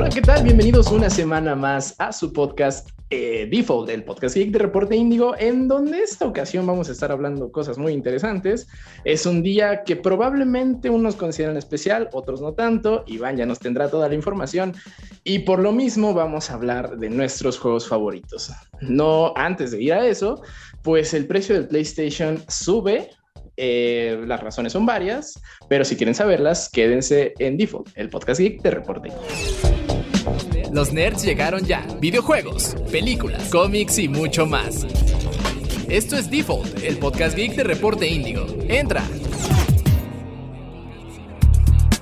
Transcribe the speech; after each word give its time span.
Hola, 0.00 0.08
¿qué 0.08 0.22
tal? 0.22 0.42
Bienvenidos 0.42 0.90
una 0.90 1.10
semana 1.10 1.54
más 1.54 1.94
a 1.98 2.10
su 2.10 2.32
podcast 2.32 2.88
eh, 3.10 3.46
Default, 3.50 3.90
el 3.90 4.02
podcast 4.02 4.34
geek 4.34 4.50
de 4.50 4.60
Reporte 4.60 4.96
Índigo, 4.96 5.36
en 5.38 5.68
donde 5.68 5.98
esta 5.98 6.24
ocasión 6.24 6.66
vamos 6.66 6.88
a 6.88 6.92
estar 6.92 7.12
hablando 7.12 7.52
cosas 7.52 7.76
muy 7.76 7.92
interesantes. 7.92 8.66
Es 9.04 9.26
un 9.26 9.42
día 9.42 9.84
que 9.84 9.96
probablemente 9.96 10.88
unos 10.88 11.16
consideran 11.16 11.58
especial, 11.58 12.08
otros 12.14 12.40
no 12.40 12.54
tanto. 12.54 13.04
Iván 13.08 13.36
ya 13.36 13.44
nos 13.44 13.58
tendrá 13.58 13.90
toda 13.90 14.08
la 14.08 14.14
información 14.14 14.74
y 15.22 15.40
por 15.40 15.58
lo 15.58 15.70
mismo 15.70 16.14
vamos 16.14 16.50
a 16.50 16.54
hablar 16.54 16.96
de 16.96 17.10
nuestros 17.10 17.58
juegos 17.58 17.86
favoritos. 17.86 18.50
No 18.80 19.34
antes 19.36 19.70
de 19.70 19.82
ir 19.82 19.92
a 19.92 20.06
eso, 20.06 20.40
pues 20.82 21.12
el 21.12 21.26
precio 21.26 21.54
del 21.54 21.68
PlayStation 21.68 22.42
sube 22.48 23.10
eh, 23.62 24.18
las 24.26 24.40
razones 24.40 24.72
son 24.72 24.86
varias, 24.86 25.38
pero 25.68 25.84
si 25.84 25.94
quieren 25.94 26.14
saberlas, 26.14 26.70
quédense 26.70 27.34
en 27.38 27.58
Default, 27.58 27.90
el 27.94 28.08
podcast 28.08 28.40
geek 28.40 28.62
de 28.62 28.70
Reporte. 28.70 29.10
Los 30.72 30.92
nerds 30.92 31.24
llegaron 31.24 31.64
ya. 31.64 31.84
Videojuegos, 31.98 32.76
películas, 32.92 33.48
cómics 33.50 33.98
y 33.98 34.08
mucho 34.08 34.46
más. 34.46 34.84
Esto 35.88 36.16
es 36.16 36.30
Default, 36.30 36.84
el 36.84 36.96
podcast 36.98 37.36
geek 37.36 37.56
de 37.56 37.64
Reporte 37.64 38.06
Índigo. 38.06 38.46
Entra. 38.68 39.02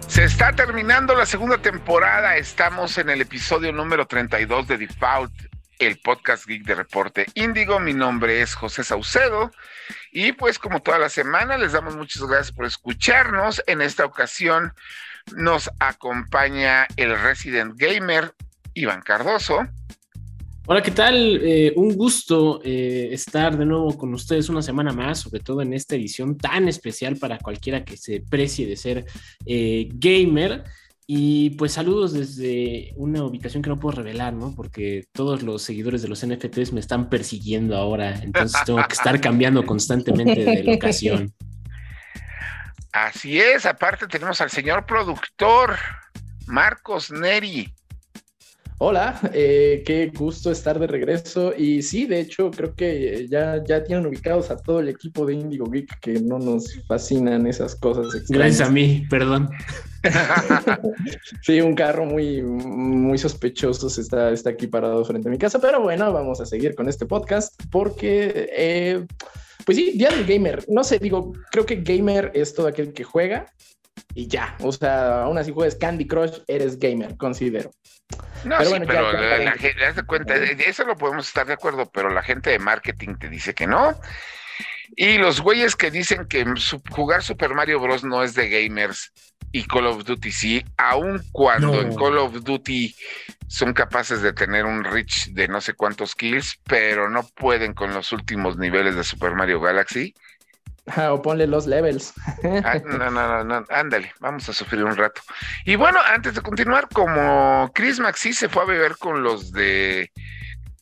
Se 0.06 0.24
está 0.24 0.52
terminando 0.52 1.14
la 1.14 1.24
segunda 1.24 1.56
temporada. 1.56 2.36
Estamos 2.36 2.98
en 2.98 3.08
el 3.08 3.22
episodio 3.22 3.72
número 3.72 4.06
32 4.06 4.68
de 4.68 4.76
Default, 4.76 5.32
el 5.78 5.98
podcast 6.00 6.46
geek 6.46 6.64
de 6.64 6.74
Reporte 6.74 7.26
Índigo. 7.32 7.80
Mi 7.80 7.94
nombre 7.94 8.42
es 8.42 8.54
José 8.54 8.84
Saucedo 8.84 9.50
y 10.12 10.32
pues 10.32 10.58
como 10.58 10.82
toda 10.82 10.98
la 10.98 11.08
semana 11.08 11.56
les 11.56 11.72
damos 11.72 11.96
muchas 11.96 12.22
gracias 12.24 12.52
por 12.52 12.66
escucharnos. 12.66 13.62
En 13.66 13.80
esta 13.80 14.04
ocasión 14.04 14.74
nos 15.34 15.70
acompaña 15.78 16.86
el 16.96 17.18
Resident 17.18 17.72
Gamer 17.78 18.34
Iván 18.78 19.02
Cardoso. 19.02 19.58
Hola, 20.66 20.82
¿qué 20.82 20.90
tal? 20.90 21.40
Eh, 21.42 21.72
un 21.76 21.96
gusto 21.96 22.60
eh, 22.62 23.08
estar 23.10 23.56
de 23.56 23.64
nuevo 23.64 23.96
con 23.96 24.12
ustedes 24.14 24.48
una 24.48 24.62
semana 24.62 24.92
más, 24.92 25.20
sobre 25.20 25.40
todo 25.40 25.62
en 25.62 25.72
esta 25.72 25.96
edición 25.96 26.36
tan 26.36 26.68
especial 26.68 27.16
para 27.16 27.38
cualquiera 27.38 27.84
que 27.84 27.96
se 27.96 28.20
precie 28.20 28.66
de 28.66 28.76
ser 28.76 29.06
eh, 29.46 29.88
gamer. 29.94 30.64
Y 31.06 31.50
pues 31.50 31.72
saludos 31.72 32.12
desde 32.12 32.92
una 32.96 33.24
ubicación 33.24 33.62
que 33.62 33.70
no 33.70 33.80
puedo 33.80 33.96
revelar, 33.96 34.34
¿no? 34.34 34.54
Porque 34.54 35.06
todos 35.12 35.42
los 35.42 35.62
seguidores 35.62 36.02
de 36.02 36.08
los 36.08 36.24
NFTs 36.24 36.74
me 36.74 36.80
están 36.80 37.08
persiguiendo 37.08 37.74
ahora, 37.74 38.20
entonces 38.22 38.60
tengo 38.66 38.86
que 38.86 38.92
estar 38.92 39.18
cambiando 39.20 39.64
constantemente 39.64 40.44
de 40.44 40.64
locación. 40.64 41.34
Así 42.92 43.40
es, 43.40 43.64
aparte 43.64 44.06
tenemos 44.06 44.38
al 44.42 44.50
señor 44.50 44.84
productor, 44.84 45.76
Marcos 46.46 47.10
Neri. 47.10 47.72
Hola, 48.80 49.18
eh, 49.34 49.82
qué 49.84 50.06
gusto 50.16 50.52
estar 50.52 50.78
de 50.78 50.86
regreso. 50.86 51.52
Y 51.56 51.82
sí, 51.82 52.06
de 52.06 52.20
hecho, 52.20 52.52
creo 52.52 52.76
que 52.76 53.26
ya, 53.28 53.60
ya 53.64 53.82
tienen 53.82 54.06
ubicados 54.06 54.52
a 54.52 54.56
todo 54.56 54.78
el 54.78 54.88
equipo 54.88 55.26
de 55.26 55.34
Indigo 55.34 55.68
Geek 55.68 55.98
que 55.98 56.20
no 56.20 56.38
nos 56.38 56.80
fascinan 56.86 57.48
esas 57.48 57.74
cosas. 57.74 58.06
Gracias 58.28 58.68
a 58.68 58.70
mí, 58.70 59.04
perdón. 59.10 59.50
sí, 61.42 61.60
un 61.60 61.74
carro 61.74 62.04
muy, 62.04 62.40
muy 62.40 63.18
sospechoso 63.18 63.88
está, 63.88 64.30
está 64.30 64.50
aquí 64.50 64.68
parado 64.68 65.04
frente 65.04 65.26
a 65.26 65.32
mi 65.32 65.38
casa, 65.38 65.58
pero 65.58 65.82
bueno, 65.82 66.12
vamos 66.12 66.40
a 66.40 66.46
seguir 66.46 66.76
con 66.76 66.88
este 66.88 67.04
podcast 67.04 67.60
porque, 67.72 68.48
eh, 68.56 69.04
pues 69.66 69.76
sí, 69.76 69.90
Día 69.96 70.10
del 70.10 70.24
Gamer. 70.24 70.64
No 70.68 70.84
sé, 70.84 71.00
digo, 71.00 71.32
creo 71.50 71.66
que 71.66 71.82
gamer 71.82 72.30
es 72.32 72.54
todo 72.54 72.68
aquel 72.68 72.92
que 72.92 73.02
juega 73.02 73.52
y 74.14 74.26
ya. 74.26 74.56
O 74.60 74.72
sea, 74.72 75.22
aún 75.22 75.38
así 75.38 75.52
juegas 75.52 75.76
Candy 75.76 76.06
Crush, 76.06 76.38
eres 76.46 76.78
gamer, 76.78 77.16
considero. 77.16 77.70
No, 78.44 78.56
pero 78.58 78.70
sí, 78.70 78.76
pero 78.86 79.12
la, 79.12 79.52
gente, 79.52 80.02
cuenta, 80.04 80.36
eso 80.36 80.84
lo 80.84 80.96
podemos 80.96 81.26
estar 81.26 81.46
de 81.46 81.54
acuerdo, 81.54 81.90
pero 81.90 82.08
la 82.08 82.22
gente 82.22 82.50
de 82.50 82.58
marketing 82.58 83.16
te 83.16 83.28
dice 83.28 83.54
que 83.54 83.66
no. 83.66 83.98
Y 84.96 85.18
los 85.18 85.40
güeyes 85.40 85.76
que 85.76 85.90
dicen 85.90 86.26
que 86.26 86.44
jugar 86.90 87.22
Super 87.22 87.54
Mario 87.54 87.80
Bros. 87.80 88.04
no 88.04 88.22
es 88.22 88.34
de 88.34 88.48
gamers 88.48 89.12
y 89.52 89.64
Call 89.64 89.86
of 89.86 90.04
Duty 90.04 90.30
sí, 90.30 90.64
aun 90.76 91.22
cuando 91.32 91.80
en 91.80 91.94
Call 91.94 92.18
of 92.18 92.42
Duty 92.42 92.94
son 93.46 93.72
capaces 93.72 94.20
de 94.22 94.32
tener 94.32 94.66
un 94.66 94.84
reach 94.84 95.28
de 95.28 95.48
no 95.48 95.60
sé 95.60 95.72
cuántos 95.74 96.14
kills, 96.14 96.60
pero 96.64 97.08
no 97.08 97.26
pueden 97.34 97.72
con 97.74 97.94
los 97.94 98.12
últimos 98.12 98.58
niveles 98.58 98.94
de 98.94 99.04
Super 99.04 99.34
Mario 99.34 99.60
Galaxy. 99.60 100.14
O 101.10 101.22
ponle 101.22 101.46
los 101.46 101.66
levels. 101.66 102.12
Ah, 102.64 102.80
no, 102.84 103.10
no, 103.10 103.44
no, 103.44 103.64
ándale, 103.70 104.12
vamos 104.20 104.48
a 104.48 104.52
sufrir 104.52 104.84
un 104.84 104.96
rato. 104.96 105.20
Y 105.64 105.76
bueno, 105.76 105.98
antes 106.06 106.34
de 106.34 106.40
continuar, 106.40 106.88
como 106.92 107.70
Chris 107.74 108.00
Maxi 108.00 108.32
se 108.32 108.48
fue 108.48 108.62
a 108.62 108.66
beber 108.66 108.96
con 108.98 109.22
los 109.22 109.52
de 109.52 110.10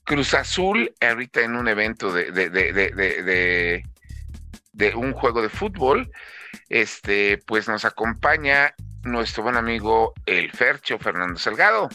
Cruz 0.04 0.34
Azul, 0.34 0.92
ahorita 1.00 1.40
en 1.40 1.56
un 1.56 1.68
evento 1.68 2.12
de, 2.12 2.30
de, 2.30 2.50
de, 2.50 2.72
de, 2.72 3.82
de 4.72 4.94
un 4.94 5.12
juego 5.12 5.42
de 5.42 5.48
fútbol, 5.48 6.10
este, 6.68 7.38
pues 7.46 7.68
nos 7.68 7.84
acompaña 7.84 8.74
nuestro 9.02 9.42
buen 9.42 9.56
amigo 9.56 10.14
el 10.26 10.50
Fercho 10.50 10.98
Fernando 10.98 11.38
Salgado. 11.38 11.88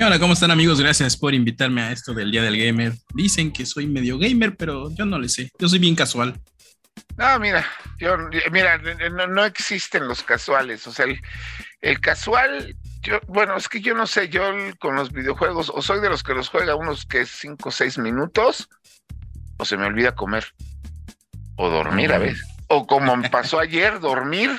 Hola, 0.00 0.18
¿cómo 0.18 0.32
están 0.32 0.50
amigos? 0.50 0.80
Gracias 0.80 1.16
por 1.16 1.34
invitarme 1.34 1.82
a 1.82 1.92
esto 1.92 2.12
del 2.12 2.30
Día 2.30 2.42
del 2.42 2.58
Gamer. 2.58 2.94
Dicen 3.14 3.52
que 3.52 3.66
soy 3.66 3.86
medio 3.86 4.18
gamer, 4.18 4.56
pero 4.56 4.90
yo 4.94 5.04
no 5.04 5.18
le 5.18 5.28
sé. 5.28 5.50
Yo 5.58 5.68
soy 5.68 5.78
bien 5.78 5.94
casual. 5.94 6.40
No, 7.16 7.38
mira, 7.38 7.64
yo, 7.98 8.16
mira, 8.50 8.78
no, 8.78 9.44
existen 9.44 10.08
los 10.08 10.22
casuales. 10.22 10.86
O 10.86 10.92
sea, 10.92 11.06
el, 11.80 12.00
casual, 12.00 12.74
yo, 13.00 13.20
bueno, 13.26 13.56
es 13.56 13.68
que 13.68 13.80
yo 13.80 13.94
no 13.94 14.06
sé, 14.06 14.28
yo 14.28 14.42
con 14.78 14.96
los 14.96 15.12
videojuegos, 15.12 15.70
o 15.74 15.82
soy 15.82 16.00
de 16.00 16.08
los 16.08 16.22
que 16.22 16.34
los 16.34 16.48
juega 16.48 16.74
unos 16.74 17.04
que 17.04 17.26
cinco 17.26 17.68
o 17.68 17.72
seis 17.72 17.98
minutos, 17.98 18.68
o 19.58 19.64
se 19.64 19.76
me 19.76 19.86
olvida 19.86 20.14
comer, 20.14 20.46
o 21.56 21.68
dormir 21.68 22.12
a 22.12 22.18
veces. 22.18 22.46
O 22.68 22.86
como 22.86 23.16
me 23.16 23.28
pasó 23.28 23.58
ayer, 23.58 24.00
dormir, 24.00 24.50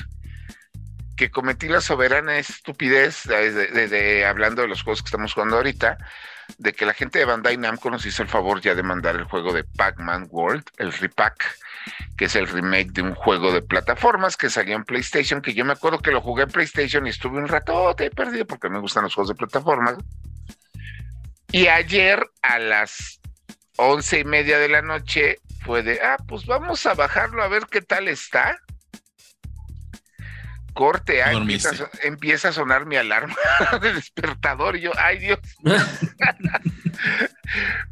que 1.17 1.31
cometí 1.31 1.67
la 1.67 1.81
soberana 1.81 2.37
estupidez, 2.37 3.23
de, 3.23 4.25
hablando 4.25 4.61
de 4.61 4.67
los 4.67 4.83
juegos 4.83 5.01
que 5.01 5.07
estamos 5.07 5.33
jugando 5.33 5.57
ahorita, 5.57 5.97
de 6.57 6.73
que 6.73 6.85
la 6.85 6.93
gente 6.93 7.19
de 7.19 7.25
Bandai 7.25 7.57
Namco 7.57 7.89
nos 7.89 8.05
hizo 8.05 8.21
el 8.21 8.29
favor 8.29 8.61
ya 8.61 8.75
de 8.75 8.83
mandar 8.83 9.15
el 9.15 9.23
juego 9.23 9.53
de 9.53 9.63
Pac-Man 9.63 10.27
World, 10.29 10.65
el 10.77 10.91
repack, 10.93 11.43
que 12.17 12.25
es 12.25 12.35
el 12.35 12.47
remake 12.47 12.91
de 12.91 13.01
un 13.01 13.15
juego 13.15 13.51
de 13.51 13.61
plataformas 13.61 14.37
que 14.37 14.49
salió 14.49 14.75
en 14.75 14.83
PlayStation, 14.83 15.41
que 15.41 15.53
yo 15.53 15.65
me 15.65 15.73
acuerdo 15.73 15.99
que 15.99 16.11
lo 16.11 16.21
jugué 16.21 16.43
en 16.43 16.49
PlayStation 16.49 17.05
y 17.07 17.09
estuve 17.09 17.37
un 17.37 17.47
rato 17.47 17.95
he 17.99 18.09
perdido 18.09 18.45
porque 18.45 18.69
me 18.69 18.79
gustan 18.79 19.03
los 19.03 19.13
juegos 19.13 19.29
de 19.29 19.35
plataformas. 19.35 19.97
Y 21.51 21.67
ayer 21.67 22.25
a 22.41 22.59
las 22.59 23.19
once 23.77 24.19
y 24.19 24.23
media 24.23 24.57
de 24.59 24.69
la 24.69 24.81
noche 24.81 25.37
fue 25.63 25.83
de, 25.83 26.01
ah, 26.01 26.17
pues 26.27 26.45
vamos 26.45 26.85
a 26.85 26.93
bajarlo 26.93 27.43
a 27.43 27.47
ver 27.47 27.67
qué 27.69 27.81
tal 27.81 28.07
está 28.07 28.59
corte, 30.73 31.21
ah, 31.21 31.31
empieza, 32.01 32.49
a 32.49 32.51
sonar 32.51 32.85
mi 32.85 32.95
alarma 32.95 33.35
de 33.81 33.93
despertador 33.93 34.75
y 34.75 34.81
yo, 34.81 34.91
ay 34.97 35.19
Dios. 35.19 35.39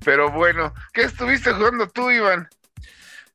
Pero 0.04 0.32
bueno, 0.32 0.74
¿qué 0.94 1.04
estuviste 1.04 1.54
jugando 1.54 1.88
tú, 1.88 2.12
Iván? 2.12 2.50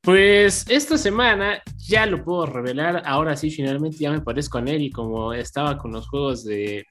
Pues 0.06 0.64
esta 0.68 0.96
semana 0.96 1.60
ya 1.78 2.06
lo 2.06 2.22
puedo 2.22 2.46
revelar, 2.46 3.02
ahora 3.06 3.36
sí, 3.36 3.50
finalmente 3.50 3.98
ya 3.98 4.12
me 4.12 4.20
parezco 4.20 4.56
a 4.56 4.62
Neri 4.62 4.88
como 4.88 5.32
estaba 5.32 5.76
con 5.76 5.90
los 5.90 6.06
juegos 6.06 6.44
de, 6.44 6.86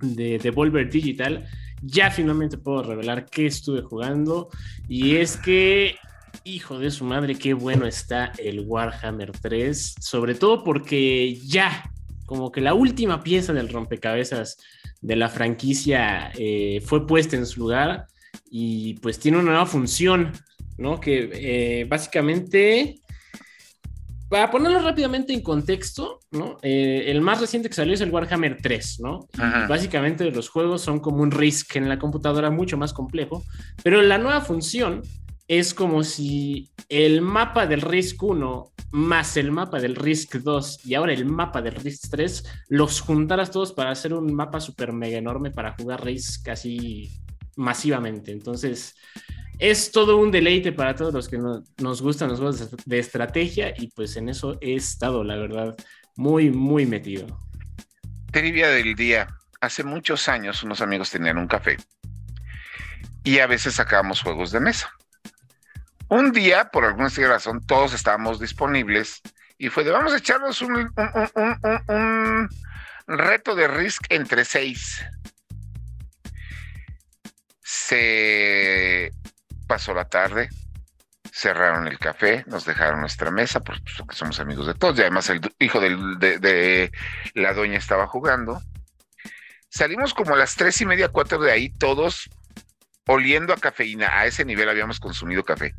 de 0.00 0.38
Devolver 0.38 0.90
Digital, 0.90 1.46
ya 1.82 2.10
finalmente 2.10 2.58
puedo 2.58 2.82
revelar 2.82 3.26
qué 3.26 3.46
estuve 3.46 3.82
jugando. 3.82 4.48
Y 4.88 5.18
es 5.18 5.36
que 5.36 5.94
hijo 6.42 6.80
de 6.80 6.90
su 6.90 7.04
madre, 7.04 7.36
qué 7.36 7.54
bueno 7.54 7.86
está 7.86 8.32
el 8.38 8.64
Warhammer 8.66 9.30
3, 9.30 9.94
sobre 10.00 10.34
todo 10.34 10.64
porque 10.64 11.36
ya, 11.46 11.92
como 12.26 12.50
que 12.50 12.60
la 12.60 12.74
última 12.74 13.22
pieza 13.22 13.52
del 13.52 13.68
rompecabezas 13.68 14.56
de 15.00 15.14
la 15.14 15.28
franquicia 15.28 16.32
eh, 16.36 16.82
fue 16.84 17.06
puesta 17.06 17.36
en 17.36 17.46
su 17.46 17.60
lugar. 17.60 18.08
Y 18.50 18.94
pues 18.94 19.20
tiene 19.20 19.38
una 19.38 19.50
nueva 19.50 19.66
función, 19.66 20.32
¿no? 20.78 21.00
Que 21.00 21.30
eh, 21.32 21.84
básicamente, 21.84 23.00
para 24.28 24.50
ponerlo 24.50 24.80
rápidamente 24.80 25.32
en 25.32 25.42
contexto, 25.42 26.20
¿no? 26.30 26.58
Eh, 26.62 27.04
el 27.06 27.20
más 27.20 27.40
reciente 27.40 27.68
que 27.68 27.74
salió 27.74 27.94
es 27.94 28.00
el 28.00 28.10
Warhammer 28.10 28.58
3, 28.62 29.00
¿no? 29.00 29.28
Básicamente 29.68 30.30
los 30.30 30.48
juegos 30.48 30.82
son 30.82 31.00
como 31.00 31.22
un 31.22 31.30
Risk 31.30 31.76
en 31.76 31.88
la 31.88 31.98
computadora 31.98 32.50
mucho 32.50 32.76
más 32.76 32.92
complejo, 32.92 33.44
pero 33.82 34.02
la 34.02 34.18
nueva 34.18 34.40
función 34.40 35.02
es 35.48 35.74
como 35.74 36.02
si 36.02 36.70
el 36.88 37.20
mapa 37.20 37.66
del 37.66 37.82
Risk 37.82 38.22
1 38.22 38.72
más 38.92 39.36
el 39.38 39.50
mapa 39.50 39.80
del 39.80 39.96
Risk 39.96 40.36
2 40.36 40.86
y 40.86 40.94
ahora 40.94 41.12
el 41.12 41.24
mapa 41.24 41.62
del 41.62 41.74
Risk 41.74 42.10
3 42.10 42.44
los 42.68 43.00
juntaras 43.00 43.50
todos 43.50 43.72
para 43.72 43.90
hacer 43.90 44.12
un 44.12 44.32
mapa 44.34 44.60
súper 44.60 44.92
mega 44.92 45.18
enorme 45.18 45.50
para 45.50 45.72
jugar 45.72 46.04
Risk 46.04 46.44
casi 46.44 47.10
masivamente. 47.56 48.32
Entonces, 48.32 48.94
es 49.62 49.92
todo 49.92 50.16
un 50.16 50.32
deleite 50.32 50.72
para 50.72 50.96
todos 50.96 51.14
los 51.14 51.28
que 51.28 51.38
nos 51.38 52.02
gustan 52.02 52.28
los 52.28 52.40
juegos 52.40 52.68
de 52.84 52.98
estrategia 52.98 53.72
y 53.76 53.92
pues 53.92 54.16
en 54.16 54.28
eso 54.28 54.58
he 54.60 54.74
estado, 54.74 55.22
la 55.22 55.36
verdad, 55.36 55.76
muy, 56.16 56.50
muy 56.50 56.84
metido. 56.84 57.28
Trivia 58.32 58.68
del 58.70 58.96
día. 58.96 59.28
hace 59.60 59.84
muchos 59.84 60.28
años 60.28 60.64
unos 60.64 60.80
amigos 60.80 61.12
tenían 61.12 61.38
un 61.38 61.46
café 61.46 61.76
y 63.22 63.38
a 63.38 63.46
veces 63.46 63.74
sacábamos 63.74 64.20
juegos 64.20 64.50
de 64.50 64.58
mesa. 64.58 64.90
Un 66.08 66.32
día, 66.32 66.68
por 66.72 66.84
alguna 66.84 67.08
razón, 67.08 67.64
todos 67.64 67.94
estábamos 67.94 68.40
disponibles 68.40 69.22
y 69.58 69.68
fue 69.68 69.84
de 69.84 69.92
vamos 69.92 70.12
a 70.12 70.18
echarnos 70.18 70.60
un, 70.60 70.92
un 71.86 72.48
reto 73.06 73.54
de 73.54 73.68
Risk 73.68 74.06
entre 74.08 74.44
seis. 74.44 75.04
Se 77.62 79.12
pasó 79.66 79.94
la 79.94 80.04
tarde, 80.04 80.48
cerraron 81.32 81.88
el 81.88 81.98
café, 81.98 82.44
nos 82.46 82.64
dejaron 82.64 83.00
nuestra 83.00 83.30
mesa, 83.30 83.60
porque 83.60 83.82
somos 84.10 84.38
amigos 84.40 84.66
de 84.66 84.74
todos, 84.74 84.98
y 84.98 85.02
además 85.02 85.30
el 85.30 85.40
hijo 85.58 85.80
de, 85.80 86.90
la 87.34 87.54
dueña 87.54 87.78
estaba 87.78 88.06
jugando. 88.06 88.60
Salimos 89.68 90.12
como 90.12 90.34
a 90.34 90.38
las 90.38 90.54
tres 90.54 90.80
y 90.82 90.86
media, 90.86 91.08
cuatro 91.08 91.38
de 91.38 91.50
ahí, 91.50 91.70
todos 91.70 92.28
oliendo 93.06 93.54
a 93.54 93.56
cafeína. 93.56 94.18
A 94.18 94.26
ese 94.26 94.44
nivel 94.44 94.68
habíamos 94.68 95.00
consumido 95.00 95.44
café. 95.44 95.74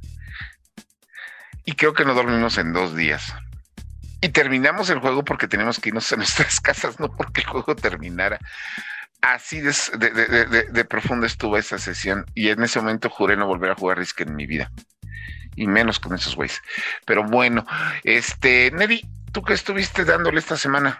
Y 1.65 1.73
creo 1.73 1.93
que 1.93 2.03
no 2.03 2.15
dormimos 2.15 2.57
en 2.57 2.73
dos 2.73 2.95
días. 2.95 3.33
Y 4.21 4.29
terminamos 4.29 4.89
el 4.89 4.99
juego 4.99 5.23
porque 5.23 5.47
teníamos 5.47 5.79
que 5.79 5.89
irnos 5.89 6.11
a 6.11 6.15
nuestras 6.15 6.59
casas, 6.61 6.99
no 6.99 7.15
porque 7.15 7.41
el 7.41 7.47
juego 7.47 7.75
terminara. 7.75 8.39
Así 9.23 9.61
de, 9.61 10.85
profunda 10.85 11.27
estuvo 11.27 11.57
esa 11.57 11.77
sesión. 11.77 12.25
Y 12.35 12.49
en 12.49 12.61
ese 12.61 12.79
momento 12.79 13.09
juré 13.09 13.37
no 13.37 13.47
volver 13.47 13.71
a 13.71 13.75
jugar 13.75 13.97
Risk 13.97 14.19
en 14.19 14.35
mi 14.35 14.45
vida 14.45 14.69
y 15.55 15.65
menos 15.65 15.97
con 15.97 16.13
esos 16.13 16.35
güeyes. 16.35 16.61
Pero 17.05 17.23
bueno, 17.23 17.65
este, 18.03 18.69
Neri, 18.71 19.01
¿tú 19.31 19.41
qué 19.41 19.53
estuviste 19.53 20.03
dándole 20.03 20.39
esta 20.39 20.57
semana? 20.57 20.99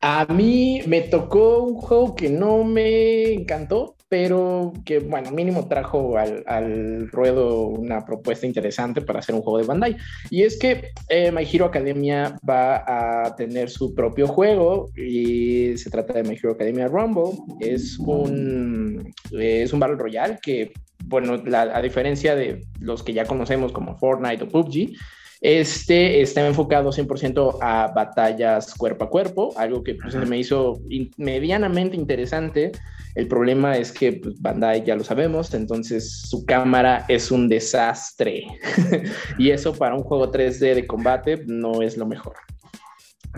A 0.00 0.26
mí 0.26 0.82
me 0.86 1.00
tocó 1.00 1.64
un 1.64 1.74
juego 1.74 2.14
que 2.14 2.28
no 2.28 2.62
me 2.62 3.32
encantó, 3.32 3.95
pero 4.08 4.72
que, 4.84 5.00
bueno, 5.00 5.30
mínimo 5.32 5.66
trajo 5.68 6.16
al, 6.16 7.08
ruedo 7.10 7.66
una 7.66 8.04
propuesta 8.04 8.46
interesante 8.46 9.00
para 9.00 9.18
hacer 9.18 9.34
un 9.34 9.42
juego 9.42 9.58
de 9.58 9.66
Bandai. 9.66 9.96
Y 10.30 10.42
es 10.42 10.58
que 10.58 10.90
eh, 11.08 11.32
My 11.32 11.46
Hero 11.50 11.66
Academia 11.66 12.38
va 12.48 13.24
a 13.24 13.34
tener 13.34 13.68
su 13.70 13.94
propio 13.94 14.28
juego 14.28 14.90
y 14.96 15.76
se 15.76 15.90
trata 15.90 16.14
de 16.14 16.22
My 16.22 16.36
Hero 16.36 16.52
Academia 16.52 16.88
Rumble. 16.88 17.38
Es 17.60 17.98
un, 17.98 19.12
es 19.32 19.72
un 19.72 19.80
Battle 19.80 19.96
Royale 19.96 20.38
que 20.40 20.72
bueno, 21.04 21.40
a 21.52 21.82
diferencia 21.82 22.34
de 22.34 22.64
los 22.80 23.02
que 23.02 23.12
ya 23.12 23.26
conocemos 23.26 23.72
como 23.72 23.96
Fortnite 23.96 24.42
o 24.42 24.48
PUBG, 24.48 24.96
este 25.40 26.20
está 26.22 26.46
enfocado 26.46 26.90
100% 26.90 27.58
a 27.60 27.88
batallas 27.88 28.74
cuerpo 28.74 29.04
a 29.04 29.10
cuerpo, 29.10 29.54
algo 29.56 29.82
que 29.82 29.94
pues, 29.94 30.14
me 30.14 30.38
hizo 30.38 30.80
medianamente 31.16 31.96
interesante. 31.96 32.72
El 33.14 33.28
problema 33.28 33.76
es 33.76 33.92
que 33.92 34.12
pues, 34.12 34.40
Bandai 34.40 34.84
ya 34.84 34.96
lo 34.96 35.04
sabemos, 35.04 35.52
entonces 35.54 36.22
su 36.22 36.44
cámara 36.44 37.04
es 37.08 37.30
un 37.30 37.48
desastre. 37.48 38.46
y 39.38 39.50
eso 39.50 39.74
para 39.74 39.94
un 39.94 40.02
juego 40.02 40.30
3D 40.30 40.74
de 40.74 40.86
combate 40.86 41.42
no 41.46 41.82
es 41.82 41.96
lo 41.96 42.06
mejor. 42.06 42.36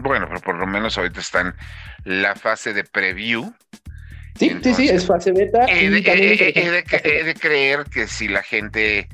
Bueno, 0.01 0.27
pero 0.29 0.41
por 0.41 0.57
lo 0.57 0.67
menos 0.67 0.97
ahorita 0.97 1.21
está 1.21 1.41
en 1.41 1.55
la 2.05 2.37
fase 2.37 2.73
de 2.73 2.85
preview 2.85 3.53
Sí, 4.39 4.57
sí, 4.63 4.75
sí, 4.75 4.89
es 4.89 5.05
fase 5.05 5.33
beta. 5.33 5.67
He 5.69 5.91
de, 5.91 7.35
creer 7.35 7.85
que 7.85 8.07
si 8.07 8.29
la 8.29 8.43
gente 8.43 9.09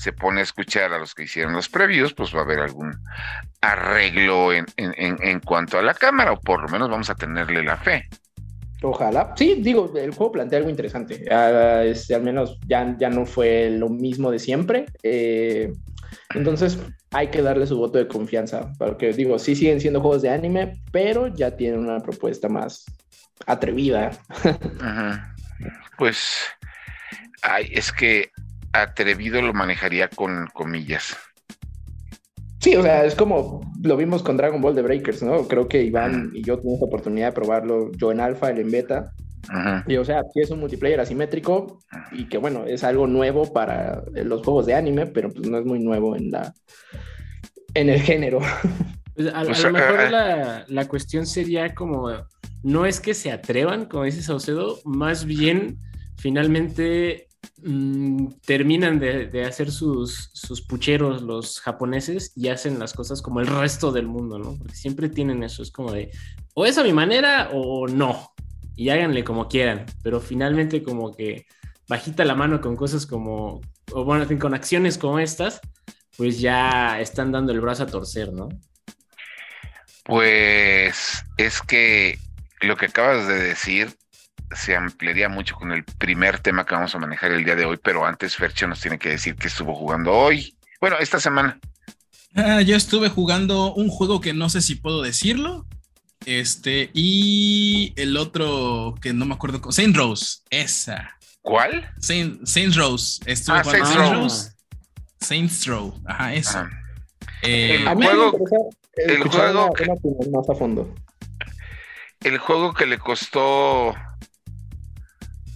se 0.00 0.14
pone 0.14 0.40
a 0.40 0.44
escuchar 0.44 0.94
a 0.94 0.98
los 0.98 1.14
que 1.14 1.24
hicieron 1.24 1.52
los 1.52 1.68
previews, 1.68 2.14
pues 2.14 2.34
va 2.34 2.38
a 2.38 2.44
haber 2.44 2.60
algún 2.60 3.04
arreglo 3.60 4.50
en, 4.50 5.40
cuanto 5.40 5.78
a 5.78 5.82
la 5.82 5.92
cámara, 5.92 6.32
o 6.32 6.40
por 6.40 6.62
lo 6.62 6.68
menos 6.68 6.88
vamos 6.88 7.10
a 7.10 7.14
tenerle 7.14 7.62
la 7.62 7.76
fe. 7.76 8.08
Ojalá. 8.80 9.34
Sí, 9.36 9.56
digo, 9.58 9.92
el 9.94 10.14
juego 10.14 10.32
plantea 10.32 10.60
algo 10.60 10.70
interesante. 10.70 11.26
Ah, 11.30 11.82
este, 11.84 12.14
al 12.14 12.22
menos 12.22 12.58
ya, 12.66 12.96
ya 12.98 13.10
no 13.10 13.26
fue 13.26 13.68
lo 13.68 13.90
mismo 13.90 14.30
de 14.30 14.38
siempre. 14.38 14.86
Eh, 15.02 15.70
entonces 16.34 16.78
hay 17.10 17.28
que 17.28 17.42
darle 17.42 17.66
su 17.66 17.76
voto 17.76 17.98
de 17.98 18.08
confianza, 18.08 18.72
porque 18.78 19.12
digo, 19.12 19.38
sí 19.38 19.54
siguen 19.54 19.82
siendo 19.82 20.00
juegos 20.00 20.22
de 20.22 20.30
anime, 20.30 20.80
pero 20.92 21.26
ya 21.26 21.54
tienen 21.58 21.80
una 21.80 22.00
propuesta 22.00 22.48
más, 22.48 22.86
atrevida. 23.46 24.12
Pues, 25.98 26.38
ay, 27.42 27.68
es 27.74 27.92
que 27.92 28.30
atrevido 28.72 29.42
lo 29.42 29.52
manejaría 29.52 30.08
con 30.08 30.46
comillas. 30.52 31.16
Sí, 32.60 32.76
o 32.76 32.82
sea, 32.82 33.04
es 33.04 33.14
como 33.14 33.62
lo 33.82 33.96
vimos 33.96 34.22
con 34.22 34.36
Dragon 34.36 34.60
Ball 34.60 34.74
de 34.74 34.82
Breakers, 34.82 35.22
¿no? 35.22 35.48
Creo 35.48 35.66
que 35.66 35.82
Iván 35.82 36.30
y 36.34 36.42
yo 36.42 36.58
tuvimos 36.58 36.80
la 36.80 36.86
oportunidad 36.86 37.28
de 37.28 37.32
probarlo, 37.32 37.90
yo 37.92 38.12
en 38.12 38.20
alfa, 38.20 38.50
él 38.50 38.58
en 38.58 38.70
beta. 38.70 39.12
Y 39.86 39.96
o 39.96 40.04
sea, 40.04 40.22
sí 40.34 40.40
es 40.40 40.50
un 40.50 40.60
multiplayer 40.60 41.00
asimétrico 41.00 41.80
y 42.12 42.28
que 42.28 42.36
bueno, 42.36 42.66
es 42.66 42.84
algo 42.84 43.06
nuevo 43.06 43.50
para 43.52 44.04
los 44.12 44.42
juegos 44.44 44.66
de 44.66 44.74
anime, 44.74 45.06
pero 45.06 45.30
pues 45.30 45.48
no 45.48 45.58
es 45.58 45.64
muy 45.64 45.78
nuevo 45.78 46.14
en 46.14 46.30
la 46.30 46.52
en 47.74 47.88
el 47.88 48.00
género. 48.00 48.40
Pues, 49.12 49.34
a, 49.34 49.42
lo 49.42 49.72
mejor 49.72 50.10
la, 50.10 50.64
la, 50.68 50.88
cuestión 50.88 51.26
sería 51.26 51.74
como 51.74 52.10
no 52.62 52.86
es 52.86 53.00
que 53.00 53.12
se 53.12 53.32
atrevan, 53.32 53.84
como 53.84 54.04
dice 54.04 54.22
Saucedo, 54.22 54.78
más 54.84 55.26
bien 55.26 55.78
finalmente 56.16 57.26
mm, 57.62 58.26
terminan 58.44 58.98
de, 58.98 59.44
hacer 59.44 59.70
sus, 59.70 60.30
sus, 60.32 60.62
pucheros 60.62 61.22
los 61.22 61.60
japoneses 61.60 62.32
y 62.36 62.48
hacen 62.48 62.78
las 62.78 62.92
cosas 62.92 63.22
como 63.22 63.40
el 63.40 63.46
resto 63.46 63.92
del 63.92 64.06
mundo, 64.06 64.38
¿no? 64.38 64.56
Porque 64.56 64.74
siempre 64.74 65.08
tienen 65.08 65.42
eso, 65.42 65.62
es 65.62 65.70
como 65.70 65.92
de, 65.92 66.10
o 66.54 66.66
es 66.66 66.78
a 66.78 66.84
mi 66.84 66.92
manera 66.92 67.50
o 67.52 67.86
no, 67.86 68.32
y 68.76 68.88
háganle 68.88 69.24
como 69.24 69.48
quieran, 69.48 69.86
pero 70.02 70.20
finalmente 70.20 70.82
como 70.82 71.14
que 71.14 71.46
bajita 71.88 72.24
la 72.24 72.34
mano 72.34 72.60
con 72.60 72.76
cosas 72.76 73.06
como, 73.06 73.60
o 73.92 74.04
bueno, 74.04 74.26
con 74.38 74.54
acciones 74.54 74.96
como 74.96 75.18
estas, 75.18 75.60
pues 76.16 76.40
ya 76.40 77.00
están 77.00 77.32
dando 77.32 77.52
el 77.52 77.60
brazo 77.60 77.82
a 77.82 77.86
torcer, 77.86 78.32
¿no? 78.32 78.48
Pues 80.04 81.24
es 81.36 81.60
que 81.62 82.18
lo 82.60 82.76
que 82.76 82.86
acabas 82.86 83.26
de 83.26 83.38
decir 83.38 83.96
se 84.52 84.76
ampliaría 84.76 85.28
mucho 85.28 85.54
con 85.54 85.72
el 85.72 85.84
primer 85.84 86.38
tema 86.38 86.66
que 86.66 86.74
vamos 86.74 86.94
a 86.94 86.98
manejar 86.98 87.32
el 87.32 87.44
día 87.44 87.56
de 87.56 87.64
hoy, 87.64 87.78
pero 87.82 88.04
antes 88.04 88.36
Fercho 88.36 88.66
nos 88.66 88.80
tiene 88.80 88.98
que 88.98 89.10
decir 89.10 89.36
que 89.36 89.48
estuvo 89.48 89.74
jugando 89.74 90.12
hoy. 90.12 90.56
Bueno, 90.80 90.96
esta 90.98 91.20
semana. 91.20 91.58
Ah, 92.34 92.60
yo 92.62 92.76
estuve 92.76 93.08
jugando 93.08 93.74
un 93.74 93.88
juego 93.88 94.20
que 94.20 94.32
no 94.32 94.48
sé 94.48 94.60
si 94.62 94.76
puedo 94.76 95.02
decirlo. 95.02 95.66
Este, 96.26 96.90
y 96.92 97.92
el 97.96 98.16
otro 98.16 98.94
que 99.00 99.12
no 99.12 99.24
me 99.24 99.34
acuerdo, 99.34 99.72
Saint 99.72 99.96
Rose, 99.96 100.40
esa. 100.50 101.16
¿Cuál? 101.42 101.90
Saint, 101.98 102.44
Saint 102.46 102.74
Rose. 102.74 103.20
Estuve 103.26 103.58
ah, 103.58 103.64
Saint 103.64 103.94
Rose. 103.94 104.50
Saint 105.20 105.66
Row, 105.66 106.00
ajá, 106.06 106.34
eso. 106.34 106.66
Eh, 107.42 107.76
el 107.76 107.94
juego, 107.94 108.38
el 108.96 109.22
juego 109.28 109.72
más 110.30 110.48
a 110.48 110.54
fondo 110.54 110.94
el 112.22 112.38
juego 112.38 112.74
que 112.74 112.86
le 112.86 112.98
costó 112.98 113.94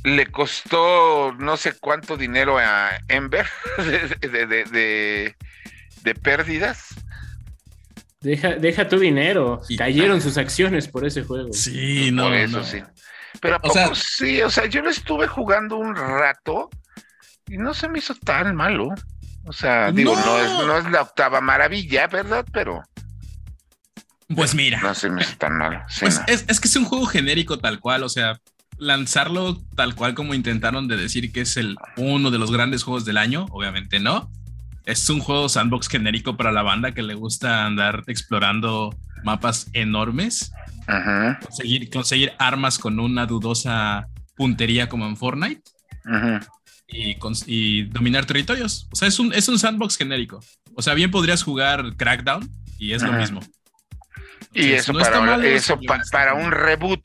le 0.05 0.27
costó 0.27 1.33
no 1.33 1.57
sé 1.57 1.73
cuánto 1.81 2.17
dinero 2.17 2.59
a 2.59 2.91
Ember 3.09 3.47
de, 4.21 5.35
pérdidas. 6.23 6.95
Deja, 8.21 8.51
deja 8.51 8.89
tu 8.89 8.99
dinero. 8.99 9.61
Cayeron 9.77 10.21
sus 10.21 10.39
acciones 10.39 10.89
por 10.89 11.05
ese 11.05 11.25
juego. 11.25 11.53
Sí, 11.53 12.11
no. 12.13 12.25
Por 12.25 12.35
eso 12.35 12.63
sí. 12.65 12.83
Pero 13.41 13.57
a 13.57 13.59
poco 13.61 13.95
sí, 13.95 14.41
o 14.43 14.51
sea, 14.51 14.67
yo 14.67 14.83
lo 14.83 14.91
estuve 14.91 15.27
jugando 15.27 15.77
un 15.77 15.97
rato 15.97 16.71
y 17.47 17.59
no 17.59 17.75
se 17.75 17.89
me 17.89 17.99
hizo 17.99 18.15
tan 18.15 18.55
malo. 18.55 18.89
O 19.47 19.53
sea, 19.53 19.91
digo, 19.91 20.15
no, 20.15 20.39
es, 20.39 20.67
no 20.67 20.79
es 20.79 20.91
la 20.91 21.03
octava 21.03 21.41
maravilla, 21.41 22.07
¿verdad? 22.07 22.47
Pero. 22.53 22.83
Pues 24.35 24.55
mira. 24.55 24.81
No 24.81 24.95
se 24.95 25.11
me 25.11 25.23
hace 25.23 25.37
tan 25.37 25.59
mal. 25.59 25.83
pues 26.01 26.21
es, 26.27 26.45
es, 26.49 26.61
que 26.61 26.69
es 26.69 26.77
un 26.77 26.87
juego 26.87 27.07
genérico 27.07 27.59
tal 27.59 27.81
cual, 27.81 28.03
o 28.05 28.09
sea, 28.09 28.41
lanzarlo 28.79 29.61
tal 29.77 29.95
cual 29.95 30.15
como 30.15 30.35
intentaron 30.35 30.89
de 30.89 30.97
decir 30.97 31.33
que 31.33 31.43
es 31.43 31.57
el 31.57 31.77
uno 31.97 32.31
de 32.31 32.39
los 32.39 32.51
grandes 32.51 32.83
juegos 32.83 33.05
del 33.05 33.19
año, 33.19 33.47
obviamente 33.51 34.01
no. 34.01 34.31
Es 34.85 35.09
un 35.09 35.21
juego 35.21 35.49
sandbox 35.49 35.89
genérico 35.89 36.37
para 36.37 36.53
la 36.53 36.63
banda 36.63 36.93
que 36.93 37.03
le 37.03 37.15
gusta 37.15 37.65
andar 37.65 38.05
explorando 38.07 38.95
mapas 39.25 39.69
enormes. 39.73 40.53
Conseguir, 41.43 41.89
conseguir 41.89 42.33
armas 42.39 42.79
con 42.79 43.01
una 43.01 43.25
dudosa 43.25 44.07
puntería 44.37 44.89
como 44.89 45.07
en 45.07 45.17
Fortnite. 45.17 45.63
Y, 46.87 47.17
y, 47.47 47.83
dominar 47.85 48.27
territorios. 48.27 48.87
O 48.93 48.97
sea, 48.97 49.09
es 49.09 49.19
un, 49.19 49.33
es 49.33 49.49
un 49.49 49.59
sandbox 49.59 49.97
genérico. 49.97 50.41
O 50.75 50.83
sea, 50.83 50.93
bien 50.95 51.11
podrías 51.11 51.43
jugar 51.43 51.97
Crackdown 51.97 52.49
y 52.79 52.93
es 52.93 53.03
lo 53.03 53.13
mismo. 53.13 53.41
Y 54.53 54.73
eso, 54.73 54.93
para, 54.93 55.45
eso 55.47 55.79
para 56.13 56.35
un 56.35 56.53
reboot 56.53 57.03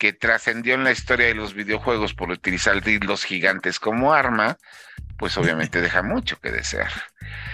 que 0.00 0.14
trascendió 0.14 0.74
en 0.74 0.82
la 0.82 0.92
historia 0.92 1.26
de 1.26 1.34
los 1.34 1.52
videojuegos 1.52 2.14
por 2.14 2.30
utilizar 2.30 2.80
los 3.02 3.22
gigantes 3.22 3.78
como 3.78 4.14
arma, 4.14 4.56
pues 5.18 5.36
obviamente 5.36 5.80
deja 5.82 6.02
mucho 6.02 6.40
que 6.40 6.50
desear. 6.50 6.90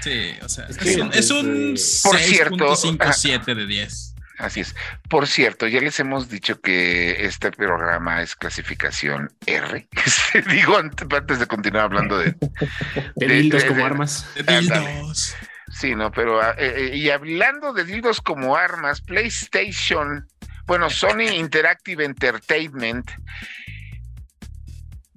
Sí, 0.00 0.32
o 0.40 0.48
sea, 0.48 0.66
es, 0.66 0.96
un, 0.96 1.12
es 1.12 1.30
un 1.32 1.74
por 2.04 2.18
cierto, 2.18 2.76
7 2.76 3.54
de 3.54 3.66
10. 3.66 4.14
Así 4.38 4.60
es. 4.60 4.76
Por 5.08 5.26
cierto, 5.26 5.66
ya 5.66 5.80
les 5.80 5.98
hemos 5.98 6.28
dicho 6.28 6.60
que 6.60 7.24
este 7.26 7.50
programa 7.50 8.22
es 8.22 8.36
clasificación 8.36 9.32
R. 9.44 9.88
Digo 10.50 10.76
antes 10.78 11.40
de 11.40 11.46
continuar 11.46 11.84
hablando 11.86 12.18
de... 12.18 12.36
de, 13.16 13.26
dildos 13.26 13.64
como 13.64 13.84
armas. 13.84 14.28
De 14.36 14.60
dildos. 14.60 15.34
Sí, 15.72 15.96
no, 15.96 16.12
pero... 16.12 16.40
Ah, 16.40 16.54
eh, 16.58 16.90
eh, 16.92 16.96
y 16.96 17.10
hablando 17.10 17.72
de 17.72 17.84
dildos 17.84 18.20
como 18.20 18.56
armas, 18.56 19.00
PlayStation, 19.00 20.28
bueno, 20.66 20.90
Sony 20.90 21.28
Interactive 21.34 22.04
Entertainment, 22.04 23.10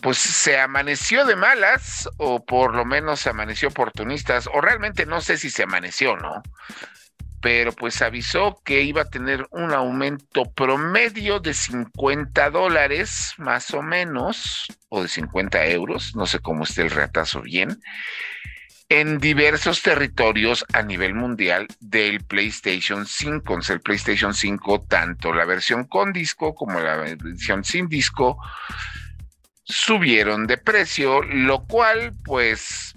pues 0.02 0.18
se 0.18 0.60
amaneció 0.60 1.26
de 1.26 1.36
malas, 1.36 2.10
o 2.18 2.46
por 2.46 2.76
lo 2.76 2.86
menos 2.86 3.20
se 3.20 3.30
amaneció 3.30 3.70
oportunistas, 3.70 4.48
o 4.54 4.62
realmente 4.62 5.06
no 5.06 5.22
sé 5.22 5.38
si 5.38 5.50
se 5.50 5.64
amaneció, 5.64 6.16
¿no? 6.16 6.42
pero 7.42 7.72
pues 7.72 8.02
avisó 8.02 8.62
que 8.64 8.82
iba 8.82 9.04
a 9.04 9.10
tener 9.10 9.48
un 9.52 9.74
aumento 9.74 10.44
promedio 10.54 11.40
de 11.40 11.54
50 11.54 12.50
dólares, 12.50 13.34
más 13.38 13.74
o 13.74 13.82
menos, 13.82 14.68
o 14.90 15.02
de 15.02 15.08
50 15.08 15.66
euros, 15.68 16.16
no 16.16 16.26
sé 16.26 16.40
cómo 16.40 16.64
esté 16.64 16.82
el 16.82 16.92
reatazo 16.92 17.42
bien, 17.42 17.80
en 18.90 19.20
diversos 19.20 19.84
territorios 19.84 20.66
a 20.74 20.82
nivel 20.82 21.14
mundial 21.14 21.68
del 21.80 22.24
PlayStation 22.24 23.06
5. 23.06 23.60
el 23.70 23.82
PlayStation 23.82 24.34
5, 24.34 24.86
tanto 24.88 25.32
la 25.32 25.46
versión 25.46 25.86
con 25.86 26.12
disco 26.12 26.56
como 26.56 26.80
la 26.80 26.96
versión 26.96 27.64
sin 27.64 27.88
disco, 27.88 28.40
subieron 29.64 30.48
de 30.48 30.58
precio, 30.58 31.22
lo 31.22 31.66
cual 31.68 32.14
pues 32.26 32.96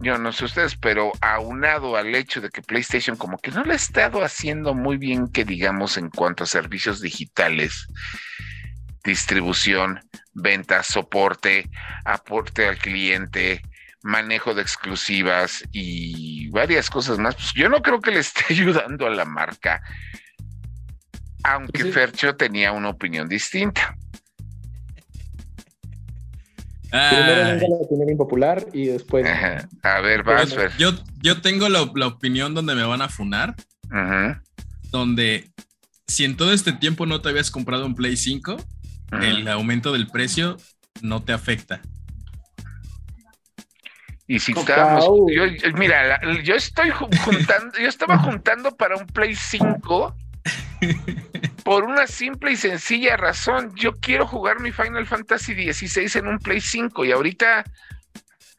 yo 0.00 0.18
no 0.18 0.32
sé 0.32 0.46
ustedes, 0.46 0.74
pero 0.74 1.12
aunado 1.20 1.96
al 1.96 2.12
hecho 2.16 2.40
de 2.40 2.50
que 2.50 2.60
PlayStation 2.60 3.16
como 3.16 3.38
que 3.38 3.52
no 3.52 3.62
le 3.62 3.74
ha 3.74 3.76
estado 3.76 4.24
haciendo 4.24 4.74
muy 4.74 4.96
bien 4.96 5.28
que 5.28 5.44
digamos 5.44 5.96
en 5.96 6.10
cuanto 6.10 6.42
a 6.42 6.48
servicios 6.48 7.00
digitales, 7.00 7.86
distribución, 9.04 10.00
ventas, 10.32 10.88
soporte, 10.88 11.70
aporte 12.04 12.66
al 12.66 12.78
cliente, 12.78 13.62
manejo 14.02 14.54
de 14.54 14.62
exclusivas 14.62 15.64
y 15.72 16.48
varias 16.48 16.90
cosas 16.90 17.18
más, 17.18 17.34
pues 17.34 17.52
yo 17.54 17.68
no 17.68 17.82
creo 17.82 18.00
que 18.00 18.10
le 18.10 18.20
esté 18.20 18.42
ayudando 18.50 19.06
a 19.06 19.10
la 19.10 19.24
marca, 19.24 19.82
aunque 21.44 21.84
Fercho 21.86 22.36
tenía 22.36 22.72
una 22.72 22.90
opinión 22.90 23.28
distinta. 23.28 23.96
Primero 26.92 27.44
venga 27.44 27.68
la 27.68 27.76
opinión 27.76 28.10
impopular 28.10 28.66
y 28.74 28.86
después. 28.86 29.26
A 29.82 30.00
ver, 30.00 30.22
vas, 30.24 30.54
Yo, 30.76 30.92
yo 31.22 31.40
tengo 31.40 31.70
la, 31.70 31.80
opinión 31.80 32.52
donde 32.52 32.74
me 32.74 32.84
van 32.84 33.00
a 33.00 33.08
funar. 33.08 33.56
Donde 34.90 35.50
si 36.06 36.26
en 36.26 36.36
todo 36.36 36.52
este 36.52 36.74
tiempo 36.74 37.06
no 37.06 37.22
te 37.22 37.30
habías 37.30 37.50
comprado 37.50 37.86
un 37.86 37.94
Play 37.94 38.18
5, 38.18 38.56
el 39.22 39.48
aumento 39.48 39.92
del 39.92 40.06
precio 40.06 40.58
no 41.00 41.22
te 41.22 41.32
afecta. 41.32 41.80
Y 44.32 44.38
si 44.38 44.52
estábamos, 44.52 45.04
yo, 45.30 45.42
mira, 45.74 46.18
yo 46.42 46.54
estoy 46.54 46.88
juntando, 46.88 47.78
yo 47.78 47.86
estaba 47.86 48.16
juntando 48.16 48.74
para 48.74 48.96
un 48.96 49.06
Play 49.06 49.34
5 49.34 50.16
por 51.64 51.84
una 51.84 52.06
simple 52.06 52.52
y 52.52 52.56
sencilla 52.56 53.18
razón. 53.18 53.74
Yo 53.76 53.92
quiero 54.00 54.26
jugar 54.26 54.60
mi 54.60 54.72
Final 54.72 55.06
Fantasy 55.06 55.52
XVI 55.70 56.18
en 56.18 56.28
un 56.28 56.38
Play 56.38 56.62
5 56.62 57.04
y 57.04 57.12
ahorita 57.12 57.66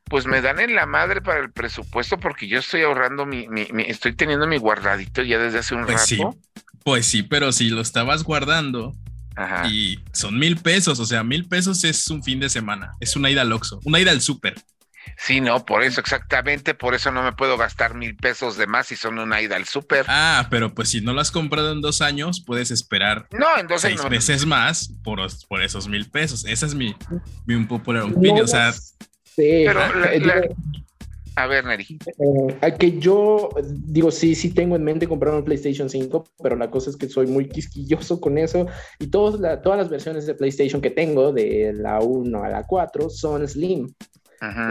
pues 0.03 0.27
me 0.27 0.42
dan 0.42 0.60
en 0.60 0.75
la 0.75 0.86
madre 0.86 1.24
para 1.24 1.39
el 1.39 1.51
presupuesto 1.51 2.20
porque 2.20 2.48
yo 2.48 2.60
estoy 2.60 2.84
ahorrando 2.84 3.25
mi, 3.25 3.48
estoy 3.88 4.13
teniendo 4.13 4.46
mi 4.46 4.58
guardadito 4.58 5.24
ya 5.24 5.39
desde 5.39 5.58
hace 5.58 5.74
un 5.74 5.86
pues 5.86 5.96
rato. 5.96 6.06
Sí, 6.06 6.24
pues 6.84 7.08
sí, 7.08 7.24
pero 7.24 7.51
si 7.51 7.72
lo 7.72 7.82
estabas 7.82 8.24
guardando 8.24 8.94
y 9.68 9.98
son 10.12 10.38
mil 10.38 10.58
pesos, 10.58 11.00
o 11.00 11.06
sea, 11.08 11.24
mil 11.24 11.48
pesos 11.48 11.84
es 11.84 12.08
un 12.12 12.22
fin 12.22 12.39
de 12.39 12.50
semana, 12.50 12.94
es 13.00 13.15
una 13.15 13.32
ida 13.32 13.42
al 13.42 13.51
Oxxo, 13.51 13.80
una 13.86 14.00
ida 14.00 14.12
al 14.12 14.22
súper. 14.22 14.53
Sí, 15.17 15.41
no, 15.41 15.65
por 15.65 15.83
eso 15.83 16.01
exactamente, 16.01 16.74
por 16.74 16.95
eso 16.95 17.12
no 17.12 17.24
me 17.24 17.33
puedo 17.33 17.57
gastar 17.57 17.95
mil 17.95 18.15
pesos 18.15 18.57
de 18.57 18.67
más 18.67 18.88
si 18.88 18.95
son 18.95 19.19
una 19.19 19.41
ida 19.41 19.55
al 19.55 19.65
súper. 19.65 20.05
Ah, 20.07 20.48
pero 20.50 20.74
pues 20.74 20.89
si 20.89 21.01
no 21.01 21.13
lo 21.13 21.22
has 21.22 21.31
comprado 21.31 21.72
en 21.72 21.81
dos 21.81 22.01
años, 22.01 22.43
puedes 22.45 22.72
esperar 22.72 23.27
no, 23.31 23.57
en 23.57 23.67
dos 23.67 23.81
seis 23.81 24.03
meses 24.10 24.45
más 24.45 24.91
por, 25.03 25.19
por 25.48 25.62
esos 25.62 25.88
mil 25.88 26.10
pesos. 26.10 26.45
Esa 26.45 26.65
es 26.65 26.75
mi, 26.75 26.95
mi 27.45 27.55
un 27.55 27.67
popular 27.67 28.03
opinion. 28.03 28.41
o 28.41 28.48
sea, 28.48 28.72
sí, 28.74 29.63
pero 29.65 29.81
a 31.36 31.48
ver, 31.48 31.65
Neri. 31.65 31.98
Eh, 32.62 32.74
que 32.77 33.00
yo 33.00 33.50
digo, 33.65 34.12
sí, 34.12 34.36
sí 34.36 34.51
tengo 34.51 34.75
en 34.75 34.83
mente 34.83 35.07
comprar 35.07 35.33
un 35.33 35.43
PlayStation 35.43 35.89
5, 35.89 36.25
pero 36.43 36.55
la 36.55 36.69
cosa 36.69 36.91
es 36.91 36.95
que 36.95 37.10
soy 37.10 37.25
muy 37.27 37.48
quisquilloso 37.48 38.22
con 38.22 38.38
eso 38.38 38.67
y 39.00 39.07
todas 39.07 39.39
las 39.39 39.89
versiones 39.89 40.27
de 40.27 40.36
PlayStation 40.36 40.81
que 40.81 40.91
tengo, 40.91 41.33
de 41.33 41.74
la 41.74 42.00
1 42.00 42.43
a 42.43 42.50
la 42.50 42.63
4, 42.63 43.10
son 43.10 43.48
Slim. 43.48 43.91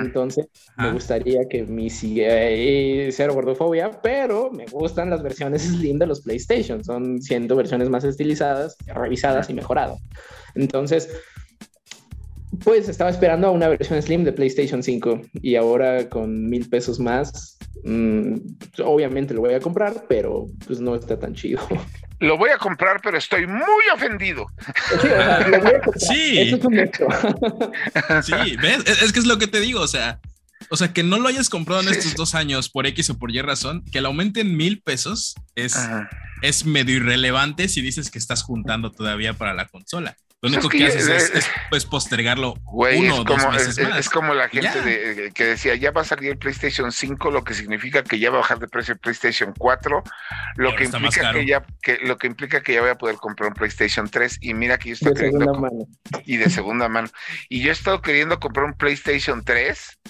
Entonces, 0.00 0.48
me 0.76 0.92
gustaría 0.92 1.48
que 1.48 1.62
mi 1.64 1.88
sigue 1.88 3.08
cero 3.12 3.34
gordofobia, 3.34 3.90
pero 4.02 4.50
me 4.50 4.66
gustan 4.66 5.10
las 5.10 5.22
versiones 5.22 5.62
Slim 5.78 5.98
de 5.98 6.06
los 6.06 6.20
PlayStation. 6.20 6.84
Son 6.84 7.20
siendo 7.22 7.56
versiones 7.56 7.88
más 7.88 8.04
estilizadas, 8.04 8.76
revisadas 8.86 9.48
y 9.50 9.54
mejoradas. 9.54 10.00
Entonces, 10.54 11.08
pues 12.64 12.88
estaba 12.88 13.10
esperando 13.10 13.48
a 13.48 13.50
una 13.50 13.68
versión 13.68 14.00
Slim 14.02 14.24
de 14.24 14.32
PlayStation 14.32 14.82
5 14.82 15.20
y 15.34 15.56
ahora 15.56 16.08
con 16.08 16.48
mil 16.48 16.68
pesos 16.68 17.00
más, 17.00 17.58
mm, 17.84 18.36
obviamente 18.84 19.34
lo 19.34 19.40
voy 19.40 19.54
a 19.54 19.60
comprar, 19.60 20.04
pero 20.08 20.46
pues 20.66 20.80
no 20.80 20.94
está 20.94 21.18
tan 21.18 21.34
chido. 21.34 21.60
Lo 22.22 22.38
voy 22.38 22.50
a 22.50 22.56
comprar, 22.56 23.00
pero 23.02 23.18
estoy 23.18 23.48
muy 23.48 23.82
ofendido. 23.92 24.46
Sí, 25.96 26.38
es 26.38 26.60
sí, 28.26 28.56
¿ves? 28.62 28.84
Es, 29.02 29.12
que 29.12 29.18
es 29.18 29.26
lo 29.26 29.38
que 29.38 29.48
te 29.48 29.58
digo, 29.58 29.80
o 29.80 29.88
sea, 29.88 30.20
o 30.70 30.76
sea, 30.76 30.92
que 30.92 31.02
no 31.02 31.18
lo 31.18 31.26
hayas 31.26 31.50
comprado 31.50 31.82
en 31.82 31.88
estos 31.88 32.14
dos 32.14 32.36
años 32.36 32.68
por 32.68 32.86
X 32.86 33.10
o 33.10 33.18
por 33.18 33.34
Y 33.34 33.42
razón, 33.42 33.84
que 33.90 34.00
lo 34.00 34.06
aumenten 34.08 34.56
mil 34.56 34.80
pesos 34.80 35.34
es, 35.56 35.76
es 36.42 36.64
medio 36.64 36.94
irrelevante 36.94 37.68
si 37.68 37.82
dices 37.82 38.08
que 38.08 38.20
estás 38.20 38.44
juntando 38.44 38.92
todavía 38.92 39.34
para 39.34 39.52
la 39.52 39.66
consola. 39.66 40.16
Lo 40.42 40.48
único 40.48 40.68
que, 40.68 40.84
haces 40.84 41.08
es, 41.08 41.48
pues, 41.70 41.86
postergarlo 41.86 42.56
uno 42.64 43.14
o 43.14 43.22
dos 43.22 43.46
meses 43.52 43.78
más. 43.78 43.96
Es 44.00 44.10
como 44.10 44.34
la 44.34 44.48
gente 44.48 45.30
que 45.32 45.44
decía, 45.44 45.76
ya 45.76 45.92
va 45.92 46.00
a 46.00 46.04
salir 46.04 46.32
el 46.32 46.36
PlayStation 46.36 46.90
5, 46.90 47.30
lo 47.30 47.44
que 47.44 47.54
significa 47.54 48.02
que 48.02 48.18
ya 48.18 48.28
va 48.30 48.38
a 48.38 48.40
bajar 48.40 48.58
de 48.58 48.66
precio 48.66 48.94
el 48.94 48.98
PlayStation 48.98 49.54
4, 49.56 50.02
lo 50.56 50.74
que 50.74 50.84
implica 50.86 51.32
que 51.32 51.46
ya 51.46 51.64
que 51.80 51.98
lo 52.02 52.18
que 52.18 52.26
implica 52.26 52.60
que 52.60 52.74
ya 52.74 52.80
voy 52.80 52.90
a 52.90 52.98
poder 52.98 53.16
comprar 53.16 53.50
un 53.50 53.54
PlayStation 53.54 54.08
3 54.08 54.38
y 54.40 54.54
mira 54.54 54.78
que 54.78 54.88
yo 54.88 54.94
estoy 54.94 55.14
queriendo 55.14 55.68
y 56.26 56.36
de 56.38 56.50
segunda 56.50 56.88
mano. 56.88 57.08
Y 57.48 57.62
yo 57.62 57.68
he 57.68 57.72
estado 57.72 58.02
queriendo 58.02 58.40
comprar 58.40 58.66
un 58.66 58.74
PlayStation 58.74 59.44
3 59.44 60.00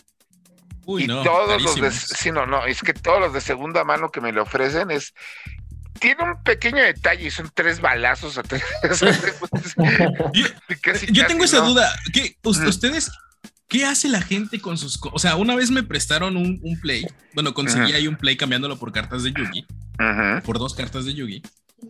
y 0.87 1.07
todos 1.09 1.62
los 1.62 1.77
de, 1.77 1.91
sí, 1.91 2.33
no, 2.33 2.47
no, 2.47 2.65
es 2.65 2.81
que 2.81 2.95
todos 2.95 3.21
los 3.21 3.35
de 3.35 3.43
segunda 3.43 3.85
mano 3.85 4.11
que 4.11 4.23
me 4.23 4.33
le 4.33 4.41
ofrecen 4.41 4.91
es 4.91 5.12
tiene 5.99 6.23
un 6.25 6.43
pequeño 6.43 6.83
detalle 6.83 7.27
y 7.27 7.31
son 7.31 7.51
tres 7.55 7.81
balazos. 7.81 8.35
yo, 11.13 11.27
tengo 11.27 11.45
esa 11.45 11.61
duda. 11.61 11.93
¿Qué, 12.13 12.37
¿Ustedes 12.43 13.11
qué 13.69 13.85
hace 13.85 14.09
la 14.09 14.21
gente 14.21 14.61
con 14.61 14.77
sus... 14.77 15.01
O 15.13 15.19
sea, 15.19 15.37
una 15.37 15.55
vez 15.55 15.71
me 15.71 15.83
prestaron 15.83 16.37
un, 16.37 16.61
play. 16.81 17.07
Bueno, 17.35 17.55
conseguí 17.55 17.93
ahí 17.93 18.07
un 18.07 18.17
play 18.17 18.37
cambiándolo 18.37 18.79
por 18.79 18.93
cartas 18.93 19.23
de 19.23 19.33
Yugi. 19.33 19.67
Por 20.45 20.59
dos 20.59 20.75
cartas 20.75 21.05
de 21.05 21.15
Yugi. 21.15 21.43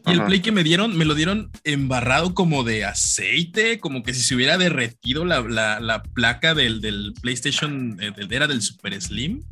Y 0.07 0.13
el 0.13 0.25
play 0.25 0.41
que 0.41 0.53
me 0.53 0.65
dieron, 0.65 0.97
me 0.97 1.05
lo 1.05 1.15
dieron 1.15 1.51
embarrado 1.65 2.35
como 2.35 2.65
de 2.65 2.85
aceite, 2.85 3.79
como 3.79 4.03
que 4.03 4.15
si 4.15 4.23
se 4.23 4.35
hubiera 4.35 4.57
derretido 4.57 5.25
la, 5.25 6.03
placa 6.15 6.55
del, 6.55 7.13
PlayStation, 7.21 7.99
eh, 8.01 8.13
era 8.31 8.47
del 8.47 8.63
Super 8.63 9.01
Slim, 9.01 9.43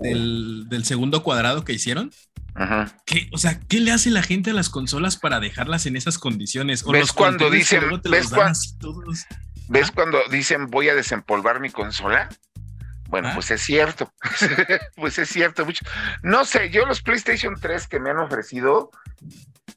del, 0.00 0.66
del, 0.68 0.84
segundo 0.84 1.22
cuadrado 1.22 1.64
que 1.64 1.72
hicieron. 1.72 2.10
Ajá. 2.54 2.96
¿Qué, 3.04 3.28
o 3.32 3.38
sea, 3.38 3.60
¿qué 3.68 3.80
le 3.80 3.92
hace 3.92 4.10
la 4.10 4.22
gente 4.22 4.50
a 4.50 4.54
las 4.54 4.68
consolas 4.68 5.16
para 5.16 5.40
dejarlas 5.40 5.86
en 5.86 5.96
esas 5.96 6.18
condiciones? 6.18 6.84
O 6.86 6.92
¿Ves 6.92 7.12
cuando 7.12 7.50
dicen, 7.50 7.82
¿ves, 8.04 8.30
¿ves 9.68 9.90
cuando 9.90 10.18
dicen 10.30 10.66
voy 10.66 10.88
a 10.88 10.94
desempolvar 10.94 11.60
mi 11.60 11.70
consola? 11.70 12.28
Bueno, 13.08 13.30
pues 13.34 13.50
es 13.52 13.60
cierto, 13.60 14.12
pues 14.96 15.18
es 15.18 15.28
cierto. 15.28 15.64
Mucho. 15.64 15.84
No 16.22 16.44
sé, 16.44 16.70
yo 16.70 16.84
los 16.86 17.02
PlayStation 17.02 17.54
3 17.60 17.86
que 17.86 18.00
me 18.00 18.10
han 18.10 18.18
ofrecido, 18.18 18.90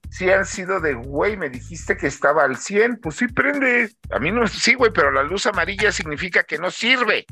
sí 0.10 0.30
han 0.32 0.46
sido 0.46 0.80
de, 0.80 0.94
güey, 0.94 1.38
me 1.38 1.50
dijiste 1.50 1.98
que 1.98 2.08
estaba 2.08 2.46
al 2.46 2.58
100, 2.58 3.00
pues 3.00 3.18
sí 3.18 3.28
prende. 3.28 3.92
A 4.12 4.20
mí 4.20 4.32
no, 4.32 4.48
sí, 4.48 4.74
güey, 4.74 4.92
pero 4.92 5.12
la 5.12 5.24
luz 5.24 5.46
amarilla 5.46 5.92
significa 5.92 6.44
que 6.44 6.58
no 6.58 6.72
sirve. 6.72 7.26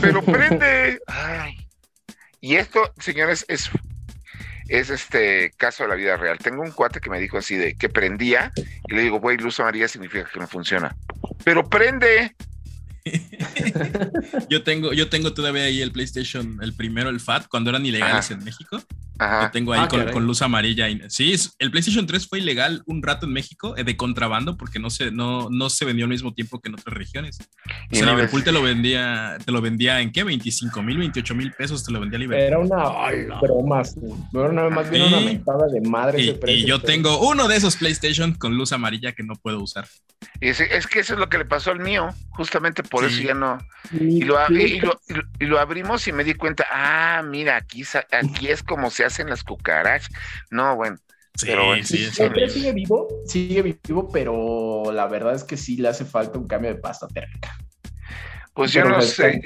Pero 0.00 0.22
prende. 0.24 1.00
Ay. 1.06 1.56
Y 2.40 2.56
esto, 2.56 2.92
señores, 2.98 3.44
es 3.48 3.70
es 4.68 4.90
este 4.90 5.52
caso 5.56 5.82
de 5.82 5.90
la 5.90 5.94
vida 5.94 6.16
real. 6.16 6.38
Tengo 6.38 6.62
un 6.62 6.70
cuate 6.70 7.00
que 7.00 7.10
me 7.10 7.20
dijo 7.20 7.36
así 7.36 7.56
de 7.56 7.74
que 7.74 7.88
prendía 7.88 8.52
y 8.88 8.94
le 8.94 9.02
digo, 9.02 9.20
güey, 9.20 9.36
luz 9.36 9.60
amarilla 9.60 9.88
significa 9.88 10.28
que 10.32 10.40
no 10.40 10.46
funciona. 10.46 10.96
Pero 11.44 11.68
prende. 11.68 12.34
yo 14.48 14.62
tengo, 14.62 14.92
yo 14.92 15.08
tengo 15.08 15.32
todavía 15.32 15.64
ahí 15.64 15.80
el 15.80 15.92
PlayStation, 15.92 16.58
el 16.62 16.74
primero, 16.74 17.10
el 17.10 17.20
FAT, 17.20 17.48
cuando 17.48 17.70
eran 17.70 17.84
ilegales 17.84 18.30
en 18.30 18.44
México. 18.44 18.82
Lo 19.18 19.50
tengo 19.50 19.72
ahí 19.72 19.80
ah, 19.82 20.10
con, 20.12 20.26
luz 20.26 20.42
amarilla. 20.42 20.88
Sí, 21.08 21.34
el 21.58 21.70
PlayStation 21.70 22.06
3 22.06 22.26
fue 22.26 22.40
ilegal 22.40 22.82
un 22.86 23.02
rato 23.02 23.26
en 23.26 23.32
México 23.32 23.76
eh, 23.76 23.84
de 23.84 23.96
contrabando 23.96 24.56
porque 24.56 24.78
no 24.78 24.90
se, 24.90 25.10
no, 25.10 25.48
no 25.50 25.70
se 25.70 25.84
vendió 25.84 26.06
al 26.06 26.10
mismo 26.10 26.34
tiempo 26.34 26.60
que 26.60 26.68
en 26.68 26.74
otras 26.74 26.96
regiones. 26.96 27.38
O 27.92 27.94
sea, 27.94 28.06
Liverpool 28.06 28.42
te 28.42 28.52
lo 28.52 28.62
vendía, 28.62 29.38
te 29.44 29.52
lo 29.52 29.60
vendía 29.60 30.00
en 30.00 30.10
qué? 30.10 30.24
25 30.24 30.82
mil, 30.82 30.98
28 30.98 31.34
mil 31.34 31.52
pesos 31.52 31.84
te 31.84 31.92
lo 31.92 32.00
vendía 32.00 32.18
Liverpool. 32.18 32.46
Era 32.46 32.58
una 32.58 33.38
broma, 33.40 33.82
era 34.32 34.48
una, 34.48 34.68
más 34.70 34.90
bien 34.90 35.04
una 35.04 35.20
mentada 35.20 35.68
de 35.68 35.80
madre. 35.82 36.20
Y, 36.20 36.50
y 36.50 36.64
yo 36.64 36.80
tengo 36.80 37.20
uno 37.28 37.46
de 37.48 37.56
esos 37.56 37.76
PlayStation 37.76 38.34
con 38.34 38.56
luz 38.56 38.72
amarilla 38.72 39.12
que 39.12 39.22
no 39.22 39.34
puedo 39.36 39.60
usar. 39.60 39.86
Es, 40.40 40.60
es 40.60 40.86
que 40.86 41.00
eso 41.00 41.14
es 41.14 41.20
lo 41.20 41.28
que 41.28 41.38
le 41.38 41.44
pasó 41.44 41.70
al 41.70 41.80
mío, 41.80 42.08
justamente 42.30 42.82
por 42.92 43.04
eso 43.06 43.22
ya 43.22 43.32
no. 43.32 43.58
Y 43.90 44.22
lo, 44.22 44.38
y, 44.50 44.78
lo, 44.80 45.00
y 45.40 45.46
lo, 45.46 45.58
abrimos 45.58 46.06
y 46.06 46.12
me 46.12 46.24
di 46.24 46.34
cuenta, 46.34 46.66
ah, 46.70 47.22
mira, 47.24 47.56
aquí, 47.56 47.84
aquí 48.10 48.48
es 48.48 48.62
como 48.62 48.90
se 48.90 49.06
hacen 49.06 49.30
las 49.30 49.42
cucarachas. 49.42 50.10
No, 50.50 50.76
bueno. 50.76 50.98
pero 51.40 51.74
sí, 51.82 52.10
sigue 52.10 52.72
vivo, 52.72 53.08
sigue 53.26 53.62
vivo, 53.62 54.10
pero 54.12 54.92
la 54.92 55.06
verdad 55.06 55.34
es 55.34 55.42
que 55.42 55.56
sí 55.56 55.78
le 55.78 55.88
hace 55.88 56.04
falta 56.04 56.38
un 56.38 56.46
cambio 56.46 56.74
de 56.74 56.80
pasta 56.80 57.08
térmica. 57.08 57.56
Pues 58.52 58.72
yo 58.72 58.84
no 58.84 59.00
sé. 59.00 59.40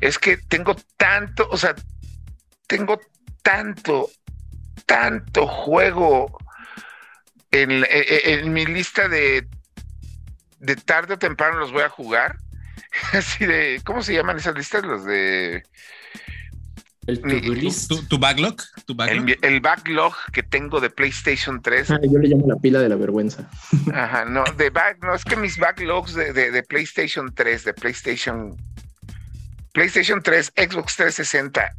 es 0.00 0.18
que 0.18 0.36
tengo 0.48 0.76
tanto, 0.96 1.48
o 1.50 1.56
sea, 1.56 1.76
tengo 2.66 3.00
tanto, 3.42 4.10
tanto 4.86 5.46
juego 5.46 6.36
en, 7.52 7.86
en, 7.88 8.52
mi 8.52 8.66
lista 8.66 9.06
de, 9.08 9.46
de 10.60 10.76
tarde 10.76 11.14
o 11.14 11.18
temprano 11.18 11.58
los 11.58 11.72
voy 11.72 11.82
a 11.82 11.88
jugar. 11.88 12.36
Así 13.12 13.46
de, 13.46 13.80
¿cómo 13.84 14.02
se 14.02 14.14
llaman 14.14 14.36
esas 14.36 14.54
listas? 14.54 14.84
Los 14.84 15.04
de... 15.04 15.62
El 17.06 17.22
tu, 17.22 18.18
backlog? 18.18 18.56
¿Tu 18.84 18.94
backlog? 18.94 19.36
El, 19.40 19.60
backlog 19.60 20.14
que 20.30 20.42
tengo 20.42 20.78
de 20.78 20.90
PlayStation 20.90 21.62
3. 21.62 21.90
Ah, 21.90 21.98
yo 22.02 22.18
le 22.18 22.28
llamo 22.28 22.46
la 22.46 22.56
pila 22.56 22.80
de 22.80 22.88
la 22.90 22.96
vergüenza. 22.96 23.48
Ajá, 23.94 24.26
no, 24.26 24.44
de 24.58 24.68
back, 24.68 25.02
no, 25.02 25.14
es 25.14 25.24
que 25.24 25.36
mis 25.36 25.56
backlogs 25.56 26.14
de, 26.14 26.34
de, 26.34 26.50
de 26.50 26.62
PlayStation 26.62 27.34
3, 27.34 27.64
de 27.64 27.72
PlayStation 27.72 28.56
PlayStation 29.72 30.22
3, 30.22 30.52
Xbox 30.54 30.96
360 30.96 31.72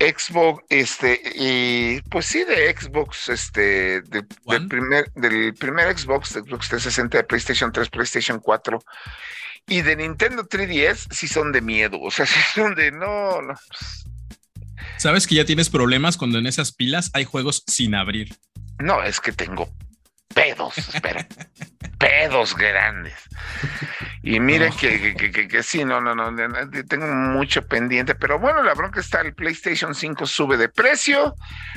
Xbox, 0.00 0.64
este, 0.70 1.20
y 1.34 2.00
pues 2.08 2.26
sí, 2.26 2.42
de 2.44 2.74
Xbox, 2.74 3.28
este, 3.28 4.00
del, 4.02 4.26
primer, 4.66 5.12
del 5.12 5.54
primer 5.54 5.96
Xbox, 5.96 6.34
de 6.34 6.40
Xbox 6.40 6.68
360, 6.70 7.18
de 7.18 7.24
PlayStation 7.24 7.70
3, 7.70 7.90
PlayStation 7.90 8.40
4 8.40 8.78
y 9.68 9.82
de 9.82 9.96
Nintendo 9.96 10.42
3DS, 10.42 11.12
sí 11.12 11.28
son 11.28 11.52
de 11.52 11.60
miedo, 11.60 12.00
o 12.00 12.10
sea, 12.10 12.24
sí 12.26 12.40
son 12.54 12.74
de 12.74 12.90
no, 12.90 13.42
no. 13.42 13.54
Pues. 13.68 14.06
Sabes 14.96 15.26
que 15.26 15.34
ya 15.34 15.44
tienes 15.44 15.68
problemas 15.68 16.16
cuando 16.16 16.38
en 16.38 16.46
esas 16.46 16.72
pilas 16.72 17.10
hay 17.12 17.24
juegos 17.24 17.62
sin 17.66 17.94
abrir. 17.94 18.34
No, 18.78 19.02
es 19.02 19.20
que 19.20 19.32
tengo 19.32 19.68
pedos, 20.34 20.76
espera, 20.78 21.26
pedos 21.98 22.56
grandes. 22.56 23.14
Y 24.22 24.38
miren 24.38 24.72
que, 24.72 25.14
que, 25.14 25.48
que, 25.48 25.62
sí, 25.62 25.84
no, 25.84 26.00
no, 26.00 26.14
no, 26.14 26.30
tengo 26.88 27.06
mucho 27.06 27.66
pendiente, 27.66 28.14
pero 28.14 28.38
bueno, 28.38 28.62
la 28.62 28.74
bronca 28.74 29.00
está, 29.00 29.22
el 29.22 29.34
PlayStation 29.34 29.94
5 29.94 30.26
sube 30.26 30.56
de 30.56 30.68
precio, 30.68 31.34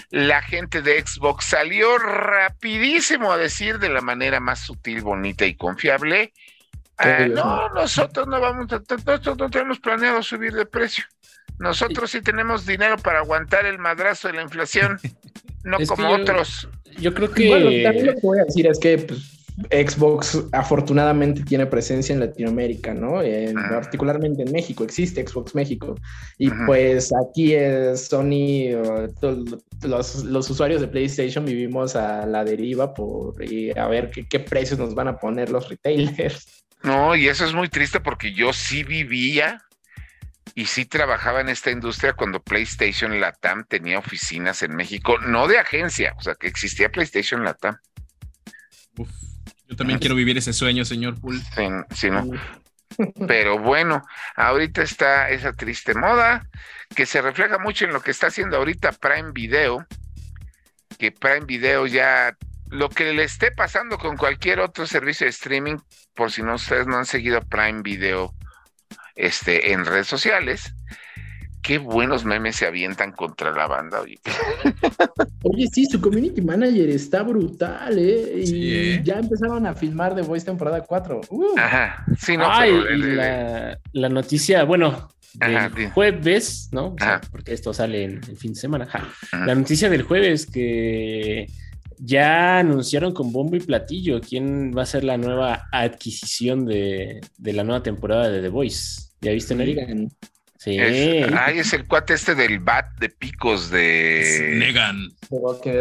la 0.10 0.42
gente 0.42 0.82
de 0.82 1.02
Xbox 1.06 1.46
salió 1.46 1.98
rapidísimo 1.98 3.32
a 3.32 3.38
decir 3.38 3.80
de 3.80 3.90
la 3.90 4.02
manera 4.02 4.40
más 4.40 4.60
sutil, 4.60 5.02
bonita 5.02 5.46
y 5.46 5.56
confiable, 5.56 6.34
ah, 6.98 7.28
no, 7.30 7.70
nosotros 7.70 8.28
no 8.28 8.42
vamos, 8.42 8.68
nosotros 8.70 9.38
no 9.38 9.50
tenemos 9.50 9.80
planeado 9.80 10.22
subir 10.22 10.54
de 10.54 10.66
precio. 10.66 11.06
Nosotros 11.60 12.12
sí 12.12 12.22
tenemos 12.22 12.66
dinero 12.66 12.98
para 12.98 13.20
aguantar 13.20 13.66
el 13.66 13.80
madrazo 13.80 14.28
de 14.28 14.34
la 14.34 14.42
inflación, 14.42 15.00
no 15.63 15.77
como 15.88 16.10
otros. 16.12 16.67
Yo 17.00 17.13
creo 17.13 17.32
que... 17.32 17.48
Bueno, 17.48 17.70
también 17.84 18.05
lo 18.08 18.13
que 18.13 18.22
voy 18.22 18.39
a 18.39 18.46
decir 18.46 18.67
es 18.67 18.79
que... 18.79 18.98
Pues, 18.98 19.34
Xbox 19.72 20.46
afortunadamente 20.51 21.43
tiene 21.43 21.65
presencia 21.67 22.13
en 22.13 22.19
Latinoamérica, 22.19 22.93
¿no? 22.93 23.21
particularmente 23.69 24.41
en 24.41 24.52
México, 24.52 24.84
existe 24.84 25.26
Xbox 25.26 25.54
México. 25.54 25.95
Y 26.39 26.49
pues 26.65 27.12
aquí 27.13 27.54
es 27.54 28.08
Sony, 28.08 28.71
los, 29.84 30.23
los, 30.23 30.49
usuarios 30.49 30.82
de 30.82 30.88
PlayStation 30.88 31.45
vivimos 31.45 31.95
a 31.95 32.26
la 32.26 32.43
deriva 32.43 32.93
por 32.93 33.36
a 33.76 33.88
ver 33.88 34.10
qué, 34.10 34.28
qué, 34.28 34.39
precios 34.39 34.80
nos 34.80 34.95
van 34.95 35.10
a 35.10 35.17
poner 35.17 35.52
los 35.52 35.69
retailers. 35.69 36.63
No, 36.82 37.15
y 37.15 37.28
eso 37.28 37.45
es 37.45 37.54
muy 37.54 37.69
triste 37.69 37.99
porque 37.99 38.34
yo 38.34 38.52
sí 38.54 38.84
vivía 38.84 39.62
y 40.56 40.66
sí 40.66 40.86
trabajaba 40.86 41.42
en 41.42 41.50
esta 41.50 41.72
industria 41.72 42.13
cuando 42.13 42.42
PlayStation 42.42 43.20
Latam 43.20 43.66
tenía 43.66 43.98
oficinas 44.00 44.62
en 44.62 44.76
México, 44.76 45.18
no 45.20 45.48
de 45.48 45.58
agencia, 45.58 46.13
o 46.18 46.22
sea, 46.22 46.36
que 46.36 46.48
existía 46.48 46.92
PlayStation 46.92 47.44
Latam. 47.44 47.78
Uf. 48.98 49.10
Yo 49.68 49.76
también 49.76 49.98
quiero 49.98 50.16
vivir 50.16 50.38
ese 50.38 50.54
sueño, 50.54 50.86
señor 50.86 51.20
Pool. 51.20 51.42
Sí, 51.96 52.10
no. 52.12 52.30
Pero 53.28 53.58
bueno, 53.58 54.04
ahorita 54.36 54.84
está 54.84 55.30
esa 55.30 55.54
triste 55.54 55.96
moda 55.96 56.48
que 56.96 57.08
se 57.08 57.24
refleja 57.24 57.58
mucho 57.58 57.86
en 57.86 57.94
lo 57.94 58.02
que 58.02 58.12
está 58.12 58.28
haciendo 58.28 58.58
ahorita 58.58 58.92
Prime 58.92 59.32
Video, 59.32 59.88
que 61.00 61.12
Prime 61.12 61.46
Video 61.48 61.88
ya 61.88 62.38
lo 62.70 62.89
que 62.89 63.13
le 63.13 63.24
esté 63.24 63.52
pasando 63.52 63.98
con 63.98 64.16
cualquier 64.16 64.60
otro 64.60 64.86
servicio 64.86 65.26
de 65.26 65.32
streaming, 65.32 65.78
por 66.13 66.32
si 66.32 66.44
no 66.44 66.54
ustedes 66.54 66.86
no 66.86 66.98
han 66.98 67.06
seguido 67.06 67.42
Prime 67.42 67.82
Video 67.82 68.36
este, 69.15 69.71
en 69.71 69.86
redes 69.86 70.08
sociales, 70.08 70.73
qué 71.62 71.78
buenos 71.78 72.26
memes 72.26 72.58
se 72.58 72.67
avientan 72.67 73.12
contra 73.13 73.52
la 73.52 73.67
banda. 73.67 74.02
Oye, 74.02 74.19
oye 75.43 75.67
sí, 75.71 75.86
su 75.86 75.99
community 75.99 76.41
manager 76.41 76.89
está 76.89 77.23
brutal, 77.23 77.97
¿eh? 77.97 78.43
Y 78.45 78.73
¿eh? 78.73 79.02
ya 79.04 79.19
empezaron 79.19 79.65
a 79.65 79.73
filmar 79.73 80.13
The 80.13 80.21
Voice 80.21 80.45
temporada 80.45 80.82
4. 80.82 81.21
Uh. 81.30 81.58
Ajá, 81.58 82.06
sí, 82.17 82.38
no, 82.38 82.45
Ay, 82.47 82.71
y 82.71 82.97
la, 82.97 83.80
la, 83.93 84.10
noticia, 84.10 84.63
bueno, 84.65 85.10
del 85.34 85.91
jueves, 85.91 86.69
¿no? 86.71 86.95
porque 87.32 87.54
esto 87.54 87.73
sale 87.73 88.04
en 88.04 88.21
el 88.28 88.38
fin 88.38 88.54
de 88.54 88.60
semana. 88.60 88.88
La 89.32 89.56
noticia 89.56 89.89
del 89.89 90.04
jueves 90.04 90.45
que 90.45 91.47
ya 91.99 92.60
anunciaron 92.60 93.13
con 93.13 93.32
bombo 93.32 93.56
y 93.56 93.60
platillo 93.60 94.21
quién 94.21 94.75
va 94.75 94.84
a 94.84 94.88
ser 94.88 95.03
la 95.03 95.17
nueva 95.17 95.67
adquisición 95.71 96.65
de, 96.65 97.21
de 97.38 97.53
la 97.53 97.63
nueva 97.63 97.84
temporada 97.84 98.29
de 98.29 98.41
The 98.41 98.49
Voice. 98.49 99.12
¿Ya 99.21 99.32
viste, 99.32 99.56
Nelly? 99.56 100.10
Sí. 100.58 100.77
Es, 100.79 101.27
ay, 101.38 101.60
es 101.60 101.73
el 101.73 101.86
cuate 101.88 102.13
este 102.13 102.36
del 102.36 102.60
bat 102.60 102.86
de 102.97 103.10
picos 103.10 103.69
de. 103.69 104.56
Negan. 104.58 105.10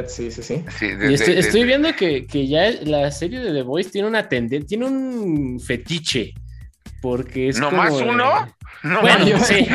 Sí, 0.09 0.33
sí, 0.33 0.43
sí. 0.43 0.65
estoy, 0.81 1.65
viendo 1.65 1.95
que, 1.95 2.27
ya 2.49 2.69
la 2.83 3.11
serie 3.13 3.39
de 3.39 3.53
The 3.53 3.63
Voice 3.63 3.91
tiene 3.91 4.09
una 4.09 4.29
tendencia, 4.29 4.67
tiene 4.67 4.87
un 4.87 5.61
fetiche. 5.61 6.35
Porque 7.01 7.49
es. 7.49 7.61
¿No 7.61 7.71
más 7.71 7.93
uno? 7.93 8.57
No 8.83 9.01
bueno, 9.01 9.39
sí. 9.45 9.67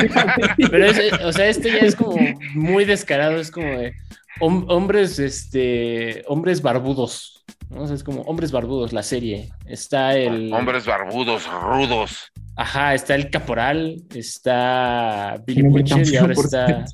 Pero, 0.70 0.88
o 1.26 1.32
sea, 1.32 1.48
este 1.48 1.72
ya 1.72 1.80
es 1.80 1.96
como 1.96 2.18
muy 2.54 2.84
descarado. 2.84 3.38
Es 3.38 3.50
como 3.50 3.68
de 3.68 3.94
hombres, 4.40 5.20
este, 5.20 6.24
hombres 6.28 6.62
barbudos. 6.62 7.46
¿no? 7.70 7.86
es 7.86 8.04
como 8.04 8.22
hombres 8.22 8.52
barbudos, 8.52 8.94
la 8.94 9.04
serie. 9.04 9.50
Está 9.66 10.16
el. 10.16 10.52
Hombres 10.54 10.86
barbudos, 10.86 11.48
rudos. 11.48 12.32
Ajá, 12.56 12.96
está 12.96 13.16
el 13.16 13.30
caporal, 13.30 14.04
está 14.16 15.42
Billy 15.46 15.64
Butcher 15.64 16.08
y 16.08 16.18
ahora 16.18 16.34
está. 16.34 16.86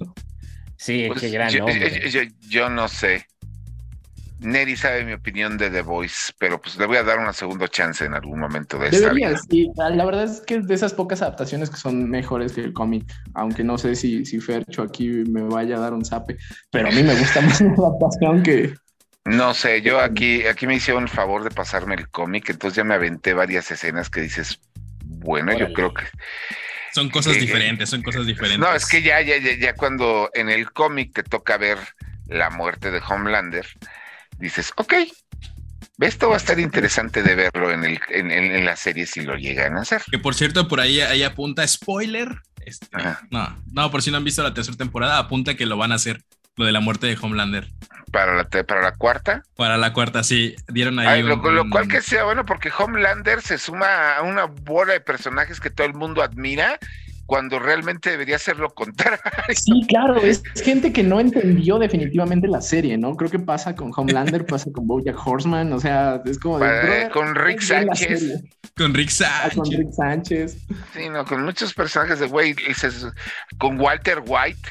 Sí, 0.75 1.05
pues 1.07 1.21
qué 1.21 1.29
gran 1.29 1.49
yo, 1.49 1.65
Yo, 2.49 2.69
no 2.69 2.89
sé. 2.89 3.25
Neri 4.43 4.75
sabe 4.75 5.05
mi 5.05 5.13
opinión 5.13 5.57
de 5.57 5.69
The 5.69 5.81
Voice, 5.81 6.33
pero 6.37 6.61
pues 6.61 6.77
le 6.77 6.85
voy 6.85 6.97
a 6.97 7.03
dar 7.03 7.19
una 7.19 7.33
segunda 7.33 7.67
chance 7.67 8.03
en 8.05 8.13
algún 8.13 8.39
momento 8.39 8.77
de 8.77 8.89
esta 8.89 9.13
vida. 9.13 9.37
Sí. 9.49 9.69
La 9.75 10.05
verdad 10.05 10.25
es 10.25 10.41
que 10.41 10.55
es 10.55 10.67
de 10.67 10.73
esas 10.73 10.93
pocas 10.93 11.21
adaptaciones 11.21 11.69
que 11.69 11.77
son 11.77 12.09
mejores 12.09 12.53
que 12.53 12.61
el 12.61 12.73
cómic, 12.73 13.05
aunque 13.33 13.63
no 13.63 13.77
sé 13.77 13.95
si, 13.95 14.25
si 14.25 14.39
Fercho 14.39 14.83
aquí 14.83 15.07
me 15.07 15.41
vaya 15.41 15.77
a 15.77 15.79
dar 15.79 15.93
un 15.93 16.05
zape, 16.05 16.37
pero 16.71 16.89
a 16.89 16.91
mí 16.91 17.03
me 17.03 17.15
gusta 17.15 17.41
más 17.41 17.61
la 17.61 17.71
adaptación 17.71 18.43
que, 18.43 18.73
no 19.25 19.53
sé, 19.53 19.81
yo 19.81 20.01
aquí, 20.01 20.45
aquí 20.47 20.67
me 20.67 20.75
hicieron 20.75 21.03
el 21.03 21.09
favor 21.09 21.43
de 21.43 21.51
pasarme 21.51 21.95
el 21.95 22.09
cómic, 22.09 22.49
entonces 22.49 22.75
ya 22.75 22.83
me 22.83 22.95
aventé 22.95 23.33
varias 23.33 23.71
escenas 23.71 24.09
que 24.09 24.19
dices, 24.19 24.59
bueno, 25.05 25.57
yo 25.57 25.71
creo 25.71 25.93
que... 25.93 26.03
Son 26.93 27.09
cosas 27.09 27.39
diferentes, 27.39 27.89
son 27.89 28.01
cosas 28.01 28.25
diferentes. 28.25 28.59
No, 28.59 28.75
es 28.75 28.85
que 28.85 29.01
ya, 29.01 29.21
ya, 29.21 29.37
ya, 29.37 29.57
ya 29.57 29.75
cuando 29.75 30.29
en 30.33 30.49
el 30.49 30.71
cómic 30.71 31.13
te 31.13 31.23
toca 31.23 31.57
ver 31.57 31.77
la 32.27 32.49
muerte 32.49 32.91
de 32.91 32.99
Homelander, 32.99 33.65
dices, 34.39 34.71
ok, 34.75 34.93
esto 35.99 36.29
va 36.29 36.35
a 36.35 36.37
estar 36.37 36.59
interesante 36.59 37.23
de 37.23 37.35
verlo 37.35 37.71
en, 37.71 37.83
el, 37.83 37.99
en, 38.09 38.65
la 38.65 38.75
serie 38.75 39.05
si 39.05 39.21
lo 39.21 39.35
llegan 39.35 39.77
a 39.77 39.81
hacer. 39.81 40.01
Que 40.09 40.19
por 40.19 40.35
cierto, 40.35 40.67
por 40.67 40.79
ahí, 40.79 41.01
ahí 41.01 41.23
apunta 41.23 41.67
spoiler. 41.67 42.29
Este, 42.65 42.87
no, 43.29 43.63
no, 43.71 43.91
por 43.91 44.01
si 44.01 44.11
no 44.11 44.17
han 44.17 44.23
visto 44.23 44.41
la 44.41 44.53
tercera 44.53 44.77
temporada, 44.77 45.17
apunta 45.17 45.55
que 45.55 45.65
lo 45.65 45.77
van 45.77 45.91
a 45.91 45.95
hacer, 45.95 46.23
lo 46.55 46.65
de 46.65 46.71
la 46.71 46.79
muerte 46.79 47.07
de 47.07 47.17
Homelander. 47.21 47.69
¿Para 48.11 48.35
la, 48.35 48.43
para 48.43 48.81
la 48.81 48.93
cuarta? 48.93 49.43
Para 49.55 49.77
la 49.77 49.91
cuarta, 49.91 50.23
sí. 50.23 50.55
Dieron 50.67 50.99
ahí. 50.99 51.23
lo, 51.23 51.41
cual 51.69 51.87
que 51.87 52.01
sea 52.01 52.23
bueno, 52.23 52.45
porque 52.45 52.71
Homelander 52.75 53.41
se 53.41 53.57
suma 53.57 54.17
a 54.17 54.21
una 54.21 54.45
bola 54.45 54.93
de 54.93 55.01
personajes 55.01 55.59
que 55.59 55.71
todo 55.71 55.87
el 55.87 55.93
mundo 55.95 56.21
admira 56.21 56.79
cuando 57.25 57.59
realmente 57.59 58.09
debería 58.09 58.37
ser 58.37 58.57
lo 58.57 58.69
contrario. 58.69 59.19
Sí, 59.55 59.85
claro, 59.87 60.17
es, 60.17 60.43
gente 60.61 60.91
que 60.91 61.03
no 61.03 61.19
entendió 61.19 61.79
definitivamente 61.79 62.47
la 62.47 62.61
serie, 62.61 62.97
¿no? 62.97 63.15
Creo 63.15 63.31
que 63.31 63.39
pasa 63.39 63.75
con 63.75 63.91
Homelander, 63.95 64.45
pasa 64.45 64.71
con 64.71 64.87
Bojack 64.87 65.15
Horseman, 65.25 65.71
o 65.73 65.79
sea, 65.79 66.21
es 66.25 66.37
como 66.39 66.59
de... 66.59 67.09
con 67.13 67.35
Rick 67.35 67.61
Sánchez. 67.61 68.43
Con 68.75 68.93
Rick 68.93 69.09
Sánchez. 69.09 69.51
Ah, 69.51 69.55
con 69.55 69.71
Rick 69.71 69.91
Sánchez. 69.91 70.57
Sí, 70.93 71.09
no, 71.09 71.25
con 71.25 71.43
muchos 71.43 71.73
personajes 71.73 72.19
de 72.19 72.27
güey, 72.27 72.55
con 73.57 73.79
Walter 73.79 74.21
White. 74.25 74.69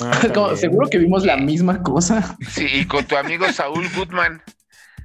Ah, 0.00 0.54
seguro 0.56 0.88
que 0.88 0.98
vimos 0.98 1.24
la 1.24 1.36
misma 1.36 1.82
cosa. 1.82 2.36
Sí, 2.48 2.66
y 2.72 2.86
con 2.86 3.04
tu 3.04 3.16
amigo 3.16 3.50
Saúl 3.52 3.86
Goodman. 3.96 4.42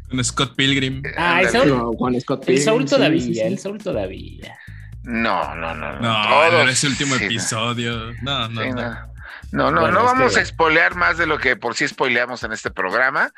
Con 0.10 0.24
Scott 0.24 0.56
Pilgrim. 0.56 1.04
Ah, 1.18 1.42
el 1.42 1.50
Saúl, 1.50 1.96
con 1.98 2.20
Scott 2.20 2.46
Pilgrim. 2.46 2.58
El 2.58 2.64
Saúl 2.64 2.86
todavía, 2.86 3.46
el 3.46 3.60
Saúl 3.60 3.78
todavía. 3.78 4.59
No, 5.04 5.56
no, 5.56 5.74
no. 5.74 6.00
No, 6.00 6.52
no 6.52 6.70
ese 6.70 6.88
último 6.88 7.16
episodio. 7.16 8.14
No, 8.22 8.48
no, 8.50 8.66
no. 8.74 9.10
No, 9.52 9.72
no, 9.72 9.90
no, 9.90 10.04
vamos 10.04 10.38
a 10.38 10.46
spoilear 10.46 10.96
más 10.96 11.18
de 11.18 11.26
lo 11.26 11.40
que 11.40 11.56
por 11.56 11.76
sí 11.76 11.88
spoileamos 11.88 12.44
en 12.44 12.54
este 12.54 12.70
programa. 12.70 13.32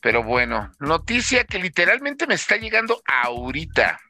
Pero 0.00 0.22
bueno, 0.22 0.70
noticia 0.78 1.44
que 1.44 1.58
literalmente 1.58 2.26
me 2.26 2.34
está 2.34 2.56
llegando 2.56 3.02
ahorita. 3.06 4.00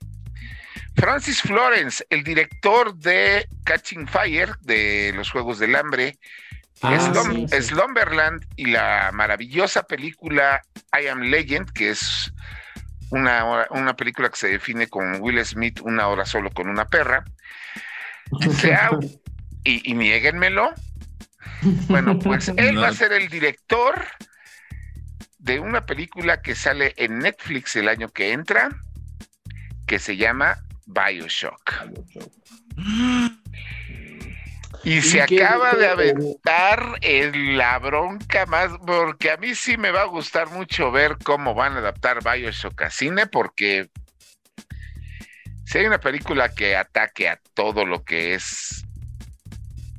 Francis 0.97 1.42
Florence, 1.42 2.07
el 2.11 2.23
director 2.23 2.94
de 2.94 3.49
Catching 3.64 4.07
Fire, 4.07 4.57
de 4.61 5.12
los 5.14 5.31
Juegos 5.31 5.59
del 5.59 5.75
Hambre, 5.75 6.18
ah, 6.83 6.99
Slumberland 7.61 8.47
y 8.57 8.66
la 8.66 9.11
maravillosa 9.12 9.83
película 9.85 10.62
I 10.92 11.09
Am 11.09 11.23
Legend, 11.23 11.73
que 11.73 11.90
es 11.90 12.33
una, 13.11 13.67
una 13.71 13.97
película 13.97 14.29
que 14.29 14.37
se 14.37 14.49
define 14.49 14.88
con 14.88 15.21
Will 15.21 15.45
Smith, 15.45 15.81
una 15.83 16.09
hora 16.09 16.25
solo 16.25 16.51
con 16.51 16.69
una 16.69 16.87
perra. 16.87 17.25
y, 19.64 19.90
y 19.90 19.95
nieguenmelo. 19.95 20.73
Bueno, 21.88 22.19
pues 22.19 22.49
él 22.57 22.79
va 22.79 22.88
a 22.88 22.95
ser 22.95 23.12
el 23.12 23.29
director 23.29 24.07
de 25.38 25.61
una 25.61 25.85
película 25.87 26.40
que 26.40 26.55
sale 26.55 26.95
en 26.97 27.19
Netflix 27.19 27.77
el 27.77 27.88
año 27.88 28.09
que 28.09 28.33
entra, 28.33 28.71
que 29.87 29.99
se 29.99 30.17
llama 30.17 30.59
Bioshock. 30.87 31.73
Y, 34.85 35.01
se 35.01 35.23
acaba 35.23 35.73
de 35.73 35.87
aventar 35.87 36.99
en 37.01 37.57
la 37.57 37.79
bronca 37.79 38.44
más, 38.44 38.70
porque 38.87 39.31
a 39.31 39.38
mí 39.38 39.55
sí 39.55 39.79
me 39.79 39.90
va 39.90 40.03
a 40.03 40.07
gustar 40.07 40.51
mucho 40.51 40.92
ver 40.92 41.16
cómo 41.25 41.55
van 41.55 41.75
a 41.75 41.79
adaptar 41.79 42.18
Bioshock 42.23 42.83
a 42.83 42.90
cine, 42.90 43.27
porque 43.27 43.88
si 45.64 45.79
hay 45.79 45.87
una 45.87 45.99
película 45.99 46.51
que 46.51 46.77
ataque 46.77 47.29
a 47.29 47.40
todo 47.55 47.87
lo 47.87 48.05
que 48.05 48.35
es. 48.35 48.85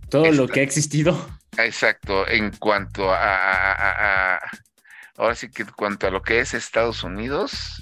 Todo 0.10 0.32
lo 0.32 0.48
que 0.48 0.60
ha 0.60 0.64
existido. 0.64 1.30
Exacto, 1.58 2.28
en 2.28 2.52
cuanto 2.52 3.12
a, 3.12 4.40
ahora 5.18 5.36
sí 5.36 5.50
que 5.50 5.64
en 5.64 5.70
cuanto 5.70 6.08
a 6.08 6.12
lo 6.12 6.22
que 6.22 6.40
es 6.40 6.54
Estados 6.54 7.04
Unidos, 7.04 7.82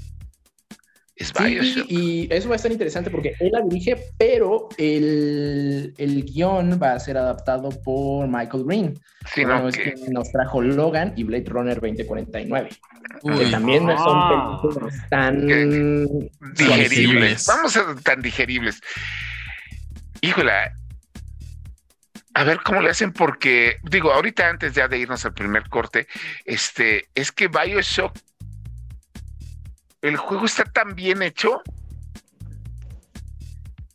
Sí, 1.15 1.85
y 1.89 2.33
eso 2.33 2.49
va 2.49 2.55
a 2.55 2.57
estar 2.57 2.71
interesante 2.71 3.11
porque 3.11 3.35
él 3.39 3.51
la 3.51 3.61
dirige, 3.61 3.95
pero 4.17 4.69
el, 4.77 5.93
el 5.97 6.23
guion 6.25 6.79
va 6.81 6.93
a 6.93 6.99
ser 6.99 7.17
adaptado 7.17 7.69
por 7.83 8.27
Michael 8.27 8.63
Green. 8.65 8.99
Sí, 9.31 9.45
no, 9.45 9.67
es 9.67 9.77
que... 9.77 9.93
nos 10.09 10.31
trajo 10.31 10.61
Logan 10.61 11.13
y 11.15 11.23
Blade 11.23 11.45
Runner 11.45 11.79
2049. 11.79 12.69
que 13.21 13.45
también 13.51 13.85
no 13.85 13.97
son 13.97 14.61
películas 14.61 15.09
tan 15.09 15.47
digeribles. 16.55 17.45
Vamos 17.45 17.77
a 17.77 17.95
tan 18.03 18.21
digeribles. 18.21 18.81
Híjole, 20.21 20.51
a 22.33 22.43
ver 22.43 22.59
cómo 22.63 22.81
le 22.81 22.89
hacen, 22.89 23.13
porque 23.13 23.77
digo, 23.83 24.11
ahorita 24.11 24.49
antes 24.49 24.73
ya 24.73 24.87
de 24.87 24.97
irnos 24.97 25.25
al 25.25 25.33
primer 25.35 25.69
corte, 25.69 26.07
este, 26.45 27.07
es 27.13 27.31
que 27.31 27.47
Bioshock 27.47 28.17
el 30.03 30.17
juego 30.17 30.45
está 30.45 30.65
tan 30.65 30.95
bien 30.95 31.23
hecho. 31.23 31.63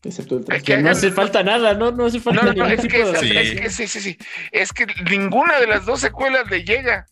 Excepto 0.03 0.41
el 0.49 0.63
que 0.63 0.79
no 0.79 0.91
hace 0.91 1.11
falta 1.11 1.43
nada, 1.43 1.75
¿no? 1.75 1.91
No 1.91 2.07
hace 2.07 2.19
falta 2.19 2.55
no, 2.55 2.67
es, 2.67 2.87
que, 2.87 3.03
es, 3.03 3.61
que, 3.61 3.71
sí, 3.71 3.87
sí, 3.87 4.01
sí. 4.01 4.19
Es 4.51 4.73
que 4.73 4.87
ninguna 5.11 5.61
de 5.61 5.67
las 5.67 5.85
dos 5.85 6.01
secuelas 6.01 6.51
le 6.51 6.65
llega. 6.65 7.07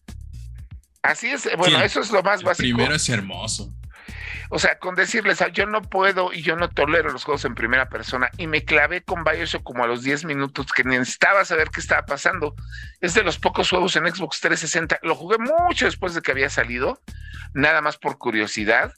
Así 1.02 1.28
es, 1.28 1.48
bueno, 1.58 1.80
eso 1.82 2.00
es 2.00 2.10
lo 2.10 2.22
más 2.22 2.42
básico. 2.42 2.62
Primero 2.62 2.94
es 2.94 3.08
hermoso. 3.08 3.72
O 4.48 4.58
sea, 4.58 4.78
con 4.78 4.94
decirles, 4.94 5.42
ah, 5.42 5.48
yo 5.48 5.66
no 5.66 5.82
puedo 5.82 6.32
y 6.32 6.42
yo 6.42 6.56
no 6.56 6.68
tolero 6.68 7.10
los 7.10 7.24
juegos 7.24 7.44
en 7.44 7.54
primera 7.54 7.88
persona. 7.88 8.30
Y 8.36 8.46
me 8.46 8.64
clavé 8.64 9.02
con 9.02 9.24
Bioshock 9.24 9.62
como 9.62 9.84
a 9.84 9.86
los 9.86 10.02
10 10.02 10.24
minutos 10.24 10.66
que 10.72 10.84
necesitaba 10.84 11.44
saber 11.44 11.70
qué 11.70 11.80
estaba 11.80 12.06
pasando. 12.06 12.54
Es 13.00 13.14
de 13.14 13.22
los 13.22 13.38
pocos 13.38 13.70
juegos 13.70 13.96
en 13.96 14.06
Xbox 14.06 14.40
360. 14.40 15.00
Lo 15.02 15.14
jugué 15.14 15.38
mucho 15.38 15.86
después 15.86 16.14
de 16.14 16.22
que 16.22 16.32
había 16.32 16.50
salido, 16.50 17.00
nada 17.54 17.80
más 17.80 17.98
por 17.98 18.18
curiosidad. 18.18 18.92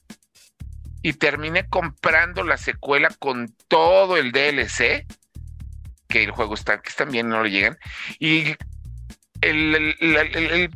Y 1.03 1.15
terminé 1.15 1.69
comprando 1.69 2.43
la 2.43 2.57
secuela 2.57 3.09
con 3.19 3.55
todo 3.69 4.17
el 4.17 4.33
DLC, 4.33 5.07
que 6.09 6.25
el 6.25 6.33
juego 6.33 6.55
está, 6.55 6.81
que 6.81 6.91
están 6.91 7.11
bien, 7.11 7.29
no 7.29 7.43
le 7.43 7.51
llegan. 7.51 7.79
Y 8.19 8.57
el, 9.41 9.97
el 10.01 10.71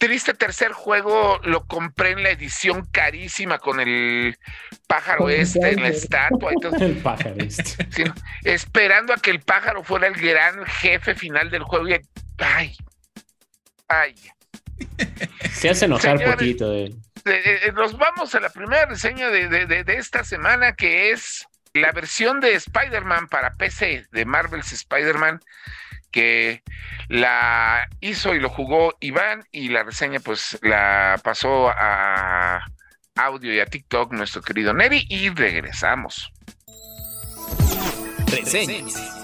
triste 0.00 0.32
tercer 0.32 0.72
juego 0.72 1.38
lo 1.44 1.66
compré 1.66 2.12
en 2.12 2.22
la 2.22 2.30
edición 2.30 2.86
carísima 2.90 3.58
con 3.58 3.80
el 3.80 4.36
pájaro 4.88 5.28
este 5.28 5.72
en 5.72 5.82
la 5.82 5.88
estatua. 5.88 6.52
el 6.80 6.96
pájaro 6.96 7.36
este. 7.38 7.86
esperando 8.44 9.12
a 9.12 9.18
que 9.18 9.30
el 9.30 9.40
pájaro 9.40 9.84
fuera 9.84 10.08
el 10.08 10.14
gran 10.14 10.64
jefe 10.64 11.14
final 11.14 11.50
del 11.50 11.62
juego. 11.62 11.86
Y, 11.86 12.00
ay, 12.38 12.76
ay. 13.88 14.14
Se 15.52 15.68
hace 15.68 15.84
enojar 15.84 16.16
un 16.16 16.32
poquito. 16.32 16.70
De... 16.70 16.94
Nos 17.74 17.96
vamos 17.98 18.34
a 18.34 18.40
la 18.40 18.48
primera 18.48 18.86
reseña 18.86 19.28
de, 19.28 19.48
de 19.48 19.96
esta 19.96 20.24
semana 20.24 20.72
que 20.72 21.10
es 21.10 21.46
la 21.74 21.92
versión 21.92 22.40
de 22.40 22.54
Spider-Man 22.54 23.28
para 23.28 23.54
PC 23.54 24.06
de 24.10 24.24
Marvel's 24.24 24.72
Spider-Man 24.72 25.40
que 26.10 26.62
la 27.08 27.88
hizo 28.00 28.34
y 28.34 28.40
lo 28.40 28.48
jugó 28.48 28.96
Iván 29.00 29.44
y 29.52 29.68
la 29.68 29.82
reseña 29.82 30.20
pues 30.20 30.58
la 30.62 31.20
pasó 31.22 31.70
a 31.70 32.60
audio 33.16 33.54
y 33.54 33.60
a 33.60 33.66
TikTok 33.66 34.12
nuestro 34.12 34.42
querido 34.42 34.72
Neri 34.74 35.06
y 35.08 35.28
regresamos. 35.30 36.32
Reseñas. 38.30 39.19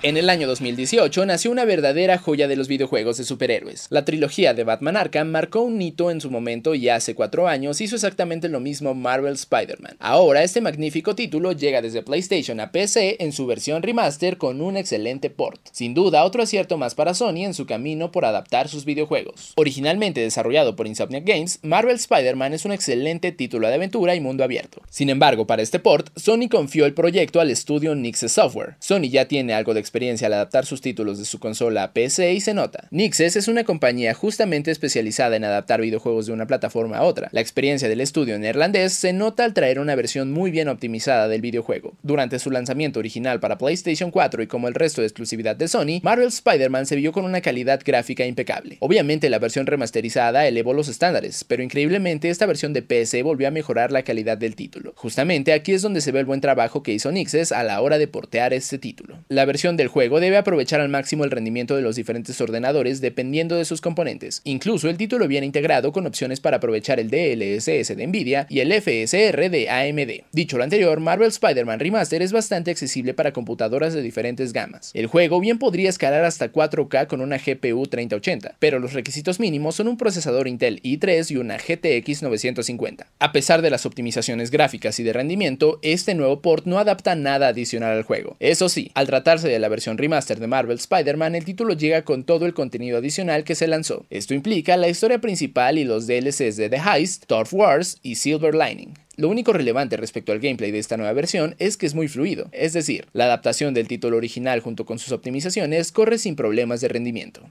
En 0.00 0.16
el 0.16 0.30
año 0.30 0.46
2018 0.46 1.26
nació 1.26 1.50
una 1.50 1.64
verdadera 1.64 2.18
joya 2.18 2.46
de 2.46 2.54
los 2.54 2.68
videojuegos 2.68 3.16
de 3.16 3.24
superhéroes. 3.24 3.88
La 3.90 4.04
trilogía 4.04 4.54
de 4.54 4.62
Batman 4.62 4.96
Arkham 4.96 5.28
marcó 5.28 5.62
un 5.62 5.82
hito 5.82 6.12
en 6.12 6.20
su 6.20 6.30
momento 6.30 6.76
y 6.76 6.88
hace 6.88 7.16
cuatro 7.16 7.48
años 7.48 7.80
hizo 7.80 7.96
exactamente 7.96 8.48
lo 8.48 8.60
mismo 8.60 8.94
Marvel 8.94 9.34
Spider-Man. 9.34 9.96
Ahora 9.98 10.44
este 10.44 10.60
magnífico 10.60 11.16
título 11.16 11.50
llega 11.50 11.82
desde 11.82 12.04
PlayStation 12.04 12.60
a 12.60 12.70
PC 12.70 13.16
en 13.18 13.32
su 13.32 13.44
versión 13.46 13.82
remaster 13.82 14.38
con 14.38 14.60
un 14.60 14.76
excelente 14.76 15.30
port. 15.30 15.60
Sin 15.72 15.94
duda 15.94 16.22
otro 16.22 16.44
acierto 16.44 16.78
más 16.78 16.94
para 16.94 17.12
Sony 17.12 17.44
en 17.44 17.54
su 17.54 17.66
camino 17.66 18.12
por 18.12 18.24
adaptar 18.24 18.68
sus 18.68 18.84
videojuegos. 18.84 19.54
Originalmente 19.56 20.20
desarrollado 20.20 20.76
por 20.76 20.86
Insomniac 20.86 21.26
Games, 21.26 21.58
Marvel 21.62 21.96
Spider-Man 21.96 22.52
es 22.52 22.64
un 22.64 22.70
excelente 22.70 23.32
título 23.32 23.66
de 23.66 23.74
aventura 23.74 24.14
y 24.14 24.20
mundo 24.20 24.44
abierto. 24.44 24.80
Sin 24.90 25.10
embargo, 25.10 25.48
para 25.48 25.62
este 25.62 25.80
port, 25.80 26.16
Sony 26.16 26.48
confió 26.48 26.86
el 26.86 26.94
proyecto 26.94 27.40
al 27.40 27.50
estudio 27.50 27.96
Nixes 27.96 28.30
Software. 28.30 28.76
Sony 28.78 29.08
ya 29.10 29.26
tiene 29.26 29.54
algo 29.54 29.74
de 29.74 29.87
experiencia 29.88 30.26
al 30.26 30.34
adaptar 30.34 30.66
sus 30.66 30.82
títulos 30.82 31.18
de 31.18 31.24
su 31.24 31.38
consola 31.38 31.82
a 31.82 31.92
PC 31.92 32.34
y 32.34 32.40
se 32.40 32.52
nota. 32.52 32.88
Nixes 32.90 33.36
es 33.36 33.48
una 33.48 33.64
compañía 33.64 34.12
justamente 34.12 34.70
especializada 34.70 35.36
en 35.36 35.44
adaptar 35.44 35.80
videojuegos 35.80 36.26
de 36.26 36.32
una 36.32 36.46
plataforma 36.46 36.98
a 36.98 37.04
otra. 37.04 37.30
La 37.32 37.40
experiencia 37.40 37.88
del 37.88 38.02
estudio 38.02 38.38
neerlandés 38.38 38.92
se 38.92 39.14
nota 39.14 39.44
al 39.44 39.54
traer 39.54 39.80
una 39.80 39.94
versión 39.94 40.30
muy 40.30 40.50
bien 40.50 40.68
optimizada 40.68 41.26
del 41.26 41.40
videojuego. 41.40 41.94
Durante 42.02 42.38
su 42.38 42.50
lanzamiento 42.50 42.98
original 42.98 43.40
para 43.40 43.56
PlayStation 43.56 44.10
4 44.10 44.42
y 44.42 44.46
como 44.46 44.68
el 44.68 44.74
resto 44.74 45.00
de 45.00 45.06
exclusividad 45.06 45.56
de 45.56 45.68
Sony, 45.68 46.00
Marvel 46.02 46.28
Spider-Man 46.28 46.84
se 46.84 46.96
vio 46.96 47.12
con 47.12 47.24
una 47.24 47.40
calidad 47.40 47.80
gráfica 47.82 48.26
impecable. 48.26 48.76
Obviamente 48.80 49.30
la 49.30 49.38
versión 49.38 49.66
remasterizada 49.66 50.46
elevó 50.46 50.74
los 50.74 50.88
estándares, 50.88 51.44
pero 51.44 51.62
increíblemente 51.62 52.28
esta 52.28 52.44
versión 52.44 52.74
de 52.74 52.82
PC 52.82 53.22
volvió 53.22 53.48
a 53.48 53.52
mejorar 53.52 53.90
la 53.90 54.02
calidad 54.02 54.36
del 54.36 54.54
título. 54.54 54.92
Justamente 54.96 55.54
aquí 55.54 55.72
es 55.72 55.80
donde 55.80 56.02
se 56.02 56.12
ve 56.12 56.20
el 56.20 56.26
buen 56.26 56.42
trabajo 56.42 56.82
que 56.82 56.92
hizo 56.92 57.10
Nixes 57.10 57.52
a 57.52 57.62
la 57.62 57.80
hora 57.80 57.96
de 57.96 58.08
portear 58.08 58.52
este 58.52 58.76
título. 58.76 59.24
La 59.28 59.46
versión 59.46 59.77
del 59.78 59.88
juego 59.88 60.20
debe 60.20 60.36
aprovechar 60.36 60.82
al 60.82 60.90
máximo 60.90 61.24
el 61.24 61.30
rendimiento 61.30 61.74
de 61.74 61.80
los 61.80 61.96
diferentes 61.96 62.38
ordenadores 62.42 63.00
dependiendo 63.00 63.56
de 63.56 63.64
sus 63.64 63.80
componentes. 63.80 64.42
Incluso 64.44 64.90
el 64.90 64.98
título 64.98 65.26
viene 65.26 65.46
integrado 65.46 65.92
con 65.92 66.06
opciones 66.06 66.40
para 66.40 66.58
aprovechar 66.58 67.00
el 67.00 67.08
DLSS 67.08 67.96
de 67.96 68.06
Nvidia 68.06 68.46
y 68.50 68.60
el 68.60 68.72
FSR 68.72 69.48
de 69.48 69.70
AMD. 69.70 70.26
Dicho 70.32 70.58
lo 70.58 70.64
anterior, 70.64 71.00
Marvel 71.00 71.28
Spider-Man 71.28 71.80
Remaster 71.80 72.20
es 72.20 72.32
bastante 72.32 72.70
accesible 72.70 73.14
para 73.14 73.32
computadoras 73.32 73.94
de 73.94 74.02
diferentes 74.02 74.52
gamas. 74.52 74.90
El 74.92 75.06
juego 75.06 75.40
bien 75.40 75.58
podría 75.58 75.88
escalar 75.88 76.24
hasta 76.24 76.52
4K 76.52 77.06
con 77.06 77.20
una 77.20 77.38
GPU 77.38 77.86
3080, 77.86 78.56
pero 78.58 78.78
los 78.78 78.92
requisitos 78.92 79.40
mínimos 79.40 79.76
son 79.76 79.88
un 79.88 79.96
procesador 79.96 80.48
Intel 80.48 80.82
i3 80.82 81.30
y 81.30 81.36
una 81.36 81.56
GTX 81.56 82.22
950. 82.22 83.06
A 83.18 83.32
pesar 83.32 83.62
de 83.62 83.70
las 83.70 83.86
optimizaciones 83.86 84.50
gráficas 84.50 84.98
y 84.98 85.04
de 85.04 85.12
rendimiento, 85.12 85.78
este 85.82 86.14
nuevo 86.14 86.42
port 86.42 86.66
no 86.66 86.78
adapta 86.78 87.14
nada 87.14 87.48
adicional 87.48 87.96
al 87.96 88.02
juego. 88.02 88.36
Eso 88.40 88.68
sí, 88.68 88.90
al 88.94 89.06
tratarse 89.06 89.48
de 89.48 89.58
la 89.58 89.67
versión 89.68 89.98
remaster 89.98 90.40
de 90.40 90.46
Marvel 90.46 90.78
Spider-Man, 90.78 91.34
el 91.34 91.44
título 91.44 91.74
llega 91.74 92.02
con 92.02 92.24
todo 92.24 92.46
el 92.46 92.54
contenido 92.54 92.98
adicional 92.98 93.44
que 93.44 93.54
se 93.54 93.66
lanzó. 93.66 94.06
Esto 94.10 94.34
implica 94.34 94.76
la 94.76 94.88
historia 94.88 95.20
principal 95.20 95.78
y 95.78 95.84
los 95.84 96.06
DLCs 96.06 96.56
de 96.56 96.68
The 96.68 96.80
Heist, 96.84 97.26
Turf 97.26 97.52
Wars 97.54 97.98
y 98.02 98.16
Silver 98.16 98.54
Lining. 98.54 98.94
Lo 99.16 99.28
único 99.28 99.52
relevante 99.52 99.96
respecto 99.96 100.32
al 100.32 100.38
gameplay 100.38 100.70
de 100.70 100.78
esta 100.78 100.96
nueva 100.96 101.12
versión 101.12 101.56
es 101.58 101.76
que 101.76 101.86
es 101.86 101.94
muy 101.94 102.08
fluido, 102.08 102.48
es 102.52 102.72
decir, 102.72 103.06
la 103.12 103.24
adaptación 103.24 103.74
del 103.74 103.88
título 103.88 104.16
original 104.16 104.60
junto 104.60 104.86
con 104.86 104.98
sus 104.98 105.12
optimizaciones 105.12 105.92
corre 105.92 106.18
sin 106.18 106.36
problemas 106.36 106.80
de 106.80 106.88
rendimiento. 106.88 107.50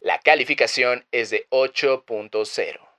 La 0.00 0.18
calificación 0.18 1.04
es 1.12 1.30
de 1.30 1.46
8.0. 1.50 2.91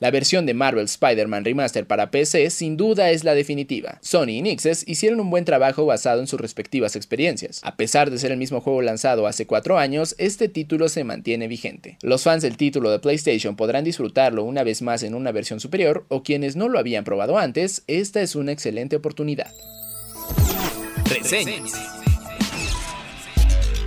La 0.00 0.10
versión 0.10 0.46
de 0.46 0.54
Marvel 0.54 0.86
Spider-Man 0.86 1.44
Remaster 1.44 1.86
para 1.86 2.10
PC 2.10 2.48
sin 2.48 2.78
duda 2.78 3.10
es 3.10 3.22
la 3.22 3.34
definitiva. 3.34 3.98
Sony 4.00 4.30
y 4.30 4.40
Nixes 4.40 4.88
hicieron 4.88 5.20
un 5.20 5.28
buen 5.28 5.44
trabajo 5.44 5.84
basado 5.84 6.20
en 6.20 6.26
sus 6.26 6.40
respectivas 6.40 6.96
experiencias. 6.96 7.60
A 7.64 7.76
pesar 7.76 8.10
de 8.10 8.18
ser 8.18 8.32
el 8.32 8.38
mismo 8.38 8.62
juego 8.62 8.80
lanzado 8.80 9.26
hace 9.26 9.46
4 9.46 9.76
años, 9.76 10.14
este 10.16 10.48
título 10.48 10.88
se 10.88 11.04
mantiene 11.04 11.48
vigente. 11.48 11.98
Los 12.00 12.22
fans 12.22 12.42
del 12.42 12.56
título 12.56 12.90
de 12.90 12.98
PlayStation 12.98 13.56
podrán 13.56 13.84
disfrutarlo 13.84 14.42
una 14.44 14.62
vez 14.64 14.80
más 14.80 15.02
en 15.02 15.14
una 15.14 15.32
versión 15.32 15.60
superior, 15.60 16.06
o 16.08 16.22
quienes 16.22 16.56
no 16.56 16.70
lo 16.70 16.78
habían 16.78 17.04
probado 17.04 17.36
antes, 17.36 17.82
esta 17.86 18.22
es 18.22 18.34
una 18.36 18.52
excelente 18.52 18.96
oportunidad. 18.96 19.52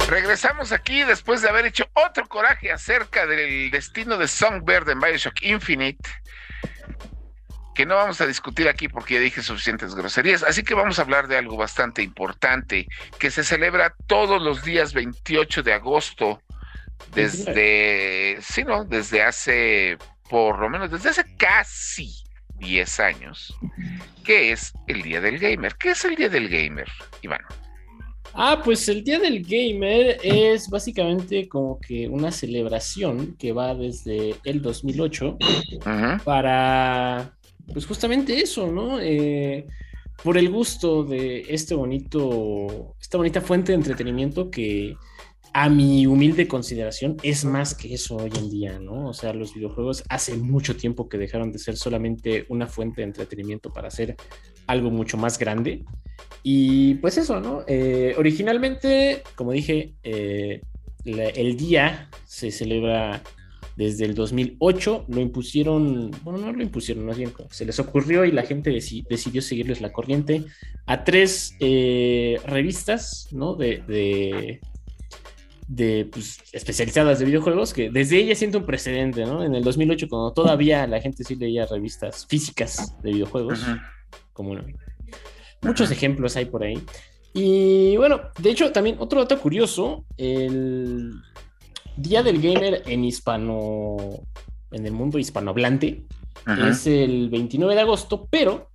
Regresamos 0.07 0.71
aquí 0.71 1.03
después 1.03 1.41
de 1.41 1.49
haber 1.49 1.65
hecho 1.65 1.89
otro 1.93 2.27
coraje 2.27 2.71
acerca 2.71 3.25
del 3.25 3.71
destino 3.71 4.17
de 4.17 4.27
Songbird 4.27 4.89
en 4.89 4.99
Bioshock 4.99 5.41
Infinite, 5.41 6.09
que 7.73 7.85
no 7.85 7.95
vamos 7.95 8.21
a 8.21 8.27
discutir 8.27 8.67
aquí 8.67 8.87
porque 8.87 9.15
ya 9.15 9.19
dije 9.19 9.41
suficientes 9.41 9.95
groserías, 9.95 10.43
así 10.43 10.63
que 10.63 10.75
vamos 10.75 10.99
a 10.99 11.03
hablar 11.03 11.27
de 11.27 11.37
algo 11.37 11.57
bastante 11.57 12.03
importante, 12.03 12.87
que 13.17 13.31
se 13.31 13.43
celebra 13.43 13.95
todos 14.07 14.41
los 14.41 14.63
días 14.63 14.93
28 14.93 15.63
de 15.63 15.73
agosto, 15.73 16.41
desde, 17.13 18.37
sí, 18.41 18.63
no, 18.63 18.85
desde 18.85 19.23
hace, 19.23 19.97
por 20.29 20.59
lo 20.59 20.69
menos, 20.69 20.91
desde 20.91 21.09
hace 21.09 21.35
casi 21.37 22.13
10 22.55 22.99
años, 22.99 23.57
que 24.23 24.51
es 24.51 24.73
el 24.87 25.01
Día 25.01 25.21
del 25.21 25.39
Gamer. 25.39 25.75
¿Qué 25.75 25.91
es 25.91 26.05
el 26.05 26.15
Día 26.15 26.29
del 26.29 26.49
Gamer, 26.49 26.89
Iván? 27.21 27.41
Ah, 28.35 28.61
pues 28.63 28.89
el 28.89 29.03
Día 29.03 29.19
del 29.19 29.43
Gamer 29.43 30.17
es 30.23 30.67
básicamente 30.67 31.47
como 31.47 31.79
que 31.79 32.07
una 32.07 32.31
celebración 32.31 33.35
que 33.37 33.51
va 33.51 33.75
desde 33.75 34.35
el 34.43 34.61
2008 34.61 35.37
para, 36.23 37.35
pues 37.71 37.85
justamente 37.85 38.41
eso, 38.41 38.71
¿no? 38.71 38.99
Eh, 38.99 39.67
por 40.23 40.37
el 40.37 40.49
gusto 40.49 41.03
de 41.03 41.45
este 41.49 41.75
bonito, 41.75 42.95
esta 42.99 43.17
bonita 43.17 43.39
fuente 43.39 43.71
de 43.71 43.77
entretenimiento 43.77 44.49
que 44.49 44.97
a 45.53 45.69
mi 45.69 46.07
humilde 46.07 46.47
consideración 46.47 47.17
es 47.21 47.45
más 47.45 47.75
que 47.75 47.93
eso 47.93 48.15
hoy 48.15 48.31
en 48.35 48.49
día, 48.49 48.79
¿no? 48.79 49.09
O 49.09 49.13
sea, 49.13 49.33
los 49.33 49.53
videojuegos 49.53 50.03
hace 50.09 50.35
mucho 50.35 50.75
tiempo 50.75 51.07
que 51.07 51.19
dejaron 51.19 51.51
de 51.51 51.59
ser 51.59 51.77
solamente 51.77 52.47
una 52.49 52.65
fuente 52.65 53.01
de 53.01 53.07
entretenimiento 53.07 53.71
para 53.71 53.91
ser 53.91 54.15
algo 54.67 54.89
mucho 54.89 55.17
más 55.17 55.37
grande. 55.37 55.83
Y 56.43 56.95
pues 56.95 57.17
eso, 57.17 57.39
¿no? 57.39 57.63
Eh, 57.67 58.15
originalmente, 58.17 59.23
como 59.35 59.51
dije, 59.53 59.93
eh, 60.03 60.61
el 61.05 61.57
día 61.57 62.09
se 62.25 62.51
celebra 62.51 63.21
desde 63.75 64.05
el 64.05 64.13
2008, 64.13 65.05
lo 65.07 65.21
impusieron, 65.21 66.11
bueno, 66.23 66.39
no 66.39 66.53
lo 66.53 66.61
impusieron, 66.61 67.05
más 67.05 67.17
bien 67.17 67.33
se 67.49 67.65
les 67.65 67.79
ocurrió 67.79 68.23
y 68.25 68.31
la 68.31 68.43
gente 68.43 68.69
decidió 68.69 69.41
seguirles 69.41 69.81
la 69.81 69.91
corriente 69.91 70.43
a 70.85 71.03
tres 71.03 71.55
eh, 71.59 72.39
revistas, 72.45 73.29
¿no? 73.31 73.55
De, 73.55 74.59
de, 75.67 76.05
pues, 76.05 76.39
especializadas 76.51 77.19
de 77.19 77.25
videojuegos, 77.25 77.73
que 77.73 77.89
desde 77.89 78.17
ella 78.17 78.35
siento 78.35 78.59
un 78.59 78.65
precedente, 78.65 79.25
¿no? 79.25 79.43
En 79.43 79.55
el 79.55 79.63
2008, 79.63 80.07
cuando 80.07 80.33
todavía 80.33 80.85
la 80.85 81.01
gente 81.01 81.23
sí 81.23 81.35
leía 81.35 81.65
revistas 81.65 82.27
físicas 82.27 82.95
de 83.01 83.13
videojuegos, 83.13 83.59
como 84.33 84.55
muchos 85.61 85.91
ejemplos 85.91 86.35
hay 86.35 86.45
por 86.45 86.63
ahí. 86.63 86.83
Y 87.33 87.97
bueno, 87.97 88.21
de 88.37 88.51
hecho, 88.51 88.71
también 88.71 88.97
otro 88.99 89.21
dato 89.21 89.39
curioso, 89.39 90.05
el 90.17 91.13
Día 91.97 92.21
del 92.21 92.41
Gamer 92.41 92.83
en 92.85 93.03
hispano, 93.03 93.97
en 94.71 94.85
el 94.85 94.91
mundo 94.91 95.17
hispanohablante, 95.17 96.05
es 96.67 96.87
el 96.87 97.29
29 97.29 97.73
de 97.73 97.81
agosto, 97.81 98.27
pero 98.29 98.69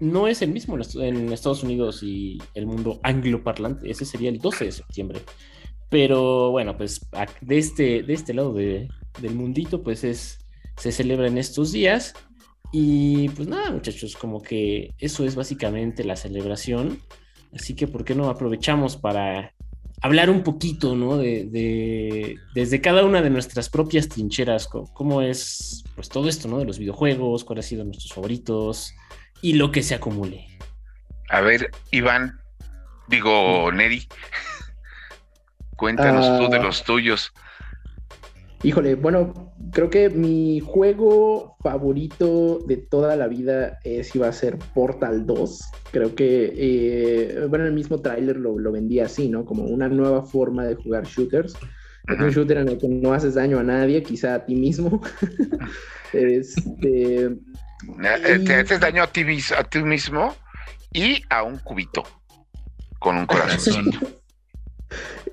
no 0.00 0.26
es 0.26 0.42
el 0.42 0.50
mismo 0.50 0.76
en 0.96 1.32
Estados 1.32 1.62
Unidos 1.62 2.02
y 2.02 2.38
el 2.54 2.66
mundo 2.66 2.98
angloparlante, 3.02 3.90
ese 3.90 4.04
sería 4.04 4.30
el 4.30 4.38
12 4.38 4.64
de 4.64 4.72
septiembre. 4.72 5.20
Pero 5.88 6.50
bueno, 6.50 6.76
pues 6.76 7.06
de 7.40 7.58
este, 7.58 8.02
de 8.02 8.12
este 8.12 8.34
lado 8.34 8.52
del 8.52 9.34
mundito, 9.34 9.82
pues 9.82 10.04
es, 10.04 10.38
se 10.76 10.90
celebra 10.90 11.28
en 11.28 11.38
estos 11.38 11.70
días. 11.70 12.14
Y 12.72 13.28
pues 13.30 13.48
nada, 13.48 13.70
muchachos, 13.70 14.16
como 14.16 14.42
que 14.42 14.94
eso 14.98 15.24
es 15.24 15.34
básicamente 15.34 16.04
la 16.04 16.16
celebración. 16.16 17.00
Así 17.54 17.76
que, 17.76 17.86
¿por 17.86 18.04
qué 18.04 18.14
no 18.14 18.30
aprovechamos 18.30 18.96
para 18.96 19.52
hablar 20.00 20.30
un 20.30 20.42
poquito, 20.42 20.96
¿no? 20.96 21.18
De, 21.18 22.38
desde 22.54 22.80
cada 22.80 23.04
una 23.04 23.20
de 23.20 23.30
nuestras 23.30 23.68
propias 23.68 24.08
trincheras, 24.08 24.66
cómo 24.66 25.20
es, 25.20 25.84
pues 25.94 26.08
todo 26.08 26.28
esto, 26.28 26.48
¿no? 26.48 26.58
De 26.58 26.64
los 26.64 26.78
videojuegos, 26.78 27.44
cuáles 27.44 27.66
han 27.66 27.68
sido 27.68 27.84
nuestros 27.84 28.12
favoritos 28.12 28.94
y 29.42 29.54
lo 29.54 29.70
que 29.70 29.82
se 29.82 29.94
acumule. 29.94 30.46
A 31.28 31.40
ver, 31.40 31.70
Iván, 31.90 32.40
digo, 33.08 33.70
Neri, 33.70 34.08
cuéntanos 35.76 36.38
tú 36.38 36.50
de 36.50 36.58
ah. 36.58 36.62
los 36.62 36.84
tuyos. 36.84 37.32
Híjole, 38.62 38.94
bueno, 38.94 39.51
creo 39.70 39.90
que 39.90 40.10
mi 40.10 40.60
juego 40.60 41.56
favorito 41.62 42.58
de 42.66 42.76
toda 42.76 43.16
la 43.16 43.28
vida 43.28 43.78
es 43.84 44.14
iba 44.14 44.28
a 44.28 44.32
ser 44.32 44.58
Portal 44.74 45.26
2. 45.26 45.60
Creo 45.92 46.14
que, 46.14 46.52
eh, 46.56 47.46
bueno, 47.48 47.66
el 47.66 47.72
mismo 47.72 48.00
tráiler 48.00 48.36
lo, 48.36 48.58
lo, 48.58 48.72
vendía 48.72 49.06
así, 49.06 49.28
¿no? 49.28 49.44
Como 49.44 49.64
una 49.64 49.88
nueva 49.88 50.22
forma 50.22 50.64
de 50.64 50.74
jugar 50.74 51.04
shooters. 51.04 51.54
Es 52.08 52.18
un 52.18 52.30
shooter 52.30 52.58
en 52.58 52.68
el 52.68 52.78
que 52.78 52.88
no 52.88 53.12
haces 53.12 53.34
daño 53.34 53.60
a 53.60 53.62
nadie, 53.62 54.02
quizá 54.02 54.34
a 54.34 54.44
ti 54.44 54.56
mismo. 54.56 55.00
este, 56.12 57.24
eh, 57.24 58.38
Te 58.44 58.54
haces 58.54 58.80
daño 58.80 59.04
a 59.04 59.06
ti, 59.06 59.24
a 59.56 59.64
ti 59.64 59.82
mismo 59.82 60.34
y 60.92 61.22
a 61.30 61.44
un 61.44 61.58
cubito 61.58 62.02
con 62.98 63.16
un 63.16 63.26
corazón. 63.26 63.90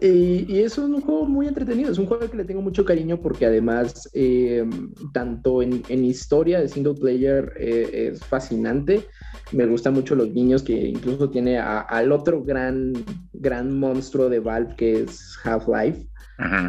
Y, 0.01 0.59
es 0.59 0.77
un 0.77 1.01
juego 1.01 1.25
muy 1.25 1.47
entretenido, 1.47 1.91
es 1.91 1.97
un 1.97 2.05
juego 2.05 2.29
que 2.29 2.37
le 2.37 2.45
tengo 2.45 2.61
mucho 2.61 2.85
cariño 2.85 3.19
porque 3.19 3.45
además, 3.45 4.09
eh, 4.13 4.65
tanto 5.13 5.61
en, 5.61 5.83
historia 6.05 6.59
de 6.61 6.69
single 6.69 6.95
player 6.95 7.53
eh, 7.57 8.11
es 8.13 8.23
fascinante. 8.23 9.05
Me 9.51 9.65
gustan 9.65 9.93
mucho 9.93 10.15
los 10.15 10.29
niños 10.29 10.63
que 10.63 10.73
incluso 10.73 11.29
tiene 11.29 11.59
al 11.59 12.11
otro 12.11 12.43
gran, 12.43 12.93
gran 13.33 13.77
monstruo 13.77 14.29
de 14.29 14.39
Valve 14.39 14.75
que 14.75 15.01
es 15.01 15.37
Half-Life. 15.43 16.07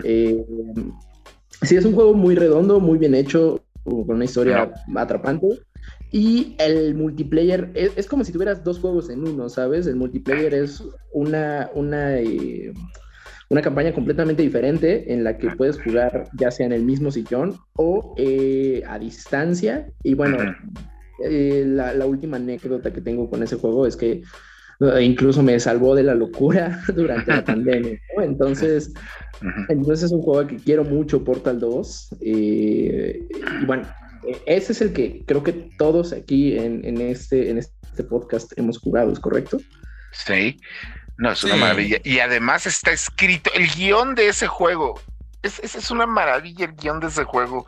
Eh, 0.05 0.45
sí, 1.63 1.77
es 1.77 1.85
un 1.85 1.95
juego 1.95 2.15
muy 2.15 2.35
redondo, 2.35 2.81
muy 2.81 2.99
bien 2.99 3.15
hecho, 3.15 3.63
con 3.85 4.11
una 4.11 4.25
historia 4.25 4.73
atrapante. 4.97 5.61
Y 6.13 6.57
el 6.59 6.97
multiplayer 6.97 7.71
es, 7.75 8.07
como 8.09 8.25
si 8.25 8.33
tuvieras 8.33 8.65
dos 8.65 8.81
juegos 8.81 9.11
en 9.11 9.27
uno, 9.27 9.49
¿sabes? 9.49 9.87
El 9.87 9.95
multiplayer 9.95 10.53
es 10.55 10.83
una, 11.13 11.71
una, 11.75 12.19
eh, 12.19 12.73
una 13.51 13.63
campaña 13.63 13.93
completamente 13.93 14.43
diferente 14.43 15.13
en 15.13 15.25
la 15.25 15.37
que 15.37 15.51
puedes 15.51 15.81
jugar 15.83 16.29
ya 16.39 16.51
sea 16.51 16.67
en 16.67 16.73
el 16.73 16.85
mismo 16.85 17.11
sillón 17.11 17.59
o 17.75 18.15
eh, 18.17 18.83
a 18.87 18.99
distancia. 18.99 19.91
Y 20.05 20.15
bueno, 20.15 20.39
eh, 21.25 21.65
la, 21.67 22.07
última 22.07 22.37
anécdota 22.37 22.93
que 22.93 23.01
tengo 23.01 23.29
con 23.29 23.43
ese 23.43 23.57
juego 23.57 23.87
es 23.87 23.97
que 23.97 24.23
incluso 25.01 25.43
me 25.43 25.59
salvó 25.59 25.95
de 25.95 26.05
la 26.05 26.15
locura 26.15 26.81
durante 26.95 27.33
la 27.33 27.45
pandemia. 27.45 27.99
Entonces, 28.19 28.95
entonces 29.69 30.05
es 30.05 30.13
un 30.13 30.23
juego 30.23 30.47
que 30.47 30.57
quiero 30.57 30.85
mucho, 30.85 31.25
Portal 31.25 31.59
2. 31.59 32.17
y 32.21 33.27
bueno, 33.67 33.83
e, 34.27 34.37
ese 34.47 34.73
es 34.73 34.81
el 34.81 34.93
que 34.93 35.25
creo 35.27 35.43
que 35.43 35.71
todos 35.77 36.13
aquí 36.13 36.57
en, 36.57 37.01
este, 37.01 37.51
en 37.51 37.59
este 37.59 38.05
podcast 38.05 38.53
hemos 38.57 38.79
jugado, 38.79 39.13
¿es 39.13 39.21
correcto? 39.21 39.59
Sí. 40.13 40.57
No, 41.21 41.31
es 41.33 41.45
una 41.45 41.55
Sí. 41.55 41.61
maravilla. 41.61 41.99
Y 42.03 42.19
además 42.21 42.67
está 42.67 42.91
escrito, 42.93 43.51
el 43.55 43.69
guion 43.69 44.15
de 44.15 44.29
ese 44.29 44.47
juego, 44.47 45.01
es, 45.43 45.59
es, 45.61 45.75
es 45.77 45.91
una 45.91 46.07
maravilla 46.07 46.65
el 46.65 46.73
guion 46.75 46.99
de 46.99 47.09
ese 47.09 47.25
juego. 47.25 47.67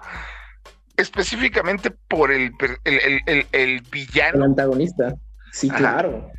Específicamente 0.96 1.90
por 1.90 2.30
el, 2.32 2.52
el, 2.60 2.78
el- 2.84 3.00
el- 3.02 3.22
el 3.26 3.46
El 3.52 3.80
villano. 3.82 4.44
antagonista. 4.44 5.14
Sí, 5.52 5.68
Ajá. 5.70 5.78
claro. 5.78 6.30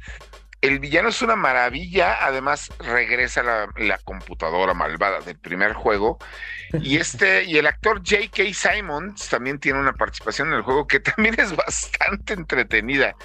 El 0.62 0.80
villano 0.80 1.10
es 1.10 1.21
una 1.21 1.36
maravilla. 1.36 2.26
Además, 2.26 2.71
regresa 2.80 3.43
la, 3.43 3.67
la 3.78 3.97
computadora 3.99 4.73
malvada 4.73 5.19
del 5.21 5.38
primer 5.38 5.73
juego. 5.73 6.17
Y 6.82 6.97
este, 6.97 7.43
y 7.43 7.58
el 7.58 7.67
actor 7.67 7.97
J.K. 7.99 8.43
Simons 8.54 9.28
también 9.30 9.60
tiene 9.60 9.80
una 9.80 9.93
participación 9.93 10.47
en 10.49 10.56
el 10.56 10.62
juego 10.62 10.88
que 10.88 10.99
también 10.99 11.36
es 11.39 11.56
bastante 11.56 12.34
entretenida. 12.34 13.15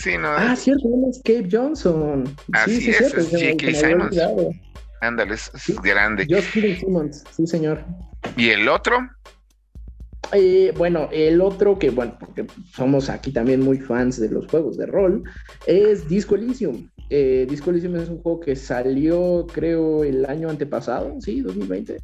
Sí, 0.00 0.16
no, 0.16 0.28
Ah, 0.28 0.54
cierto, 0.54 0.86
él 0.86 1.10
es 1.10 1.18
Cape 1.24 1.48
Johnson. 1.50 2.24
Así 2.52 2.76
sí, 2.76 2.80
sí, 2.82 2.90
es, 2.90 2.96
cierto. 2.98 3.18
es 3.20 3.30
J.K. 3.30 3.88
Simmons. 3.88 4.16
ándale, 5.00 5.34
es, 5.34 5.50
es 5.54 5.62
Sí. 5.62 5.74
grande. 5.82 6.24
Josh 6.28 6.44
Steven 6.50 6.76
Simmons, 6.78 7.24
sí, 7.36 7.46
señor. 7.46 7.84
Y 8.36 8.50
el 8.50 8.68
otro, 8.68 8.98
Eh, 10.32 10.74
bueno, 10.76 11.08
el 11.10 11.40
otro 11.40 11.78
que, 11.78 11.88
bueno, 11.90 12.16
porque 12.20 12.46
somos 12.74 13.08
aquí 13.08 13.32
también 13.32 13.60
muy 13.60 13.78
fans 13.78 14.20
de 14.20 14.28
los 14.28 14.46
juegos 14.46 14.76
de 14.76 14.84
rol, 14.86 15.22
es 15.66 16.06
Disco 16.06 16.34
Elysium. 16.34 16.88
Eh, 17.08 17.46
Disco 17.48 17.70
Elysium 17.70 17.96
es 17.96 18.08
un 18.10 18.20
juego 18.20 18.38
que 18.40 18.54
salió, 18.54 19.46
creo, 19.52 20.04
el 20.04 20.26
año 20.26 20.50
antepasado, 20.50 21.16
sí, 21.20 21.40
2020. 21.40 21.96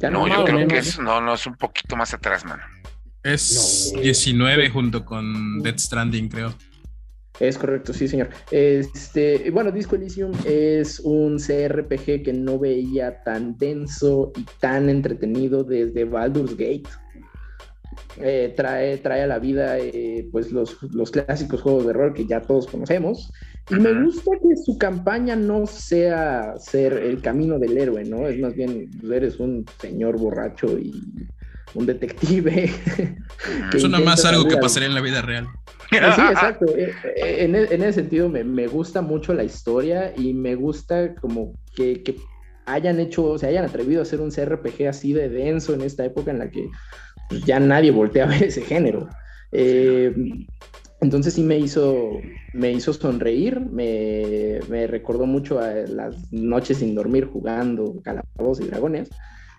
Ya 0.00 0.10
no, 0.10 0.26
más 0.26 0.36
yo 0.38 0.44
creo 0.44 0.66
que 0.66 0.78
es, 0.78 0.98
no, 0.98 1.20
no, 1.20 1.34
es 1.34 1.46
un 1.46 1.54
poquito 1.54 1.94
más 1.96 2.12
atrás, 2.12 2.44
mano. 2.44 2.62
Es 3.22 3.92
No. 3.94 4.00
19 4.02 4.68
junto 4.70 5.04
con 5.04 5.62
Death 5.62 5.78
Stranding, 5.78 6.28
creo. 6.28 6.52
Es 7.40 7.58
correcto, 7.58 7.92
sí, 7.92 8.06
señor. 8.06 8.28
Este, 8.50 9.50
bueno, 9.50 9.72
Disco 9.72 9.96
Elysium 9.96 10.32
es 10.44 11.00
un 11.00 11.38
CRPG 11.38 12.22
que 12.22 12.32
no 12.32 12.58
veía 12.58 13.22
tan 13.24 13.58
denso 13.58 14.32
y 14.36 14.46
tan 14.60 14.88
entretenido 14.88 15.64
desde 15.64 16.04
Baldur's 16.04 16.56
Gate. 16.56 16.88
Eh, 18.20 18.52
trae, 18.56 18.98
trae 18.98 19.22
a 19.22 19.26
la 19.26 19.40
vida 19.40 19.78
eh, 19.78 20.28
pues 20.30 20.52
los, 20.52 20.80
los 20.92 21.10
clásicos 21.10 21.60
juegos 21.62 21.86
de 21.86 21.92
rol 21.92 22.14
que 22.14 22.26
ya 22.26 22.40
todos 22.40 22.68
conocemos. 22.68 23.32
Y 23.70 23.76
me 23.76 24.04
gusta 24.04 24.30
que 24.40 24.56
su 24.56 24.78
campaña 24.78 25.34
no 25.34 25.66
sea 25.66 26.54
ser 26.58 26.92
el 26.92 27.20
camino 27.20 27.58
del 27.58 27.78
héroe, 27.78 28.04
¿no? 28.04 28.28
Es 28.28 28.38
más 28.38 28.54
bien, 28.54 28.90
pues, 29.00 29.12
eres 29.12 29.40
un 29.40 29.64
señor 29.80 30.18
borracho 30.18 30.78
y 30.78 30.92
un 31.74 31.86
detective. 31.86 32.70
que 33.70 33.78
Suena 33.80 33.98
más 34.00 34.24
algo 34.24 34.46
que 34.48 34.56
pasaría 34.56 34.88
en 34.88 34.94
la 34.94 35.00
vida 35.00 35.22
real. 35.22 35.46
pues 35.90 36.14
sí, 36.14 36.22
exacto. 36.30 36.66
Eh, 36.76 36.92
eh, 37.16 37.36
En, 37.44 37.54
e- 37.54 37.68
en 37.70 37.82
ese 37.82 38.00
sentido 38.00 38.28
me, 38.28 38.44
me 38.44 38.66
gusta 38.66 39.02
mucho 39.02 39.32
la 39.34 39.44
historia 39.44 40.12
y 40.16 40.34
me 40.34 40.54
gusta 40.54 41.14
como 41.14 41.54
que, 41.74 42.02
que 42.02 42.16
hayan 42.66 43.00
hecho, 43.00 43.36
se 43.38 43.46
hayan 43.46 43.64
atrevido 43.64 44.00
a 44.00 44.02
hacer 44.02 44.20
un 44.20 44.30
CRPG 44.30 44.88
así 44.88 45.12
de 45.12 45.28
denso 45.28 45.74
en 45.74 45.82
esta 45.82 46.04
época 46.04 46.30
en 46.30 46.38
la 46.38 46.50
que 46.50 46.68
pues, 47.28 47.42
ya 47.44 47.58
nadie 47.60 47.90
voltea 47.90 48.24
a 48.24 48.28
ver 48.28 48.44
ese 48.44 48.62
género. 48.62 49.08
Eh, 49.52 50.14
entonces 51.00 51.34
sí 51.34 51.42
me 51.42 51.58
hizo, 51.58 52.22
me 52.54 52.72
hizo 52.72 52.92
sonreír, 52.94 53.60
me, 53.60 54.60
me 54.70 54.86
recordó 54.86 55.26
mucho 55.26 55.58
a 55.58 55.72
las 55.72 56.32
noches 56.32 56.78
sin 56.78 56.94
dormir 56.94 57.26
jugando 57.26 58.00
Calabozos 58.02 58.64
y 58.64 58.68
Dragones. 58.68 59.10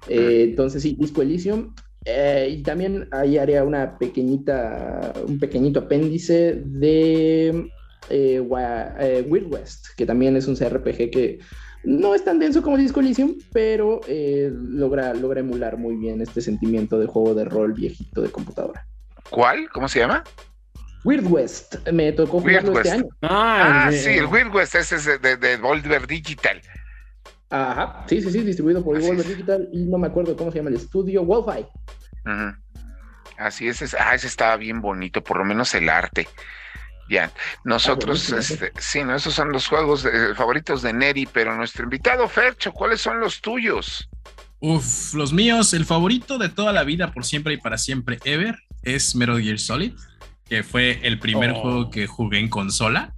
Eh, 0.09 0.45
entonces 0.49 0.81
sí, 0.81 0.95
Disco 0.99 1.21
Elysium. 1.21 1.73
Eh, 2.05 2.57
y 2.59 2.61
también 2.63 3.07
ahí 3.11 3.37
haría 3.39 3.63
una 3.63 3.97
pequeñita, 3.97 5.11
un 5.27 5.39
pequeñito 5.39 5.79
apéndice 5.79 6.61
de 6.63 7.67
eh, 8.09 8.39
Wa- 8.39 8.93
eh, 8.99 9.25
Weird 9.27 9.51
West, 9.51 9.87
que 9.97 10.05
también 10.05 10.35
es 10.37 10.47
un 10.47 10.55
CRPG 10.55 11.09
que 11.09 11.39
no 11.83 12.13
es 12.15 12.23
tan 12.23 12.37
denso 12.39 12.61
como 12.61 12.77
Disco 12.77 12.99
Elysium, 12.99 13.35
pero 13.51 14.01
eh, 14.07 14.51
logra, 14.53 15.13
logra 15.15 15.39
emular 15.39 15.77
muy 15.77 15.95
bien 15.95 16.21
este 16.21 16.41
sentimiento 16.41 16.99
de 16.99 17.07
juego 17.07 17.33
de 17.33 17.45
rol 17.45 17.73
viejito 17.73 18.21
de 18.21 18.29
computadora. 18.29 18.85
¿Cuál? 19.31 19.67
¿Cómo 19.69 19.87
se 19.87 19.99
llama? 19.99 20.23
Weird 21.03 21.25
West, 21.27 21.87
me 21.91 22.11
tocó 22.11 22.37
Weird 22.37 22.61
jugarlo 22.65 22.81
este 22.81 22.89
West. 22.89 23.01
año. 23.03 23.09
Ah, 23.23 23.87
de- 23.91 23.97
sí, 23.97 24.09
el 24.11 24.25
Weird 24.25 24.53
West, 24.53 24.75
ese 24.75 24.95
es 24.95 25.05
de, 25.05 25.17
de, 25.19 25.37
de 25.37 25.57
Volver 25.57 26.05
Digital. 26.07 26.61
Ajá, 27.49 28.05
sí, 28.07 28.21
sí, 28.21 28.31
sí, 28.31 28.39
distribuido 28.41 28.83
por 28.83 28.97
Así 28.97 29.07
es. 29.09 29.27
Digital 29.27 29.69
y 29.71 29.83
no 29.85 29.97
me 29.97 30.07
acuerdo 30.07 30.35
cómo 30.35 30.51
se 30.51 30.57
llama 30.57 30.69
el 30.71 30.77
estudio, 30.77 31.23
Wolfeye. 31.23 31.67
Ujú. 32.25 32.55
Así 33.37 33.67
es, 33.67 33.81
es- 33.81 33.95
ah, 33.99 34.15
ese 34.15 34.27
estaba 34.27 34.57
bien 34.57 34.81
bonito, 34.81 35.23
por 35.23 35.37
lo 35.37 35.45
menos 35.45 35.73
el 35.75 35.89
arte. 35.89 36.27
Ya, 37.07 37.31
nosotros, 37.63 38.19
sí. 38.21 38.33
este, 38.35 38.71
sí, 38.79 39.03
no, 39.03 39.15
esos 39.15 39.33
son 39.33 39.51
los 39.51 39.67
juegos 39.67 40.05
eh, 40.05 40.33
favoritos 40.35 40.81
de 40.81 40.91
Neri, 40.91 41.27
pero 41.27 41.55
nuestro 41.55 41.83
invitado 41.83 42.27
Fercho, 42.27 42.71
¿cuáles 42.71 42.99
son 42.99 43.19
los 43.19 43.41
tuyos? 43.41 44.09
Uf, 44.59 45.13
los 45.13 45.31
míos, 45.31 45.73
el 45.75 45.85
favorito 45.85 46.39
de 46.39 46.49
toda 46.49 46.73
la 46.73 46.83
vida, 46.83 47.11
por 47.11 47.23
siempre 47.23 47.53
y 47.53 47.57
para 47.57 47.77
siempre, 47.77 48.17
ever, 48.23 48.55
es 48.81 49.15
Metal 49.15 49.39
Gear 49.39 49.59
Solid, 49.59 49.93
que 50.49 50.63
fue 50.63 50.99
el 51.03 51.19
primer 51.19 51.51
Oh. 51.51 51.61
juego 51.61 51.89
que 51.91 52.07
jugué 52.07 52.39
en 52.39 52.49
consola, 52.49 53.13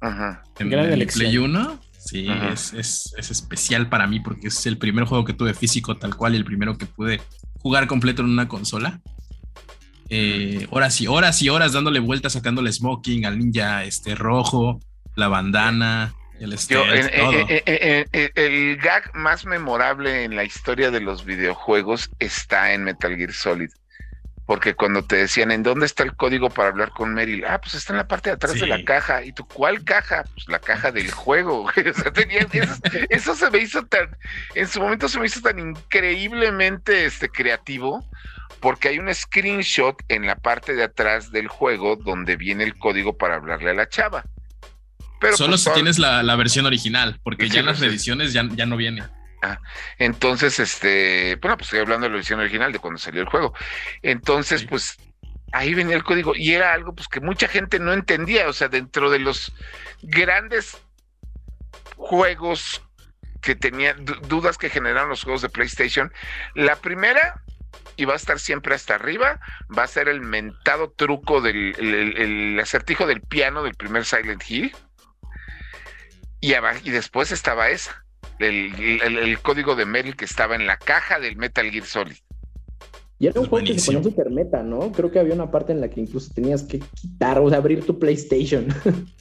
Ajá. 0.00 0.42
en 0.58 0.68
Gran 0.68 0.86
el 0.86 0.92
elección. 0.94 1.24
Play 1.30 1.38
1. 1.38 1.80
Sí, 2.04 2.26
es, 2.52 2.72
es- 2.72 3.14
es 3.16 3.30
especial 3.30 3.88
para 3.88 4.06
mí 4.06 4.20
porque 4.20 4.48
es 4.48 4.66
el 4.66 4.78
primer 4.78 5.04
juego 5.04 5.24
que 5.24 5.34
tuve 5.34 5.52
físico 5.54 5.96
tal 5.98 6.16
cual 6.16 6.34
y 6.34 6.38
el 6.38 6.44
primero 6.44 6.76
que 6.78 6.86
pude 6.86 7.20
jugar 7.58 7.86
completo 7.86 8.22
en 8.22 8.28
una 8.30 8.48
consola. 8.48 9.00
Eh, 10.08 10.66
horas 10.70 11.00
y 11.00 11.06
horas 11.06 11.40
y 11.42 11.50
horas 11.50 11.72
dándole 11.72 12.00
vueltas, 12.00 12.32
sacándole 12.32 12.72
smoking 12.72 13.26
al 13.26 13.38
ninja 13.38 13.84
este 13.84 14.14
rojo, 14.16 14.80
la 15.14 15.28
bandana, 15.28 16.14
el 16.40 16.56
Yo, 16.56 16.82
el 18.34 18.76
gag 18.78 19.14
más 19.14 19.44
memorable 19.44 20.24
en 20.24 20.34
la 20.34 20.42
historia 20.44 20.90
de 20.90 21.00
los 21.00 21.24
videojuegos 21.24 22.10
está 22.18 22.72
en 22.72 22.82
Metal 22.84 23.14
Gear 23.16 23.32
Solid. 23.32 23.70
Porque 24.50 24.74
cuando 24.74 25.04
te 25.04 25.14
decían, 25.14 25.52
¿en 25.52 25.62
dónde 25.62 25.86
está 25.86 26.02
el 26.02 26.16
código 26.16 26.50
para 26.50 26.70
hablar 26.70 26.90
con 26.90 27.14
Meryl? 27.14 27.44
Ah, 27.44 27.60
pues 27.60 27.74
está 27.76 27.92
en 27.92 27.98
la 27.98 28.08
parte 28.08 28.30
de 28.30 28.34
atrás 28.34 28.54
de 28.58 28.66
la 28.66 28.82
caja. 28.84 29.22
¿Y 29.24 29.30
tú 29.32 29.46
cuál 29.46 29.84
caja? 29.84 30.24
Pues 30.34 30.48
la 30.48 30.58
caja 30.58 30.90
del 30.90 31.08
juego. 31.12 31.66
O 31.90 31.94
sea, 31.94 32.12
tenía- 32.12 32.40
eso, 32.50 32.74
eso 33.10 33.34
se 33.36 33.48
me 33.48 33.58
hizo 33.58 33.84
tan, 33.86 34.08
en 34.56 34.66
su 34.66 34.80
momento 34.80 35.08
se 35.08 35.20
me 35.20 35.26
hizo 35.26 35.40
tan 35.40 35.56
increíblemente 35.60 37.04
este, 37.04 37.28
creativo, 37.28 38.04
porque 38.58 38.88
hay 38.88 38.98
un 38.98 39.14
screenshot 39.14 39.94
en 40.08 40.26
la 40.26 40.34
parte 40.34 40.74
de 40.74 40.82
atrás 40.82 41.30
del 41.30 41.46
juego 41.46 41.94
donde 41.94 42.34
viene 42.34 42.64
el 42.64 42.76
código 42.76 43.16
para 43.16 43.36
hablarle 43.36 43.70
a 43.70 43.74
la 43.74 43.88
chava. 43.88 44.24
Pero 45.20 45.36
Solo 45.36 45.50
pues, 45.50 45.60
si 45.60 45.64
todo- 45.66 45.74
tienes 45.74 46.00
la, 46.00 46.24
la 46.24 46.34
versión 46.34 46.66
original, 46.66 47.20
porque 47.22 47.48
ya 47.48 47.60
en 47.60 47.66
las 47.66 47.78
reediciones 47.78 48.32
ya, 48.32 48.42
ya 48.56 48.66
no 48.66 48.76
viene. 48.76 49.04
Entonces, 49.98 50.58
este, 50.60 51.36
bueno, 51.40 51.56
pues 51.56 51.68
estoy 51.68 51.80
hablando 51.80 52.04
de 52.04 52.10
la 52.10 52.16
versión 52.16 52.40
original 52.40 52.72
de 52.72 52.78
cuando 52.78 52.98
salió 52.98 53.22
el 53.22 53.28
juego. 53.28 53.54
Entonces, 54.02 54.62
Sí. 54.62 54.66
pues 54.66 54.96
ahí 55.52 55.74
venía 55.74 55.96
el 55.96 56.04
código 56.04 56.32
y 56.36 56.52
era 56.52 56.72
algo 56.72 56.94
pues 56.94 57.08
que 57.08 57.20
mucha 57.20 57.48
gente 57.48 57.78
no 57.78 57.92
entendía, 57.92 58.48
o 58.48 58.52
sea, 58.52 58.68
dentro 58.68 59.10
de 59.10 59.18
los 59.18 59.52
grandes 60.02 60.78
juegos 61.96 62.82
que 63.40 63.54
tenían 63.54 64.04
du- 64.04 64.14
dudas 64.28 64.58
que 64.58 64.70
generaron 64.70 65.08
los 65.08 65.24
juegos 65.24 65.42
de 65.42 65.48
PlayStation, 65.48 66.12
la 66.54 66.76
primera 66.76 67.38
y 67.96 68.04
va 68.04 68.12
a 68.14 68.16
estar 68.16 68.38
siempre 68.38 68.74
hasta 68.74 68.94
arriba, 68.94 69.40
va 69.76 69.84
a 69.84 69.88
ser 69.88 70.08
el 70.08 70.20
mentado 70.20 70.90
truco 70.92 71.40
del 71.40 71.74
el, 71.78 71.94
el- 71.94 72.16
el 72.18 72.60
acertijo 72.60 73.06
del 73.06 73.22
piano 73.22 73.62
del 73.62 73.74
primer 73.74 74.04
Silent 74.04 74.42
Hill. 74.48 74.74
Y, 76.40 76.54
abajo, 76.54 76.80
y 76.84 76.90
después 76.90 77.32
estaba 77.32 77.68
esa 77.68 78.04
el, 78.48 79.00
el- 79.02 79.18
el 79.18 79.38
código 79.40 79.74
de 79.76 79.84
Meryl 79.86 80.16
que 80.16 80.24
estaba 80.24 80.54
en 80.56 80.66
la 80.66 80.76
caja 80.78 81.18
del 81.18 81.36
Metal 81.36 81.70
Gear 81.70 81.84
Solid. 81.84 82.16
Y 83.18 83.26
era 83.26 83.38
un 83.40 83.46
juego 83.48 83.66
que 83.66 83.78
se 83.78 83.92
ponía 83.92 84.02
super 84.02 84.30
meta, 84.30 84.62
¿no? 84.62 84.92
Creo 84.92 85.10
que 85.10 85.18
había 85.18 85.34
una 85.34 85.50
parte 85.50 85.72
en 85.72 85.80
la 85.82 85.90
que 85.90 86.00
incluso 86.00 86.32
tenías 86.34 86.62
que 86.62 86.78
quitar, 86.78 87.38
o 87.38 87.48
sea, 87.50 87.58
abrir 87.58 87.84
tu 87.84 87.98
PlayStation. 87.98 88.66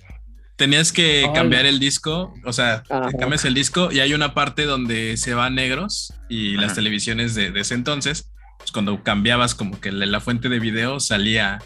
Tenías 0.56 0.92
que 0.92 1.24
Ay. 1.26 1.34
cambiar 1.34 1.66
el 1.66 1.80
disco, 1.80 2.34
o 2.46 2.52
sea, 2.52 2.84
Ajá. 2.90 3.12
cambias 3.18 3.46
el 3.46 3.54
disco 3.54 3.94
y 3.94 4.02
hay 4.02 4.14
una 4.14 4.34
parte 4.34 4.66
donde 4.66 5.16
se 5.16 5.34
van 5.34 5.56
negros 5.56 6.14
y 6.28 6.58
las 6.58 6.76
televisiones 6.76 7.34
de, 7.34 7.52
de 7.52 7.62
ese 7.62 7.76
entonces, 7.76 8.30
pues 8.58 8.74
cuando 8.74 9.02
cambiabas 9.02 9.56
como 9.56 9.80
que 9.80 9.94
la, 9.94 10.06
la 10.06 10.20
fuente 10.20 10.50
de 10.50 10.60
video 10.60 11.00
salía 11.00 11.60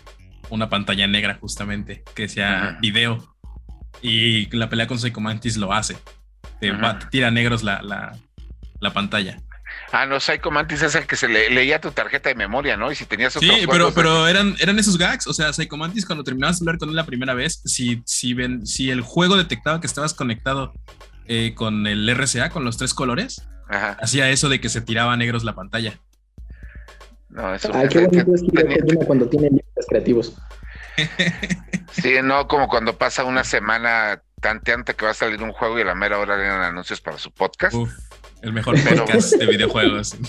una 0.52 0.70
pantalla 0.70 1.08
negra 1.08 1.40
justamente 1.42 2.04
que 2.14 2.24
decía 2.24 2.56
Ajá. 2.70 2.78
video 2.82 3.36
y 4.04 4.46
la 4.56 4.70
pelea 4.70 4.86
con 4.86 5.00
Psycho 5.00 5.22
Mantis 5.22 5.58
lo 5.58 5.74
hace, 5.74 5.96
te, 6.68 6.72
Ajá. 6.72 6.82
va- 6.82 7.00
te 7.00 7.06
tira 7.08 7.30
negros 7.32 7.64
la, 7.64 7.82
la, 7.82 8.18
la 8.80 8.94
pantalla. 8.94 9.40
Ah, 9.92 10.06
no, 10.06 10.20
Psycho 10.20 10.50
Mantis 10.52 10.82
es 10.82 10.96
el 10.96 11.06
que 11.06 11.16
se 11.16 11.28
le, 11.28 11.50
leía 11.50 11.80
tu 11.82 11.92
tarjeta 11.92 12.30
de 12.30 12.36
memoria, 12.36 12.78
¿no? 12.78 12.92
Y 12.92 12.96
si 12.96 13.06
tenías 13.06 13.36
otros 13.36 13.54
Sí, 13.56 13.66
pero, 13.70 13.94
pero 13.94 14.28
eran, 14.28 14.56
eran 14.60 14.80
esos 14.80 14.98
gags. 14.98 15.28
O 15.28 15.34
sea, 15.34 15.52
Psycho 15.54 15.78
Mantis, 15.78 16.06
cuando 16.06 16.24
terminabas 16.24 16.60
de 16.60 16.64
hablar 16.64 16.80
con 16.80 16.90
él 16.90 16.96
la 16.96 17.06
primera 17.06 17.34
vez, 17.34 17.62
si, 17.66 18.02
si, 18.06 18.34
ven, 18.34 18.66
si 18.66 18.90
el 18.90 19.02
juego 19.02 19.36
detectaba 19.38 19.80
que 19.82 19.88
estabas 19.88 20.14
conectado 20.14 20.74
eh, 21.28 21.54
con 21.56 21.86
el 21.88 22.08
RCA, 22.10 22.50
con 22.50 22.64
los 22.66 22.78
tres 22.78 22.94
colores, 22.94 23.44
Ajá. 23.70 23.98
hacía 24.02 24.30
eso 24.30 24.50
de 24.50 24.60
que 24.62 24.70
se 24.70 24.82
tiraba 24.82 25.16
negros 25.18 25.44
la 25.44 25.54
pantalla. 25.56 26.00
No, 27.30 27.54
eso 27.54 27.72
Ay, 27.74 27.88
qué 27.90 28.00
bonito 28.06 28.34
es 28.36 28.42
que 28.44 28.52
tenía- 28.52 28.78
Kojima 28.80 29.06
cuando 29.06 29.28
tiene 29.30 29.50
creativos. 29.88 30.36
Sí, 31.92 32.14
no, 32.24 32.48
como 32.48 32.68
cuando 32.68 32.98
pasa 32.98 33.24
una 33.24 33.44
semana 33.44 34.22
tanteante 34.44 34.94
que 34.94 35.06
va 35.06 35.12
a 35.12 35.16
salir 35.16 35.42
un 35.42 35.52
juego 35.54 35.80
y 35.80 35.82
a 35.82 35.86
la 35.86 35.96
mera 35.96 36.20
hora 36.20 36.36
eran 36.36 36.62
anuncios 36.62 37.02
para 37.02 37.18
su 37.18 37.32
podcast. 37.32 37.74
Uf, 37.74 37.90
el 38.44 38.54
mejor 38.54 38.76
podcast 38.84 39.34
de 39.34 39.46
videojuegos. 39.48 40.16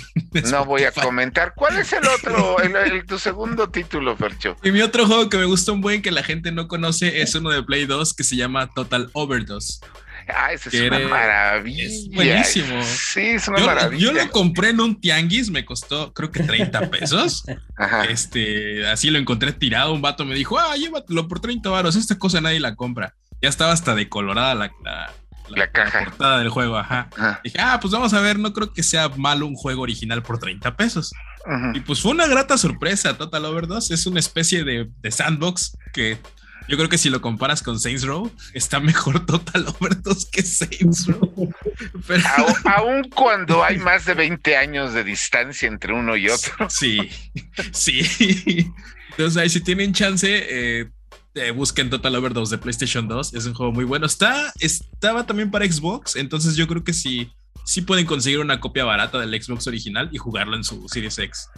No 0.51 0.65
voy 0.65 0.83
a 0.83 0.91
comentar. 0.91 1.53
¿Cuál 1.55 1.79
es 1.79 1.93
el 1.93 2.05
otro, 2.09 2.59
el, 2.61 2.75
el- 2.75 3.07
tu 3.07 3.19
segundo 3.21 3.69
título, 3.71 4.17
Fercho? 4.17 4.57
Y 4.65 4.73
mi 4.73 4.81
otro 4.83 5.07
juego 5.07 5.29
que 5.29 5.37
me 5.37 5.45
gustó 5.45 5.73
un 5.73 5.81
buen 5.81 6.03
que 6.03 6.11
la 6.11 6.25
gente 6.25 6.51
no 6.51 6.67
conoce 6.67 7.21
es 7.23 7.35
uno 7.37 7.51
de 7.51 7.63
Play 7.63 7.87
2 7.87 8.15
que 8.15 8.25
se 8.25 8.35
llama 8.35 8.69
Total 8.75 9.11
Overdose. 9.13 9.79
Ah, 10.27 10.53
ese 10.53 10.71
es 10.71 10.91
una 10.91 10.99
maravilla. 11.07 11.85
es 11.85 12.09
buenísimo. 12.13 12.83
Sí, 12.83 13.21
es 13.21 13.47
una 13.47 13.59
Yo, 13.61 13.67
maravilla. 13.67 14.03
yo 14.03 14.13
lo 14.13 14.31
compré 14.31 14.71
en 14.71 14.81
un 14.81 15.01
tianguis, 15.01 15.51
me 15.51 15.65
costó 15.65 16.13
creo 16.15 16.31
que 16.33 16.43
30 16.43 16.91
pesos. 16.91 17.45
Ajá. 17.77 18.05
Este, 18.07 18.87
así 18.89 19.11
lo 19.11 19.19
encontré 19.19 19.53
tirado. 19.53 19.93
Un 19.93 20.01
vato 20.03 20.25
me 20.25 20.35
dijo, 20.35 20.59
ah, 20.59 20.75
llévatelo 20.77 21.29
por 21.29 21.41
30 21.41 21.69
varos. 21.71 21.95
Esta 21.95 22.19
cosa 22.19 22.41
nadie 22.41 22.59
la 22.59 22.75
compra. 22.75 23.15
Ya 23.45 23.51
estaba 23.51 23.73
hasta 23.73 23.95
decolorada 23.95 24.55
la, 24.55 24.73
la, 24.83 25.13
La 25.49 25.71
caja. 25.71 26.05
portada 26.05 26.39
del 26.39 26.49
juego. 26.49 26.79
Ajá. 26.79 27.11
Ajá. 27.15 27.41
Dije, 27.45 27.59
ah, 27.61 27.79
pues 27.79 27.93
vamos 27.93 28.15
a 28.15 28.21
ver. 28.23 28.39
No 28.39 28.55
creo 28.55 28.73
que 28.73 28.83
sea 28.83 29.11
malo 29.11 29.47
un 29.47 29.55
juego 29.55 29.83
original 29.83 30.23
por 30.23 30.39
30 30.39 30.75
pesos. 30.79 31.13
Y 31.75 31.81
pues 31.81 32.01
fue 32.01 32.13
una 32.13 32.27
grata 32.27 32.57
sorpresa. 32.57 33.19
Total 33.19 33.45
Overdose 33.45 33.93
es 33.93 34.07
una 34.07 34.19
especie 34.19 34.65
de, 34.65 34.89
de 35.03 35.11
sandbox 35.11 35.77
que 35.93 36.17
yo 36.69 36.79
creo 36.79 36.89
que 36.89 36.97
si 36.97 37.11
lo 37.11 37.21
comparas 37.21 37.63
con 37.63 37.79
Saints 37.79 38.05
Row, 38.05 38.33
está 38.55 38.81
mejor 38.81 39.27
Total 39.27 39.67
Overdose 39.79 40.27
que 40.33 40.43
Saints 40.43 41.07
Row. 41.07 41.53
Pero, 42.07 42.25
Aun 42.77 43.11
cuando 43.11 43.63
hay 43.63 43.77
más 43.77 44.07
de 44.07 44.15
20 44.15 44.57
años 44.57 44.95
de 44.95 45.05
distancia 45.05 45.69
entre 45.69 45.93
uno 45.93 46.17
y 46.17 46.31
otro. 46.31 46.71
Sí, 46.71 47.11
sí. 47.75 48.73
Entonces 49.11 49.37
ahí 49.37 49.51
si 49.51 49.61
tienen 49.61 49.93
chance, 49.93 50.29
eh, 50.49 50.89
eh, 51.35 51.51
busquen 51.51 51.91
Total 51.91 52.15
Overdose 52.15 52.57
de 52.57 52.63
PlayStation 52.63 53.09
2. 53.09 53.35
Es 53.35 53.47
un 53.47 53.55
juego 53.55 53.73
muy 53.73 53.85
bueno. 53.85 54.07
Está, 54.07 54.53
estaba 54.61 55.27
también 55.27 55.51
para 55.51 55.71
Xbox, 55.71 56.17
entonces 56.17 56.57
yo 56.57 56.67
creo 56.67 56.85
que 56.85 56.93
sí, 56.93 57.33
sí 57.65 57.83
pueden 57.83 58.07
conseguir 58.07 58.39
una 58.39 58.61
copia 58.61 58.85
barata 58.85 59.19
del 59.19 59.43
Xbox 59.43 59.67
original 59.67 60.09
y 60.13 60.19
jugarlo 60.19 60.57
en 60.57 60.65
su 60.65 60.89
Series 60.89 61.19
X. 61.19 61.49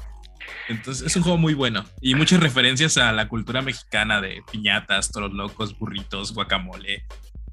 Entonces 0.68 1.06
es 1.06 1.16
un 1.16 1.22
juego 1.22 1.38
muy 1.38 1.54
bueno 1.54 1.84
y 2.00 2.14
muchas 2.14 2.40
referencias 2.40 2.96
a 2.96 3.12
la 3.12 3.28
cultura 3.28 3.62
mexicana 3.62 4.20
de 4.20 4.42
piñatas, 4.50 5.10
toros 5.10 5.32
locos, 5.32 5.78
burritos, 5.78 6.32
guacamole. 6.32 7.04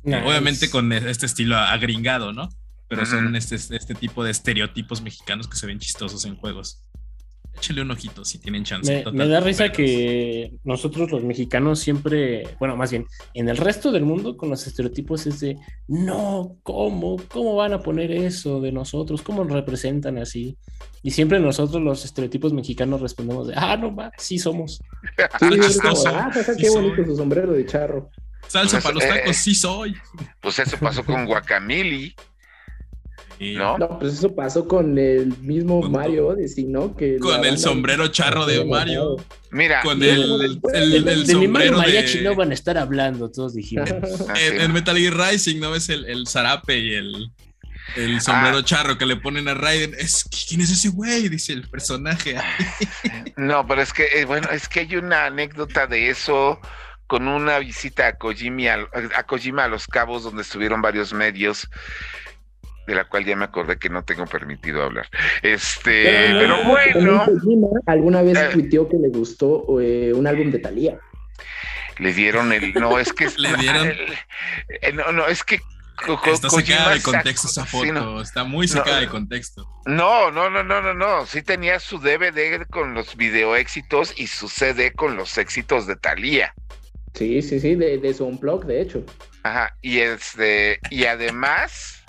Nice. 0.04 0.24
Obviamente 0.26 0.70
con 0.70 0.92
este 0.92 1.26
estilo 1.26 1.58
agringado, 1.58 2.34
¿no? 2.34 2.50
Pero 2.88 3.06
son 3.06 3.36
este, 3.36 3.56
este 3.56 3.96
tipo 3.96 4.24
de 4.24 4.32
estereotipos 4.32 5.02
mexicanos 5.02 5.48
que 5.48 5.56
se 5.56 5.66
ven 5.66 5.80
chistosos 5.80 6.26
en 6.26 6.36
juegos. 6.36 6.82
Échale 7.58 7.82
un 7.82 7.92
ojito 7.92 8.26
si 8.26 8.40
tienen 8.40 8.64
chance. 8.64 8.92
Me, 8.92 9.04
Total 9.04 9.18
me 9.18 9.28
da 9.28 9.40
risa 9.40 9.72
que 9.72 10.54
nosotros 10.64 11.12
los 11.12 11.24
mexicanos 11.24 11.80
siempre, 11.80 12.56
bueno, 12.60 12.76
más 12.76 12.92
bien, 12.92 13.06
en 13.34 13.48
el 13.48 13.58
resto 13.58 13.92
del 13.92 14.04
mundo 14.04 14.36
con 14.36 14.50
los 14.50 14.66
estereotipos 14.68 15.26
es 15.28 15.40
de, 15.40 15.58
no, 15.88 16.58
¿cómo? 16.64 17.18
¿Cómo 17.30 17.56
van 17.56 17.74
a 17.74 17.80
poner 17.80 18.12
eso 18.12 18.60
de 18.60 18.72
nosotros? 18.72 19.22
¿Cómo 19.22 19.44
nos 19.44 19.54
representan 19.54 20.18
así? 20.18 20.58
Y 21.04 21.12
siempre 21.12 21.40
nosotros 21.40 21.82
los 21.82 22.06
estereotipos 22.06 22.54
mexicanos 22.54 23.02
respondemos 23.02 23.48
de, 23.48 23.54
ah, 23.56 23.78
no, 23.78 23.96
va, 23.96 24.12
sí 24.18 24.38
somos. 24.40 24.82
Sí, 25.40 25.50
Qué 25.50 25.66
es 25.68 25.80
como, 25.80 26.08
ah, 26.08 26.32
jaja, 26.34 26.54
Sí 26.56 26.62
qué 26.62 26.70
bonito 26.70 26.96
soy. 26.96 27.06
su 27.06 27.16
sombrero 27.16 27.54
de 27.54 27.66
charro. 27.66 28.10
Salsa 28.48 28.78
Pues, 28.78 28.84
para 28.84 28.96
los 28.96 29.04
eh, 29.04 29.08
tacos, 29.08 29.36
sí 29.38 29.56
soy. 29.56 29.96
Pues 30.42 30.60
eso 30.60 30.78
pasó 30.78 31.04
con 31.06 31.26
Guacamili, 31.28 32.16
¿no? 33.54 33.78
No, 33.78 34.00
pues 34.00 34.14
eso 34.14 34.34
pasó 34.34 34.68
con 34.68 34.98
el 34.98 35.38
mismo 35.40 35.82
Con 35.82 35.92
Mario 35.92 36.28
Odyssey, 36.28 36.64
¿no? 36.66 36.96
Que 36.96 37.18
Con 37.20 37.44
el 37.46 37.58
sombrero 37.58 38.08
charro 38.08 38.46
de 38.46 38.64
Mario. 38.66 39.18
Mira, 39.52 39.82
Con 39.82 40.02
el, 40.02 40.10
el, 40.10 40.40
de- 40.40 40.46
el- 40.80 41.04
De, 41.06 41.14
el 41.14 41.28
de 41.28 41.36
mi 41.36 41.48
Mario 41.48 41.72
sombrero 41.74 41.78
Mariachi 41.78 42.18
de... 42.20 42.24
no 42.24 42.36
van 42.36 42.52
a 42.52 42.54
estar 42.54 42.78
hablando, 42.78 43.30
todos 43.30 43.54
dijimos. 43.54 43.90
En, 44.42 44.62
en 44.62 44.72
Metal 44.74 44.98
Gear 44.98 45.16
Rising, 45.16 45.60
¿no 45.60 45.72
ves 45.72 45.90
el, 45.90 46.06
el 46.06 46.26
zarape 46.28 46.78
y 46.80 46.94
el, 46.96 47.30
el 47.98 48.22
sombrero 48.22 48.58
Ah. 48.60 48.64
charro 48.66 48.98
que 48.98 49.06
le 49.06 49.16
ponen 49.18 49.48
a 49.48 49.54
Raiden? 49.54 49.94
Es, 50.00 50.24
¿Quién 50.48 50.62
es 50.62 50.72
ese 50.72 50.90
güey? 50.90 51.30
Dice 51.30 51.54
el 51.54 51.68
personaje. 51.70 52.36
no, 53.38 53.68
pero 53.68 53.82
es 53.82 53.94
que, 53.94 54.08
eh, 54.22 54.26
bueno, 54.26 54.50
es 54.52 54.68
que 54.68 54.82
hay 54.82 54.96
una 54.96 55.26
anécdota 55.26 55.86
de 55.88 56.10
eso 56.10 56.60
con 57.06 57.28
una 57.28 57.60
visita 57.60 58.08
a 58.08 58.18
Kojima, 58.18 58.74
al- 58.74 58.88
a 59.16 59.24
Kojima 59.24 59.66
a 59.66 59.68
Los 59.68 59.86
Cabos, 59.88 60.24
donde 60.24 60.42
estuvieron 60.42 60.82
varios 60.82 61.14
medios, 61.14 61.68
de 62.88 62.96
la 62.96 63.06
cual 63.06 63.26
ya 63.26 63.36
me 63.36 63.46
acordé 63.46 63.78
que 63.78 63.90
no 63.90 64.04
tengo 64.04 64.26
permitido 64.26 64.84
hablar. 64.84 65.08
Este, 65.42 66.04
Pero, 66.04 66.40
pero, 66.40 66.58
no, 66.58 66.64
bueno, 66.70 67.26
Kojima 67.26 67.68
alguna 67.86 68.22
vez 68.22 68.38
Eh. 68.38 68.50
tuiteó 68.52 68.90
que 68.90 68.98
le 68.98 69.10
gustó 69.10 69.66
eh, 69.82 70.12
un 70.14 70.28
álbum 70.28 70.52
de 70.52 70.60
Thalía. 70.60 71.00
le 72.00 72.14
dieron 72.14 72.52
el, 72.52 72.74
no, 72.74 72.98
es 73.00 73.14
que 73.14 73.28
Le 73.38 73.54
dieron- 73.56 73.88
el- 73.88 74.14
eh, 74.82 74.92
no, 74.94 75.12
no, 75.12 75.28
es 75.28 75.44
que 75.44 75.60
Está 76.26 76.50
sacada 76.50 76.96
de 76.96 77.02
contexto 77.04 77.48
esa 77.48 77.66
foto. 77.66 77.86
sí, 77.86 77.92
no. 77.92 78.20
Está 78.20 78.44
muy 78.44 78.68
sacada 78.68 78.96
No. 78.98 79.02
de 79.04 79.08
contexto. 79.08 79.70
No, 79.86 80.32
no, 80.32 80.50
no, 80.50 80.64
no, 80.64 80.82
no, 80.82 80.94
no. 80.94 81.26
Sí 81.28 81.44
tenía 81.44 81.80
su 81.80 82.00
DVD 82.00 82.66
con 82.70 82.94
los 82.96 83.16
video 83.16 83.56
éxitos 83.56 84.14
y 84.18 84.26
su 84.28 84.50
CD 84.50 84.92
con 84.92 85.16
los 85.16 85.38
éxitos 85.38 85.86
de 85.88 85.96
Thalía. 85.96 86.54
Sí, 87.14 87.42
sí, 87.44 87.60
sí, 87.60 87.76
de, 87.76 88.00
de 88.00 88.14
su 88.14 88.26
unplug, 88.26 88.66
de 88.66 88.82
hecho. 88.82 89.06
Ajá. 89.44 89.78
Y 89.82 90.00
este, 90.00 90.80
y 90.90 91.06
además, 91.06 92.03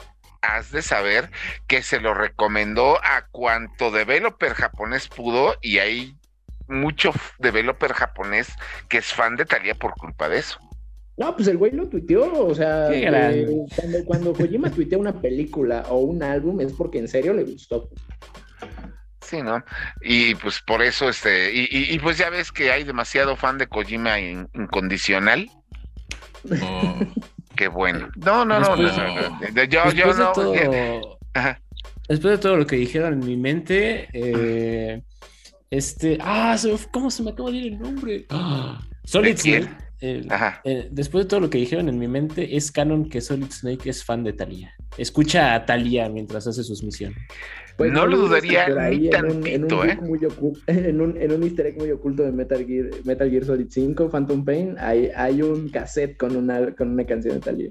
has 0.44 0.70
de 0.70 0.82
saber 0.82 1.30
que 1.66 1.82
se 1.82 2.00
lo 2.00 2.14
recomendó 2.14 2.98
a 3.04 3.26
cuanto 3.30 3.90
developer 3.90 4.54
japonés 4.54 5.08
pudo, 5.08 5.56
y 5.62 5.78
hay 5.78 6.16
mucho 6.66 7.12
developer 7.38 7.92
japonés 7.92 8.54
que 8.88 8.98
es 8.98 9.12
fan 9.12 9.36
de 9.36 9.44
Thalía 9.44 9.74
por 9.74 9.94
culpa 9.96 10.28
de 10.28 10.38
eso. 10.38 10.58
No, 11.16 11.36
pues 11.36 11.46
el 11.48 11.56
güey 11.58 11.72
lo 11.72 11.88
tuiteó, 11.88 12.46
o 12.46 12.54
sea, 12.54 12.88
Qué 12.90 13.04
eh, 13.06 13.46
cuando, 13.76 14.04
cuando 14.04 14.32
Kojima 14.32 14.70
tuitea 14.70 14.98
una 14.98 15.20
película 15.20 15.84
o 15.88 15.98
un 15.98 16.22
álbum 16.22 16.60
es 16.60 16.72
porque 16.72 16.98
en 16.98 17.06
serio 17.08 17.32
le 17.34 17.44
gustó. 17.44 17.88
Sí, 19.20 19.40
¿no? 19.40 19.64
Y 20.02 20.34
pues 20.34 20.60
por 20.60 20.82
eso, 20.82 21.08
este, 21.08 21.52
y, 21.54 21.68
y- 21.70 21.94
y 21.94 21.98
pues 21.98 22.18
ya 22.18 22.30
ves 22.30 22.50
que 22.52 22.72
hay 22.72 22.84
demasiado 22.84 23.36
fan 23.36 23.58
de 23.58 23.68
Kojima 23.68 24.18
in- 24.18 24.48
incondicional. 24.54 25.48
Oh, 26.62 26.98
Qué 27.56 27.68
bueno. 27.68 28.08
No, 28.16 28.44
no, 28.44 28.60
no, 28.60 28.76
no, 28.76 28.82
Después- 28.82 28.96
no, 28.96 29.14
no, 29.14 29.38
no, 29.40 29.64
Yo, 29.64 29.64
yo 29.64 29.90
Después 30.06 30.16
de 30.16 30.24
no. 30.24 30.32
todo- 30.32 31.18
Ajá. 31.34 31.60
Después 32.08 32.32
de 32.32 32.38
todo 32.38 32.56
lo 32.56 32.66
que 32.66 32.76
dijeron 32.76 33.14
en 33.14 33.26
mi 33.26 33.36
mente, 33.36 34.08
eh, 34.12 35.02
este, 35.70 36.18
ah, 36.20 36.56
¿cómo 36.90 37.10
se 37.10 37.22
me 37.22 37.30
acaba 37.30 37.50
de 37.50 37.56
ir 37.56 37.72
el 37.72 37.78
nombre? 37.78 38.26
Ah, 38.30 38.80
Solid. 39.04 39.36
Snake. 39.38 39.68
eh, 40.00 40.88
después 40.90 41.24
de 41.24 41.28
todo 41.30 41.40
lo 41.40 41.48
que 41.50 41.58
dijeron 41.58 41.88
en 41.88 41.98
mi 41.98 42.06
mente, 42.08 42.56
es 42.56 42.70
canon 42.70 43.08
que 43.08 43.20
Solid 43.22 43.50
Snake 43.50 43.88
es 43.88 44.04
fan 44.04 44.22
de 44.22 44.32
Thalía. 44.34 44.74
Escucha 44.98 45.54
a 45.54 45.64
Thalía 45.64 46.08
mientras 46.10 46.46
hace 46.46 46.62
sus 46.62 46.82
misiones. 46.82 47.18
Pues 47.76 47.90
No 47.90 48.06
lo 48.06 48.16
dudaría 48.18 48.68
ni 48.68 49.08
en 49.08 49.24
un- 49.24 49.46
en 49.46 49.62
un 49.64 49.68
tantito, 49.68 49.84
¿eh? 49.84 49.96
muy 50.00 50.18
en, 50.68 51.00
un, 51.00 51.16
en 51.20 51.32
un 51.32 51.42
easter 51.42 51.66
egg 51.66 51.76
muy 51.78 51.90
oculto 51.90 52.22
de 52.22 52.30
Metal 52.32 52.64
Gear, 52.64 52.86
Metal 53.04 53.28
Gear 53.30 53.44
Solid 53.44 53.66
5, 53.68 54.10
Phantom 54.10 54.44
Pain, 54.44 54.76
hay, 54.78 55.10
hay 55.16 55.42
un 55.42 55.68
cassette 55.70 56.16
con 56.16 56.36
una, 56.36 56.72
con 56.74 56.90
una 56.90 57.04
canción 57.04 57.34
de 57.34 57.40
Thalía. 57.40 57.70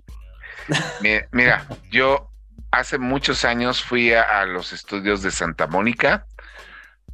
Mi- 1.01 1.19
Mira, 1.31 1.65
yo 1.91 2.29
hace 2.71 2.97
muchos 2.97 3.45
años 3.45 3.81
fui 3.81 4.11
a, 4.13 4.41
a 4.41 4.45
los 4.45 4.73
estudios 4.73 5.21
de 5.21 5.31
Santa 5.31 5.67
Mónica 5.67 6.25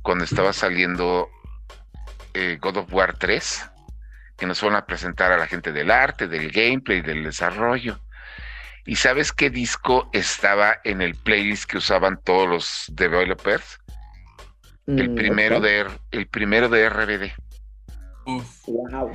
cuando 0.01 0.23
estaba 0.23 0.53
saliendo 0.53 1.27
eh, 2.33 2.57
God 2.59 2.77
of 2.77 2.93
War 2.93 3.17
3, 3.17 3.69
que 4.37 4.45
nos 4.47 4.59
fueron 4.59 4.77
a 4.77 4.85
presentar 4.85 5.31
a 5.31 5.37
la 5.37 5.45
gente 5.47 5.71
del 5.71 5.91
arte, 5.91 6.27
del 6.27 6.49
gameplay, 6.51 7.01
del 7.01 7.23
desarrollo. 7.23 7.99
¿Y 8.85 8.95
sabes 8.95 9.31
qué 9.31 9.49
disco 9.49 10.09
estaba 10.13 10.79
en 10.83 11.01
el 11.01 11.15
playlist 11.15 11.69
que 11.69 11.77
usaban 11.77 12.19
todos 12.23 12.47
los 12.49 12.85
developers? 12.89 13.79
El 14.95 15.09
Mm, 15.09 15.15
primero 15.15 15.59
de 15.59 15.85
el 16.11 16.27
primero 16.27 16.69
de 16.69 16.89
RBD. 16.89 17.31
uf. 18.25 18.67
Wow. 18.67 19.11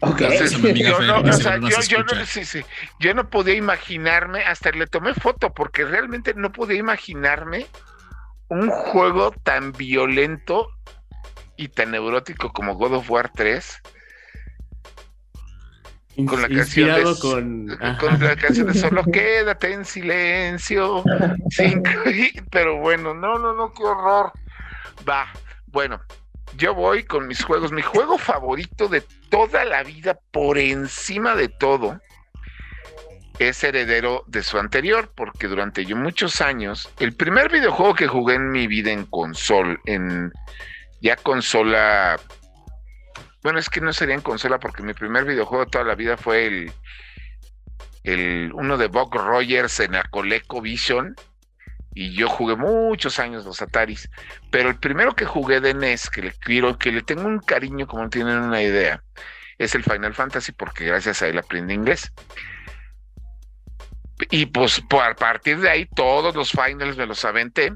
Ok. 0.00 0.20
Entonces, 0.22 0.58
mi 0.58 0.70
amiga 0.70 0.90
Yo 0.90 1.00
no, 1.00 1.22
que 1.22 1.30
o 1.30 1.32
seguro 1.32 1.32
sea, 1.32 1.58
nos 1.58 1.70
yo, 1.70 1.82
yo 1.82 1.98
escucha. 1.98 2.16
no, 2.16 2.26
sí, 2.26 2.44
sí. 2.44 2.64
Yo 2.98 3.14
no 3.14 3.30
podía 3.30 3.54
imaginarme, 3.54 4.44
hasta 4.44 4.70
le 4.72 4.86
tomé 4.86 5.14
foto, 5.14 5.52
porque 5.54 5.84
realmente 5.84 6.34
no 6.34 6.52
podía 6.52 6.78
imaginarme 6.78 7.66
un 8.48 8.70
juego 8.70 9.32
tan 9.42 9.72
violento 9.72 10.68
y 11.56 11.68
tan 11.68 11.92
neurótico 11.92 12.52
como 12.52 12.74
God 12.74 12.94
of 12.94 13.10
War 13.10 13.30
3, 13.34 13.80
Con 16.26 16.42
la 16.42 16.48
canción 16.48 16.94
de- 16.94 17.18
con. 17.20 17.66
con 17.98 18.10
ajá. 18.10 18.24
la 18.24 18.36
canción 18.36 18.66
de 18.66 18.74
Solo 18.74 19.02
quédate 19.04 19.72
en 19.72 19.84
silencio. 19.84 21.02
Cinco, 21.50 21.90
y- 22.10 22.40
pero 22.50 22.76
bueno, 22.78 23.14
no, 23.14 23.38
no, 23.38 23.54
no, 23.54 23.72
qué 23.72 23.82
horror. 23.82 24.32
Va, 25.08 25.26
bueno, 25.66 26.00
yo 26.56 26.74
voy 26.74 27.04
con 27.04 27.26
mis 27.26 27.42
juegos. 27.42 27.72
Mi 27.72 27.82
juego 27.82 28.18
favorito 28.18 28.88
de 28.88 29.02
toda 29.30 29.64
la 29.64 29.82
vida, 29.82 30.18
por 30.32 30.58
encima 30.58 31.34
de 31.34 31.48
todo, 31.48 31.98
es 33.38 33.64
heredero 33.64 34.24
de 34.26 34.42
su 34.42 34.58
anterior, 34.58 35.10
porque 35.16 35.48
durante 35.48 35.84
yo 35.86 35.96
muchos 35.96 36.40
años, 36.42 36.90
el 37.00 37.14
primer 37.16 37.50
videojuego 37.50 37.94
que 37.94 38.06
jugué 38.06 38.34
en 38.34 38.50
mi 38.50 38.66
vida 38.66 38.92
en 38.92 39.06
console, 39.06 39.78
en 39.86 40.30
ya 41.00 41.16
consola, 41.16 42.20
bueno, 43.42 43.58
es 43.58 43.68
que 43.68 43.80
no 43.80 43.92
sería 43.92 44.14
en 44.14 44.20
consola, 44.20 44.58
porque 44.58 44.82
mi 44.82 44.94
primer 44.94 45.24
videojuego 45.24 45.64
de 45.64 45.70
toda 45.70 45.84
la 45.84 45.94
vida 45.94 46.16
fue 46.16 46.46
el, 46.46 46.72
el, 48.04 48.52
uno 48.54 48.76
de 48.76 48.86
Buck 48.88 49.14
Rogers 49.14 49.80
en 49.80 49.92
la 49.92 50.04
ColecoVision 50.04 51.14
y 51.94 52.14
yo 52.14 52.28
jugué 52.28 52.56
muchos 52.56 53.18
años 53.18 53.44
los 53.44 53.60
Ataris, 53.60 54.08
pero 54.50 54.70
el 54.70 54.78
primero 54.78 55.14
que 55.14 55.26
jugué 55.26 55.60
de 55.60 55.74
NES, 55.74 56.08
que 56.08 56.22
le 56.22 56.32
quiero, 56.32 56.78
que 56.78 56.90
le 56.90 57.02
tengo 57.02 57.26
un 57.26 57.40
cariño 57.40 57.86
como 57.86 58.08
tienen 58.08 58.38
una 58.38 58.62
idea, 58.62 59.02
es 59.58 59.74
el 59.74 59.82
Final 59.82 60.14
Fantasy 60.14 60.52
porque 60.52 60.86
gracias 60.86 61.22
a 61.22 61.28
él 61.28 61.38
aprendí 61.38 61.74
inglés. 61.74 62.12
Y 64.30 64.46
pues 64.46 64.82
a 64.90 65.14
partir 65.14 65.58
de 65.58 65.68
ahí 65.68 65.86
todos 65.86 66.34
los 66.34 66.52
finals 66.52 66.96
me 66.96 67.06
los 67.06 67.24
aventé 67.24 67.72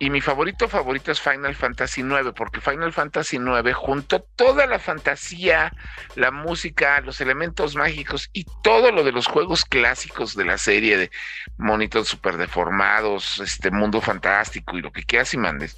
y 0.00 0.10
mi 0.10 0.20
favorito 0.20 0.68
favorito 0.68 1.10
es 1.10 1.20
Final 1.20 1.54
Fantasy 1.54 2.02
IX, 2.02 2.32
porque 2.34 2.60
Final 2.60 2.92
Fantasy 2.92 3.36
IX 3.36 3.74
juntó 3.74 4.20
toda 4.36 4.66
la 4.66 4.78
fantasía, 4.78 5.72
la 6.14 6.30
música, 6.30 7.00
los 7.00 7.20
elementos 7.20 7.74
mágicos 7.74 8.30
y 8.32 8.46
todo 8.62 8.92
lo 8.92 9.02
de 9.02 9.12
los 9.12 9.26
juegos 9.26 9.64
clásicos 9.64 10.36
de 10.36 10.44
la 10.44 10.58
serie 10.58 10.96
de 10.96 11.10
monitos 11.56 12.08
super 12.08 12.36
deformados, 12.36 13.40
este 13.40 13.70
mundo 13.70 14.00
fantástico 14.00 14.78
y 14.78 14.82
lo 14.82 14.92
que 14.92 15.02
quieras 15.02 15.34
y 15.34 15.38
mandes. 15.38 15.76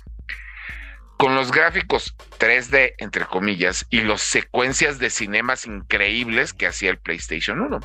Con 1.16 1.34
los 1.34 1.52
gráficos 1.52 2.14
3D, 2.38 2.94
entre 2.98 3.26
comillas, 3.26 3.86
y 3.90 4.00
las 4.00 4.22
secuencias 4.22 4.98
de 4.98 5.10
cinemas 5.10 5.66
increíbles 5.66 6.54
que 6.54 6.66
hacía 6.66 6.90
el 6.90 6.98
PlayStation 6.98 7.60
1. 7.60 7.80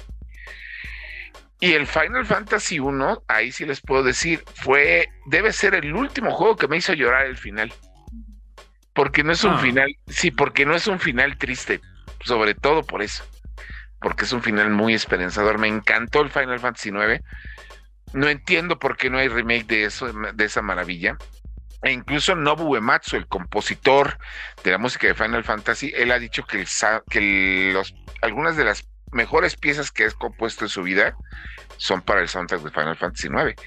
Y 1.65 1.73
el 1.73 1.87
Final 1.87 2.27
Fantasy 2.27 2.77
1, 2.77 3.23
ahí 3.27 3.51
sí 3.51 3.65
les 3.65 3.81
puedo 3.81 4.03
decir, 4.03 4.43
fue, 4.53 5.09
debe 5.25 5.51
ser 5.51 5.73
el 5.73 5.95
último 5.95 6.29
juego 6.29 6.55
que 6.55 6.67
me 6.67 6.77
hizo 6.77 6.93
llorar 6.93 7.25
el 7.25 7.37
final. 7.37 7.73
Porque 8.93 9.23
no 9.23 9.31
es 9.31 9.43
un 9.43 9.53
ah. 9.53 9.57
final, 9.57 9.89
sí, 10.05 10.29
porque 10.29 10.63
no 10.63 10.75
es 10.75 10.85
un 10.85 10.99
final 10.99 11.39
triste, 11.39 11.81
sobre 12.23 12.53
todo 12.53 12.83
por 12.83 13.01
eso. 13.01 13.25
Porque 13.99 14.25
es 14.25 14.31
un 14.31 14.43
final 14.43 14.69
muy 14.69 14.93
esperanzador. 14.93 15.57
Me 15.57 15.67
encantó 15.67 16.21
el 16.21 16.29
Final 16.29 16.59
Fantasy 16.59 16.91
9. 16.91 17.23
No 18.13 18.29
entiendo 18.29 18.77
por 18.77 18.95
qué 18.95 19.09
no 19.09 19.17
hay 19.17 19.27
remake 19.27 19.65
de 19.65 19.85
eso, 19.85 20.13
de 20.13 20.45
esa 20.45 20.61
maravilla. 20.61 21.17
E 21.81 21.91
incluso 21.91 22.35
Nobu 22.35 22.73
Uematsu, 22.73 23.15
el 23.15 23.25
compositor 23.25 24.19
de 24.63 24.69
la 24.69 24.77
música 24.77 25.07
de 25.07 25.15
Final 25.15 25.43
Fantasy, 25.43 25.91
él 25.95 26.11
ha 26.11 26.19
dicho 26.19 26.45
que, 26.45 26.63
que 27.09 27.71
los, 27.73 27.95
algunas 28.21 28.55
de 28.55 28.65
las 28.65 28.87
mejores 29.11 29.55
piezas 29.55 29.91
que 29.91 30.05
ha 30.05 30.11
compuesto 30.11 30.65
en 30.65 30.69
su 30.69 30.83
vida 30.83 31.15
son 31.77 32.01
para 32.01 32.21
el 32.21 32.29
soundtrack 32.29 32.61
de 32.61 32.71
Final 32.71 32.97
Fantasy 32.97 33.27
IX. 33.27 33.61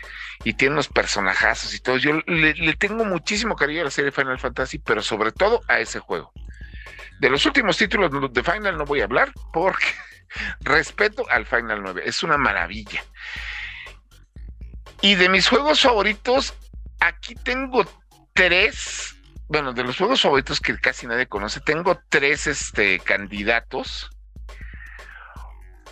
Y 0.45 0.55
tiene 0.55 0.75
unos 0.75 0.89
personajazos 0.89 1.75
y 1.75 1.81
todo. 1.81 1.97
Yo 1.97 2.13
le, 2.27 2.75
tengo 2.77 3.05
muchísimo 3.05 3.57
cariño 3.57 3.83
a 3.83 3.85
la 3.85 3.91
serie 3.91 4.13
Final 4.13 4.39
Fantasy, 4.39 4.79
pero 4.79 5.03
sobre 5.03 5.33
todo 5.33 5.63
a 5.69 5.81
ese 5.81 5.99
juego. 5.99 6.33
De 7.21 7.29
los 7.29 7.45
últimos 7.47 7.77
títulos 7.77 8.11
de 8.33 8.43
Final 8.43 8.79
no 8.79 8.85
voy 8.85 9.01
a 9.01 9.05
hablar 9.05 9.33
porque 9.53 9.87
respeto 10.61 11.29
al 11.31 11.47
Final 11.47 11.83
9. 11.83 12.03
Es 12.05 12.23
una 12.23 12.39
maravilla. 12.39 13.03
Y 15.01 15.15
de 15.15 15.29
mis 15.29 15.49
juegos 15.49 15.81
favoritos, 15.81 16.55
aquí 17.01 17.35
tengo 17.35 17.85
tres. 18.35 19.17
Bueno, 19.49 19.73
de 19.73 19.83
los 19.83 19.97
juegos 19.97 20.21
favoritos 20.21 20.61
que 20.61 20.79
casi 20.79 21.07
nadie 21.07 21.27
conoce, 21.27 21.61
tengo 21.61 22.01
tres 22.11 22.47
este, 22.47 22.99
candidatos 23.01 24.11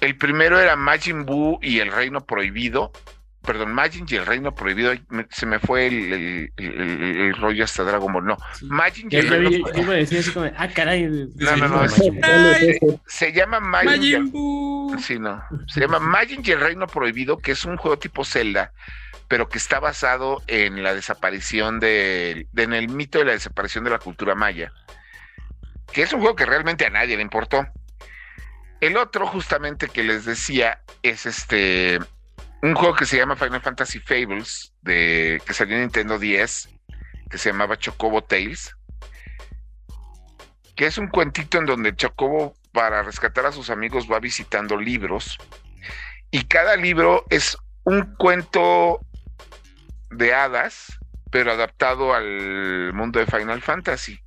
el 0.00 0.16
primero 0.16 0.58
era 0.58 0.76
Majin 0.76 1.24
Buu 1.24 1.58
y 1.62 1.80
el 1.80 1.92
Reino 1.92 2.24
Prohibido. 2.24 2.92
Perdón, 3.42 3.72
Majin 3.72 4.06
y 4.08 4.16
el 4.16 4.26
Reino 4.26 4.54
Prohibido. 4.54 4.92
Se 5.30 5.46
me 5.46 5.58
fue 5.58 5.86
el, 5.86 7.34
rollo 7.38 7.64
hasta 7.64 7.84
Dragon 7.84 8.12
Ball. 8.12 8.26
No, 8.26 8.36
Majin 8.62 9.08
y 9.10 9.16
el 9.16 9.28
Reino 9.28 9.68
Prohibido. 9.68 10.52
ah, 10.56 10.68
caray. 10.68 11.06
No, 11.36 11.56
no, 11.56 11.68
no. 11.68 11.88
se 13.06 13.32
llama 13.32 13.60
Majin. 13.60 14.30
Buu. 14.30 14.98
Sí, 14.98 15.18
no. 15.18 15.42
Se 15.68 15.80
llama 15.80 16.00
Majin 16.00 16.42
y 16.44 16.50
el 16.50 16.60
Reino 16.60 16.86
Prohibido, 16.86 17.38
que 17.38 17.52
es 17.52 17.64
un 17.64 17.76
juego 17.76 17.98
tipo 17.98 18.24
Zelda, 18.24 18.72
pero 19.28 19.48
que 19.48 19.58
está 19.58 19.80
basado 19.80 20.42
en 20.46 20.82
la 20.82 20.94
desaparición 20.94 21.80
de, 21.80 22.48
de 22.52 22.62
en 22.64 22.72
el 22.72 22.88
mito 22.88 23.18
de 23.20 23.26
la 23.26 23.32
desaparición 23.32 23.84
de 23.84 23.90
la 23.90 23.98
cultura 23.98 24.34
maya. 24.34 24.72
Que 25.92 26.02
es 26.02 26.12
un 26.12 26.20
juego 26.20 26.34
que 26.34 26.46
realmente 26.46 26.84
a 26.84 26.90
nadie 26.90 27.16
le 27.16 27.22
importó 27.22 27.66
el 28.80 28.96
otro, 28.96 29.26
justamente 29.26 29.88
que 29.88 30.02
les 30.02 30.24
decía, 30.24 30.82
es 31.02 31.26
este 31.26 31.98
un 32.62 32.74
juego 32.74 32.96
que 32.96 33.06
se 33.06 33.16
llama 33.16 33.36
Final 33.36 33.60
Fantasy 33.60 34.00
Fables, 34.00 34.72
de, 34.82 35.40
que 35.46 35.54
salió 35.54 35.76
en 35.76 35.82
Nintendo 35.82 36.18
10, 36.18 36.68
que 37.30 37.38
se 37.38 37.50
llamaba 37.50 37.78
Chocobo 37.78 38.24
Tales, 38.24 38.74
que 40.74 40.86
es 40.86 40.98
un 40.98 41.08
cuentito 41.08 41.58
en 41.58 41.66
donde 41.66 41.94
Chocobo, 41.94 42.54
para 42.72 43.02
rescatar 43.02 43.46
a 43.46 43.52
sus 43.52 43.70
amigos, 43.70 44.10
va 44.10 44.20
visitando 44.20 44.76
libros, 44.76 45.38
y 46.30 46.44
cada 46.44 46.76
libro 46.76 47.24
es 47.30 47.56
un 47.84 48.16
cuento 48.16 49.00
de 50.10 50.34
hadas, 50.34 50.98
pero 51.30 51.52
adaptado 51.52 52.14
al 52.14 52.92
mundo 52.92 53.20
de 53.20 53.26
Final 53.26 53.62
Fantasy. 53.62 54.20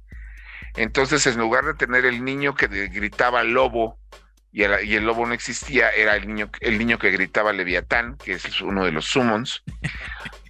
Entonces, 0.76 1.26
en 1.28 1.38
lugar 1.38 1.66
de 1.66 1.74
tener 1.74 2.06
el 2.06 2.24
niño 2.24 2.56
que 2.56 2.68
gritaba 2.68 3.44
lobo 3.44 4.00
y 4.52 4.64
el, 4.64 5.06
lobo 5.06 5.28
no 5.28 5.34
existía, 5.34 5.90
era 5.92 6.16
el 6.16 6.28
niño, 6.28 6.50
el 6.62 6.80
niño 6.80 6.98
que 6.98 7.12
gritaba 7.12 7.54
Leviatán, 7.54 8.18
que 8.18 8.34
es 8.34 8.62
uno 8.62 8.84
de 8.84 8.92
los 8.92 9.06
summons. 9.06 9.64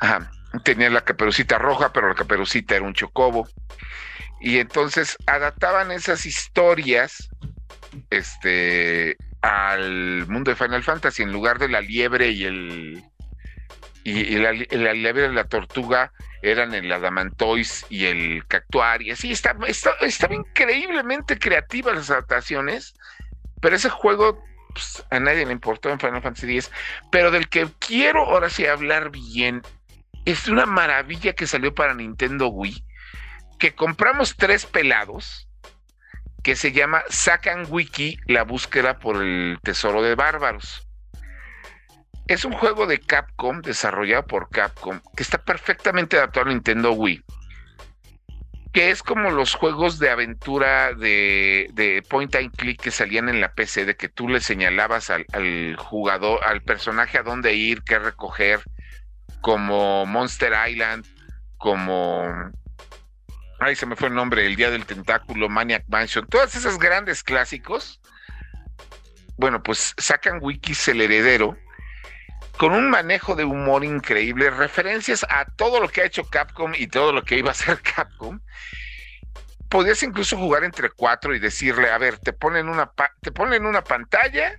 Tenía 0.64 0.90
la 0.90 1.02
caperucita 1.02 1.58
roja, 1.58 1.92
pero 1.92 2.08
la 2.08 2.16
caperucita 2.16 2.76
era 2.76 2.86
un 2.86 2.94
chocobo. 2.94 3.48
Y 4.40 4.60
entonces 4.60 5.18
adaptaban 5.26 5.92
esas 5.92 6.26
historias 6.26 7.30
este, 8.10 9.18
al 9.42 10.26
mundo 10.28 10.52
de 10.52 10.56
Final 10.56 10.84
Fantasy. 10.84 11.24
En 11.24 11.34
lugar 11.34 11.60
de 11.60 11.68
la 11.70 11.82
liebre 11.82 12.30
y 12.30 12.46
el. 12.46 13.04
Y, 14.06 14.38
la, 14.38 14.54
liebre 14.54 15.28
y 15.28 15.34
la 15.34 15.44
tortuga 15.44 16.14
eran 16.42 16.74
el 16.74 16.92
Adamantois 16.92 17.86
y 17.90 18.06
el 18.06 18.46
Cactuar. 18.48 19.02
Y 19.02 19.12
así 19.12 19.32
estaba, 19.32 19.68
estaba 19.68 20.34
increíblemente 20.34 21.38
creativas 21.38 21.96
las 21.96 22.10
adaptaciones 22.10 22.96
pero 23.62 23.76
ese 23.76 23.90
juego 23.90 24.44
pues, 24.74 25.06
a 25.10 25.20
nadie 25.20 25.46
le 25.46 25.52
importó 25.52 25.90
en 25.90 26.00
Final 26.00 26.22
Fantasy 26.22 26.58
X. 26.58 26.72
Pero 27.12 27.32
del 27.32 27.50
que 27.50 27.68
quiero 27.80 28.26
ahora 28.26 28.50
sí 28.50 28.66
hablar 28.66 29.10
bien, 29.12 29.62
es 30.26 30.48
una 30.48 30.66
maravilla 30.66 31.34
que 31.34 31.48
salió 31.48 31.74
para 31.74 31.94
Nintendo 31.94 32.48
Wii, 32.48 32.86
que 33.58 33.76
compramos 33.76 34.36
tres 34.38 34.66
pelados, 34.66 35.48
que 36.44 36.56
se 36.56 36.72
llama 36.72 37.04
Sacan 37.10 37.66
Wiki, 37.70 38.20
la 38.28 38.44
búsqueda 38.44 39.00
por 39.00 39.18
el 39.22 39.60
tesoro 39.64 40.02
de 40.02 40.16
bárbaros. 40.16 40.88
Es 42.28 42.46
un 42.46 42.54
juego 42.54 42.86
de 42.86 43.00
Capcom, 43.00 43.62
desarrollado 43.62 44.28
por 44.28 44.50
Capcom, 44.50 45.02
que 45.16 45.24
está 45.24 45.40
perfectamente 45.40 46.18
adaptado 46.18 46.46
a 46.46 46.50
Nintendo 46.50 46.92
Wii 46.92 47.24
que 48.72 48.92
es 48.92 49.02
como 49.02 49.32
los 49.32 49.56
juegos 49.56 49.98
de 49.98 50.10
aventura 50.10 50.94
de, 50.94 52.04
point 52.10 52.34
and 52.36 52.56
click 52.56 52.82
que 52.82 52.92
salían 52.92 53.30
en 53.30 53.42
la 53.42 53.54
PC, 53.54 53.86
de 53.86 53.96
que 53.96 54.10
tú 54.10 54.28
le 54.30 54.42
señalabas 54.42 55.10
al, 55.10 55.76
jugador, 55.78 56.40
al 56.44 56.62
personaje 56.62 57.18
a 57.18 57.24
dónde 57.24 57.56
ir, 57.56 57.84
qué 57.84 57.98
recoger, 57.98 58.62
como 59.42 60.06
Monster 60.06 60.54
Island, 60.70 61.06
como... 61.58 62.52
Ay, 63.60 63.76
se 63.76 63.86
me 63.86 63.96
fue 63.96 64.08
el 64.08 64.14
nombre, 64.14 64.46
El 64.46 64.56
Día 64.56 64.70
del 64.70 64.86
Tentáculo, 64.86 65.50
Maniac 65.50 65.84
Mansion, 65.90 66.26
todas 66.28 66.56
esas 66.56 66.78
grandes 66.78 67.24
clásicos. 67.24 68.00
Bueno, 69.38 69.62
pues 69.62 69.96
sacan 69.98 70.40
Wikis 70.42 70.88
el 70.88 71.02
heredero 71.02 71.58
con 72.60 72.74
un 72.74 72.90
manejo 72.90 73.36
de 73.36 73.46
humor 73.46 73.86
increíble, 73.86 74.50
referencias 74.50 75.26
a 75.30 75.46
todo 75.46 75.80
lo 75.80 75.88
que 75.88 76.02
ha 76.02 76.06
hecho 76.06 76.26
Capcom 76.26 76.74
y 76.78 76.88
todo 76.88 77.14
lo 77.14 77.24
que 77.24 77.38
iba 77.38 77.48
a 77.48 77.52
hacer 77.52 77.82
Capcom. 77.96 78.42
Podías 79.70 80.04
incluso 80.04 80.36
jugar 80.36 80.66
entre 80.66 80.90
cuatro 80.90 81.34
y 81.34 81.40
decirle, 81.40 81.90
a 81.90 81.98
ver, 81.98 82.18
te 82.18 82.34
ponen 82.34 82.68
una, 82.68 82.92
te 83.22 83.32
una 83.62 83.82
pantalla 83.82 84.58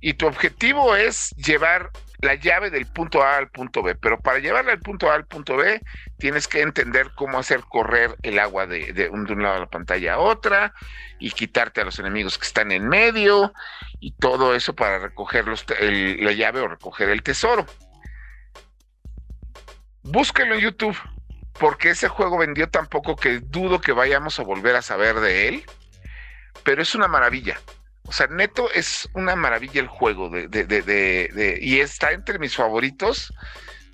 y 0.00 0.14
tu 0.14 0.28
objetivo 0.28 0.94
es 0.94 1.30
llevar 1.30 1.90
la 2.20 2.34
llave 2.34 2.70
del 2.70 2.86
punto 2.86 3.22
A 3.22 3.36
al 3.36 3.48
punto 3.48 3.82
B, 3.82 3.94
pero 3.94 4.18
para 4.18 4.40
llevarla 4.40 4.72
del 4.72 4.80
punto 4.80 5.10
A 5.10 5.14
al 5.14 5.26
punto 5.26 5.56
B 5.56 5.80
tienes 6.18 6.48
que 6.48 6.62
entender 6.62 7.12
cómo 7.14 7.38
hacer 7.38 7.60
correr 7.60 8.16
el 8.22 8.38
agua 8.38 8.66
de, 8.66 9.08
un, 9.12 9.24
lado 9.42 9.54
de 9.54 9.60
la 9.60 9.70
pantalla 9.70 10.14
a 10.14 10.18
otra 10.18 10.74
y 11.20 11.30
quitarte 11.30 11.80
a 11.80 11.84
los 11.84 11.98
enemigos 11.98 12.36
que 12.36 12.46
están 12.46 12.72
en 12.72 12.88
medio 12.88 13.52
y 14.00 14.12
todo 14.12 14.54
eso 14.54 14.74
para 14.74 14.98
recoger 14.98 15.46
la 15.46 16.32
llave 16.32 16.60
o 16.60 16.68
recoger 16.68 17.08
el 17.10 17.22
tesoro. 17.22 17.66
Búsquelo 20.02 20.54
en 20.54 20.60
YouTube, 20.60 20.96
porque 21.58 21.90
ese 21.90 22.08
juego 22.08 22.38
vendió 22.38 22.68
tan 22.68 22.86
poco 22.86 23.14
que 23.14 23.40
dudo 23.40 23.80
que 23.80 23.92
vayamos 23.92 24.40
a 24.40 24.42
volver 24.42 24.74
a 24.74 24.82
saber 24.82 25.20
de 25.20 25.48
él, 25.48 25.64
pero 26.64 26.82
es 26.82 26.94
una 26.94 27.08
maravilla. 27.08 27.60
O 28.08 28.12
sea, 28.12 28.26
neto 28.26 28.70
es 28.72 29.06
una 29.12 29.36
maravilla 29.36 29.82
el 29.82 29.86
juego 29.86 30.30
de, 30.30 30.48
de, 30.48 30.64
de, 30.64 31.58
y 31.60 31.80
está 31.80 32.12
entre 32.12 32.38
mis 32.38 32.56
favoritos 32.56 33.34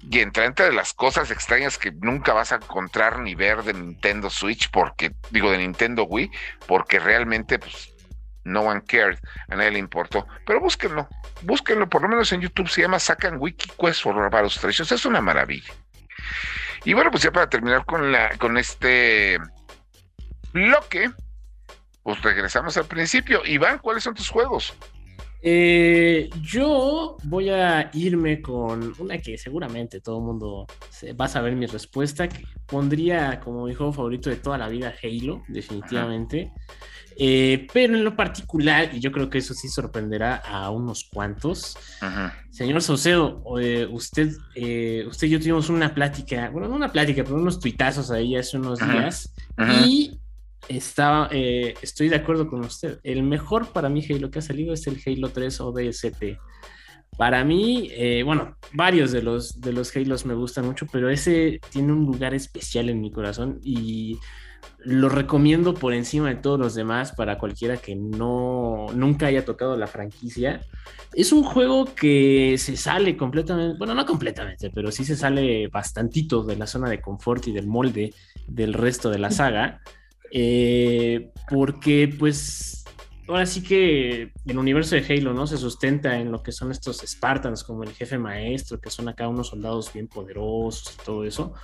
y 0.09 0.21
entra 0.21 0.45
entre 0.45 0.73
las 0.73 0.93
cosas 0.93 1.33
extrañas 1.33 1.79
que 1.79 1.91
nunca 1.91 2.33
vas 2.33 2.53
a 2.53 2.57
encontrar 2.57 3.19
ni 3.19 3.35
ver 3.35 3.65
de 3.65 3.75
Nintendo 3.75 4.31
Switch, 4.31 4.71
porque, 4.71 5.13
digo, 5.31 5.51
de 5.51 5.59
Nintendo 5.59 6.05
Wii, 6.05 6.31
porque 6.69 7.01
realmente 7.01 7.59
pues, 7.59 7.93
no 8.45 8.61
one 8.61 8.83
cared, 8.87 9.19
a 9.49 9.57
nadie 9.57 9.73
le 9.73 9.79
importó. 9.81 10.29
Pero 10.47 10.61
búsquenlo, 10.61 11.09
búsquenlo, 11.43 11.89
por 11.89 12.03
lo 12.03 12.09
menos 12.09 12.31
en 12.33 12.41
YouTube 12.41 12.69
se 12.69 12.83
llama 12.83 13.01
Sacan 13.01 13.39
Wiki 13.41 13.69
Quest 13.77 14.03
for 14.03 14.15
Barbaros 14.15 14.61
Treasures, 14.61 14.93
es 14.93 15.07
una 15.07 15.21
maravilla. 15.21 15.73
Y 16.85 16.93
bueno, 16.93 17.11
pues 17.11 17.25
ya 17.25 17.33
para 17.33 17.51
terminar 17.51 17.85
con, 17.85 18.13
la, 18.13 18.37
con 18.39 18.59
este 18.59 19.41
bloque, 20.53 21.11
pues 22.05 22.23
regresamos 22.23 22.77
al 22.77 22.85
principio. 22.85 23.41
Iván, 23.45 23.79
¿cuáles 23.79 24.05
son 24.05 24.15
tus 24.15 24.29
juegos? 24.29 24.75
Eh, 25.47 26.31
yo 26.41 27.19
voy 27.25 27.51
a 27.51 27.91
irme 27.93 28.41
con 28.41 28.95
una 28.99 29.19
que 29.19 29.37
seguramente 29.37 30.01
todo 30.01 30.19
el 30.19 30.25
mundo 30.25 30.67
va 31.21 31.25
a 31.25 31.29
saber 31.29 31.55
mi 31.55 31.67
respuesta, 31.67 32.29
que 32.29 32.45
pondría 32.67 33.41
como 33.41 33.67
mi 33.67 33.75
juego 33.75 33.93
favorito 33.93 34.31
de 34.31 34.37
toda 34.37 34.57
la 34.57 34.69
vida 34.69 34.95
Halo, 35.03 35.43
definitivamente. 35.49 36.53
Eh, 37.17 37.67
pero 37.73 37.95
en 37.95 38.05
lo 38.05 38.17
particular, 38.17 38.91
y 38.95 39.01
yo 39.01 39.13
creo 39.13 39.29
que 39.29 39.39
eso 39.39 39.55
sí 39.55 39.69
sorprenderá 39.69 40.37
a 40.37 40.71
unos 40.71 41.05
cuantos, 41.13 41.77
señor 42.51 42.83
Saucedo, 42.83 43.43
eh, 43.61 43.87
usted, 43.91 44.31
usted 45.07 45.27
y 45.27 45.31
yo 45.31 45.39
tuvimos 45.39 45.69
una 45.69 45.95
plática, 45.95 46.51
bueno, 46.51 46.69
no 46.69 46.75
una 46.75 46.91
plática, 46.91 47.23
pero 47.23 47.37
unos 47.37 47.61
tuitazos 47.61 48.11
ahí 48.11 48.35
hace 48.35 48.57
unos 48.57 48.79
días, 48.81 49.35
y 49.87 50.19
estaba, 50.69 51.29
eh, 51.31 51.75
estoy 51.83 52.09
de 52.09 52.17
acuerdo 52.17 52.49
con 52.49 52.61
usted. 52.61 52.99
El 53.03 53.23
mejor 53.23 53.69
para 53.69 53.89
mí 53.89 54.05
Halo 54.09 54.31
que 54.31 54.39
ha 54.39 54.43
salido 54.43 54.73
es 54.75 54.87
el 54.87 55.01
Halo 55.05 55.31
3 55.31 55.61
ODST. 55.61 56.39
Para 57.17 57.45
mí, 57.45 57.91
eh, 57.93 58.23
bueno, 58.25 58.57
varios 58.73 59.13
de 59.13 59.23
los, 59.23 59.61
de 59.61 59.73
los 59.73 59.95
Halos 59.95 60.27
me 60.27 60.35
gustan 60.35 60.67
mucho, 60.67 60.87
pero 60.91 61.09
ese 61.09 61.61
tiene 61.71 61.93
un 61.93 62.07
lugar 62.07 62.35
especial 62.35 62.89
en 62.89 63.01
mi 63.01 63.13
corazón 63.13 63.61
y 63.63 64.19
lo 64.79 65.09
recomiendo 65.09 65.75
por 65.75 65.95
encima 65.95 66.29
de 66.29 66.37
todos 66.37 66.59
los 66.59 66.75
demás 66.75 67.13
para 67.13 67.39
cualquiera 67.39 67.77
que 67.77 67.95
no 67.97 68.87
nunca 68.95 69.27
haya 69.27 69.45
tocado 69.45 69.77
la 69.77 69.87
franquicia. 69.87 70.61
Es 71.15 71.33
un 71.33 71.43
juego 71.43 71.87
que 71.95 72.57
se 72.59 72.77
sale 72.77 73.17
completamente, 73.17 73.79
bueno, 73.79 73.95
no 73.95 74.05
completamente, 74.05 74.71
pero 74.71 74.91
sí 74.91 75.05
se 75.05 75.17
sale 75.17 75.69
bastantito 75.69 76.43
de 76.45 76.57
la 76.57 76.67
zona 76.67 76.91
de 76.91 77.01
confort 77.01 77.47
y 77.49 77.53
del 77.53 77.67
molde 77.67 78.13
del 78.47 78.75
resto 78.75 79.11
de 79.11 79.19
la 79.19 79.31
saga. 79.31 79.81
Eh, 80.37 81.31
porque 81.49 82.13
pues 82.19 82.85
ahora 83.29 83.47
sí 83.47 83.63
que 83.63 84.33
el 84.45 84.59
universo 84.59 84.97
de 84.97 85.07
Halo, 85.09 85.33
¿no? 85.33 85.47
Se 85.47 85.57
sustenta 85.57 86.19
en 86.19 86.33
lo 86.33 86.43
que 86.43 86.51
son 86.51 86.73
estos 86.73 87.03
Spartans, 87.07 87.63
como 87.63 87.85
el 87.85 87.93
jefe 87.93 88.19
maestro, 88.19 88.81
que 88.81 88.91
son 88.91 89.09
acá 89.09 89.29
unos 89.29 89.47
soldados 89.47 89.93
bien 89.93 90.09
poderosos 90.09 90.93
y 90.93 91.05
todo 91.05 91.25
eso. 91.25 91.55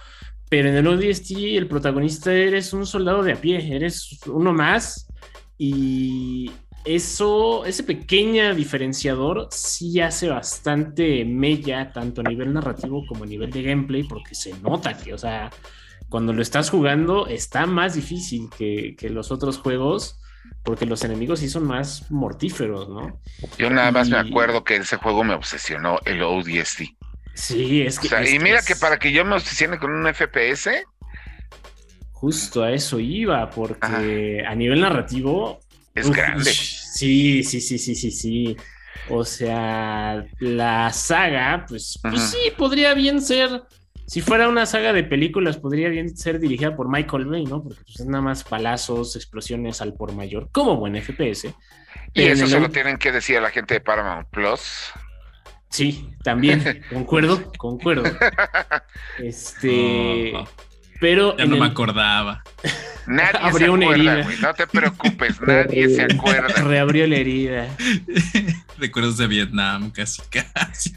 Pero 0.49 0.68
en 0.68 0.77
el 0.77 0.87
ODST 0.87 1.33
el 1.33 1.66
protagonista 1.66 2.33
eres 2.33 2.73
un 2.73 2.87
soldado 2.87 3.25
de 3.25 3.33
a 3.33 3.41
pie, 3.41 3.75
eres 3.75 4.21
uno 4.27 4.53
más 4.53 5.09
y 5.59 6.53
eso, 6.85 7.64
ese 7.66 7.83
pequeño 7.83 8.55
diferenciador 8.55 9.49
sí 9.51 10.01
hace 10.01 10.29
bastante 10.29 11.25
mella, 11.25 11.93
tanto 11.93 12.21
a 12.21 12.25
nivel 12.25 12.53
narrativo 12.53 13.05
como 13.07 13.25
a 13.25 13.27
nivel 13.27 13.51
de 13.51 13.62
gameplay, 13.62 14.05
porque 14.05 14.35
se 14.37 14.57
nota 14.61 14.97
que, 14.97 15.12
o 15.12 15.18
sea, 15.18 15.51
cuando 16.11 16.33
lo 16.33 16.43
estás 16.43 16.69
jugando 16.69 17.29
está 17.29 17.65
más 17.67 17.95
difícil 17.95 18.51
que, 18.51 18.97
los 19.11 19.31
otros 19.31 19.59
juegos 19.59 20.19
porque 20.65 20.85
los 20.85 21.05
enemigos 21.05 21.41
sí 21.41 21.49
son 21.49 21.65
más 21.65 22.11
mortíferos, 22.11 22.89
¿no? 22.89 23.21
Yo 23.57 23.71
nada 23.71 23.93
más 23.93 24.11
me 24.11 24.19
acuerdo 24.19 24.65
que 24.65 24.77
ese 24.77 24.97
juego 24.97 25.25
me 25.25 25.35
obsesionó, 25.35 25.99
el 26.05 26.23
ODST. 26.23 26.83
Sí, 27.35 27.83
es 27.83 27.99
que... 27.99 28.09
y 28.31 28.39
mira 28.41 28.61
que 28.61 28.77
para 28.77 28.99
que 28.99 29.13
yo 29.13 29.25
me 29.25 29.37
obsesione 29.37 29.79
con 29.79 29.93
un 29.93 30.13
FPS... 30.13 30.71
Justo 32.13 32.63
a 32.63 32.73
eso 32.73 32.99
iba, 32.99 33.49
porque 33.49 34.45
a 34.47 34.55
nivel 34.55 34.81
narrativo... 34.81 35.61
Es 35.95 36.11
grande. 36.11 36.53
Sí, 36.53 37.43
sí, 37.45 37.61
sí, 37.61 37.79
sí, 37.79 37.95
sí, 37.95 38.11
sí. 38.11 38.57
O 39.09 39.25
sea, 39.25 40.27
la 40.41 40.93
saga, 40.93 41.65
pues, 41.67 41.99
pues 42.03 42.21
sí, 42.23 42.53
podría 42.57 42.93
bien 42.95 43.23
ser 43.23 43.63
si 44.11 44.23
fuera 44.23 44.49
una 44.49 44.67
saga 44.67 44.93
de 44.93 45.05
películas, 45.05 45.57
podría 45.57 45.89
bien 45.89 46.17
ser 46.17 46.41
dirigida 46.41 46.75
por 46.75 46.89
Michael 46.89 47.27
Bay, 47.27 47.45
¿no? 47.45 47.63
Porque 47.63 47.81
pues, 47.85 48.01
es 48.01 48.07
nada 48.07 48.21
más 48.21 48.43
palazos, 48.43 49.15
explosiones 49.15 49.81
al 49.81 49.95
por 49.95 50.13
mayor, 50.15 50.49
como 50.51 50.75
buen 50.79 51.01
FPS. 51.01 51.55
Y 52.13 52.23
eso 52.23 52.49
se 52.49 52.59
lo 52.59 52.71
tienen 52.71 52.97
que 52.97 53.13
decir 53.13 53.37
a 53.37 53.41
la 53.41 53.51
gente 53.51 53.75
de 53.75 53.81
Paramount 53.81 54.27
Plus. 54.31 54.91
Sí, 55.69 56.11
también, 56.25 56.83
concuerdo, 56.91 57.53
concuerdo. 57.57 58.03
Este. 59.21 60.33
Pero. 60.99 61.37
Ya 61.37 61.47
no 61.47 61.57
me 61.57 61.67
acordaba. 61.67 62.43
Nadie 63.07 63.39
Abrió 63.41 63.59
se 63.59 63.65
acuerda, 63.67 63.75
una 63.75 63.95
herida. 63.95 64.37
no 64.43 64.55
te 64.55 64.67
preocupes, 64.67 65.41
nadie 65.41 65.89
se 65.89 66.03
acuerda. 66.03 66.65
Reabrió 66.65 67.07
la 67.07 67.17
herida. 67.17 67.69
Recuerdos 68.77 69.19
de 69.19 69.29
Vietnam, 69.29 69.93
casi, 69.93 70.21
casi. 70.29 70.97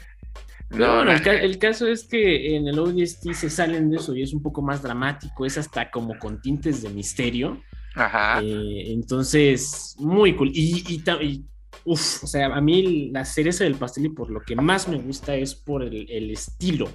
No, 0.74 0.96
bueno, 0.96 1.12
el, 1.12 1.58
caso 1.58 1.86
es 1.86 2.04
que 2.04 2.56
en 2.56 2.66
el 2.66 2.78
ODST 2.78 3.32
se 3.32 3.50
salen 3.50 3.90
de 3.90 3.96
eso 3.96 4.14
y 4.14 4.22
es 4.22 4.32
un 4.32 4.42
poco 4.42 4.62
más 4.62 4.82
dramático, 4.82 5.46
es 5.46 5.56
hasta 5.58 5.90
como 5.90 6.18
con 6.18 6.40
tintes 6.40 6.82
de 6.82 6.88
misterio. 6.90 7.62
Ajá. 7.94 8.40
Eh, 8.42 8.92
entonces, 8.92 9.94
muy 9.98 10.34
cool. 10.34 10.50
Y, 10.52 10.84
y, 10.88 11.44
uff, 11.84 12.24
o 12.24 12.26
sea, 12.26 12.46
a 12.46 12.60
mí 12.60 13.10
la 13.10 13.24
cereza 13.24 13.64
del 13.64 13.76
pastel 13.76 14.06
y 14.06 14.08
por 14.08 14.30
lo 14.30 14.40
que 14.40 14.56
más 14.56 14.88
me 14.88 14.96
gusta 14.96 15.34
es 15.34 15.54
por 15.54 15.82
el, 15.82 16.30
estilo. 16.30 16.88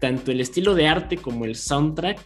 Tanto 0.00 0.30
el 0.30 0.40
estilo 0.40 0.74
de 0.74 0.86
arte 0.86 1.16
como 1.16 1.44
el 1.44 1.56
soundtrack. 1.56 2.20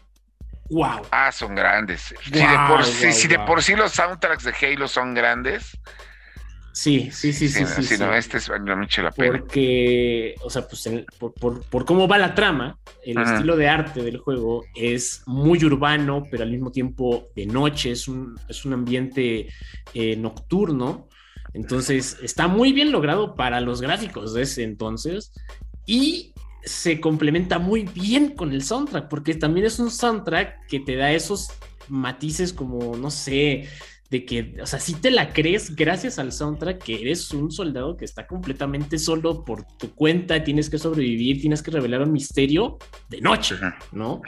¡Wow! 0.71 1.03
Ah, 1.11 1.33
son 1.33 1.55
grandes. 1.55 2.15
si, 2.23 2.31
de 2.31 2.47
por, 2.69 2.85
si 2.85 3.29
de 3.29 3.39
por 3.41 3.63
sí 3.63 3.75
los 3.75 3.93
soundtracks 3.93 4.45
de 4.45 4.53
Halo 4.61 4.89
son 4.89 5.15
grandes, 5.15 5.79
Sí, 6.73 7.11
sí, 7.13 7.35
sí, 7.35 7.49
sí. 7.49 7.65
sí, 7.67 7.99
no, 7.99 8.15
este 8.15 8.39
es 8.39 8.51
mucho 8.77 9.03
la 9.03 9.11
pena. 9.11 9.39
Porque, 9.39 10.35
o 10.43 10.49
sea, 10.49 10.67
pues 10.67 10.89
por, 11.19 11.85
cómo 11.85 12.09
va 12.09 12.17
la 12.17 12.35
trama, 12.35 12.79
el 13.05 13.19
estilo 13.19 13.57
de 13.57 13.69
arte 13.69 14.03
del 14.03 14.17
juego 14.17 14.65
es 14.75 15.23
muy 15.27 15.63
urbano, 15.65 16.25
pero 16.31 16.45
al 16.45 16.51
mismo 16.51 16.73
tiempo 16.73 17.29
de 17.37 17.45
noche, 17.45 17.91
es 17.91 18.09
un, 18.09 18.39
es 18.49 18.65
un 18.65 18.73
ambiente 18.73 19.49
eh, 19.93 20.17
nocturno. 20.17 21.09
Entonces, 21.53 22.17
está 22.23 22.49
muy 22.49 22.73
bien 22.73 22.91
logrado 22.91 23.35
para 23.35 23.61
los 23.61 23.83
gráficos 23.83 24.33
de 24.33 24.43
ese 24.43 24.63
entonces 24.63 25.33
y 25.85 26.33
se 26.65 27.01
complementa 27.01 27.59
muy 27.59 27.83
bien 27.83 28.35
con 28.35 28.53
el 28.53 28.63
soundtrack, 28.63 29.09
porque 29.09 29.35
también 29.35 29.67
es 29.67 29.79
un 29.79 29.91
soundtrack 29.91 30.67
que 30.69 30.81
te 30.81 30.97
da 30.97 31.13
esos 31.13 31.51
matices 31.89 32.53
como, 32.53 32.97
no 32.97 33.11
sé, 33.11 33.69
de 34.13 34.27
que, 34.27 34.57
o 34.61 34.67
sea, 34.67 34.79
si 34.79 34.93
te 34.93 35.11
la 35.11 35.33
crees 35.33 35.75
gracias 35.75 36.19
al 36.19 36.33
soundtrack 36.33 36.85
que 36.85 37.01
eres 37.01 37.31
un 37.31 37.51
soldado 37.51 37.97
que 37.97 38.05
está 38.05 38.27
completamente 38.27 38.99
solo 38.99 39.43
por 39.43 39.65
tu 39.79 39.95
cuenta, 39.95 40.45
tienes 40.45 40.69
que 40.69 40.77
sobrevivir, 40.77 41.41
tienes 41.41 41.63
que 41.63 41.71
revelar 41.71 42.03
un 42.03 42.13
misterio 42.13 42.77
de 43.09 43.23
noche, 43.23 43.57
¿no? 43.91 44.21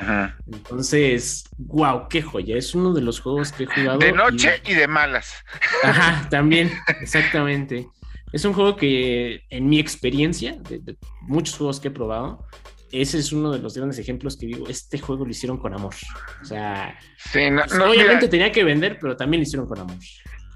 Entonces, 0.47 1.45
wow, 1.59 2.09
qué 2.09 2.22
joya, 2.22 2.57
es 2.57 2.74
uno 2.74 2.95
de 2.95 3.03
los 3.03 3.20
juegos 3.20 3.53
que 3.53 3.64
he 3.64 3.66
jugado. 3.66 3.99
De 3.99 4.12
noche 4.12 4.62
y, 4.66 4.72
de 4.72 4.89
malas. 4.89 5.35
Ajá, 5.82 6.28
también, 6.30 6.72
exactamente. 7.03 7.87
Es 8.32 8.43
un 8.47 8.55
juego 8.55 8.76
que, 8.76 9.43
en 9.51 9.68
mi 9.68 9.78
experiencia, 9.78 10.57
de 10.66 10.97
muchos 11.20 11.59
juegos 11.59 11.78
que 11.78 11.89
he 11.89 11.91
probado, 11.91 12.47
ese 13.03 13.18
es 13.18 13.32
uno 13.32 13.53
de 13.53 13.59
los 13.59 13.74
grandes 13.74 13.99
ejemplos 13.99 14.36
que 14.36 14.47
digo, 14.47 14.68
este 14.68 14.99
juego 14.99 15.24
lo 15.24 15.30
hicieron 15.30 15.59
con 15.59 15.74
amor. 15.74 15.95
O 16.42 16.45
sea, 16.45 16.99
pues, 17.32 17.72
obviamente 17.74 18.28
tenía 18.28 18.53
que 18.53 18.64
vender, 18.64 18.99
pero 19.01 19.16
también 19.16 19.40
lo 19.40 19.45
hicieron 19.45 19.66
con 19.66 19.78
amor. 19.78 19.97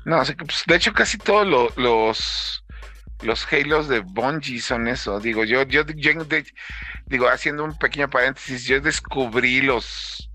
No, 0.05 0.23
pues, 0.39 0.63
de 0.67 0.77
hecho 0.77 0.93
casi 0.93 1.19
todos 1.19 1.47
los 1.77 2.65
los 3.23 3.53
Halos 3.53 3.89
de 3.89 4.01
Bungie 4.01 4.61
son 4.61 4.87
eso. 4.89 5.19
Digo, 5.19 5.45
yo, 5.45 5.65
yo, 5.65 5.83
digo, 5.85 7.29
haciendo 7.29 7.65
un 7.65 7.77
pequeño 7.77 8.09
paréntesis, 8.09 8.65
yo 8.65 8.81
descubrí 8.81 9.61
los 9.61 10.31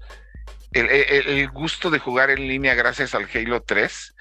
el, 0.74 1.50
gusto 1.50 1.90
de 1.90 2.00
jugar 2.00 2.30
en 2.30 2.48
línea 2.48 2.74
gracias 2.74 3.14
al 3.14 3.28
Halo 3.34 3.62
3 3.62 4.16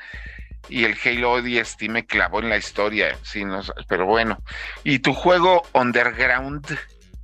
y 0.68 0.84
el 0.84 0.96
Halo 1.02 1.32
ODST 1.32 1.82
me 1.88 2.06
clavó 2.06 2.40
en 2.40 2.50
la 2.50 2.56
historia, 2.56 3.16
sí, 3.22 3.44
no, 3.44 3.62
pero 3.88 4.06
bueno. 4.06 4.42
¿Y 4.84 5.00
tu 5.00 5.12
juego 5.12 5.62
Underground? 5.72 6.78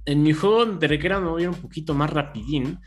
En 0.09 0.22
mi 0.22 0.32
juego 0.32 0.64
de 0.64 0.88
recreo 0.88 1.20
me 1.20 1.28
voy 1.28 1.42
a 1.42 1.44
ir 1.44 1.48
un 1.50 1.56
poquito 1.56 1.92
más 1.92 2.11
rapidín. 2.11 2.78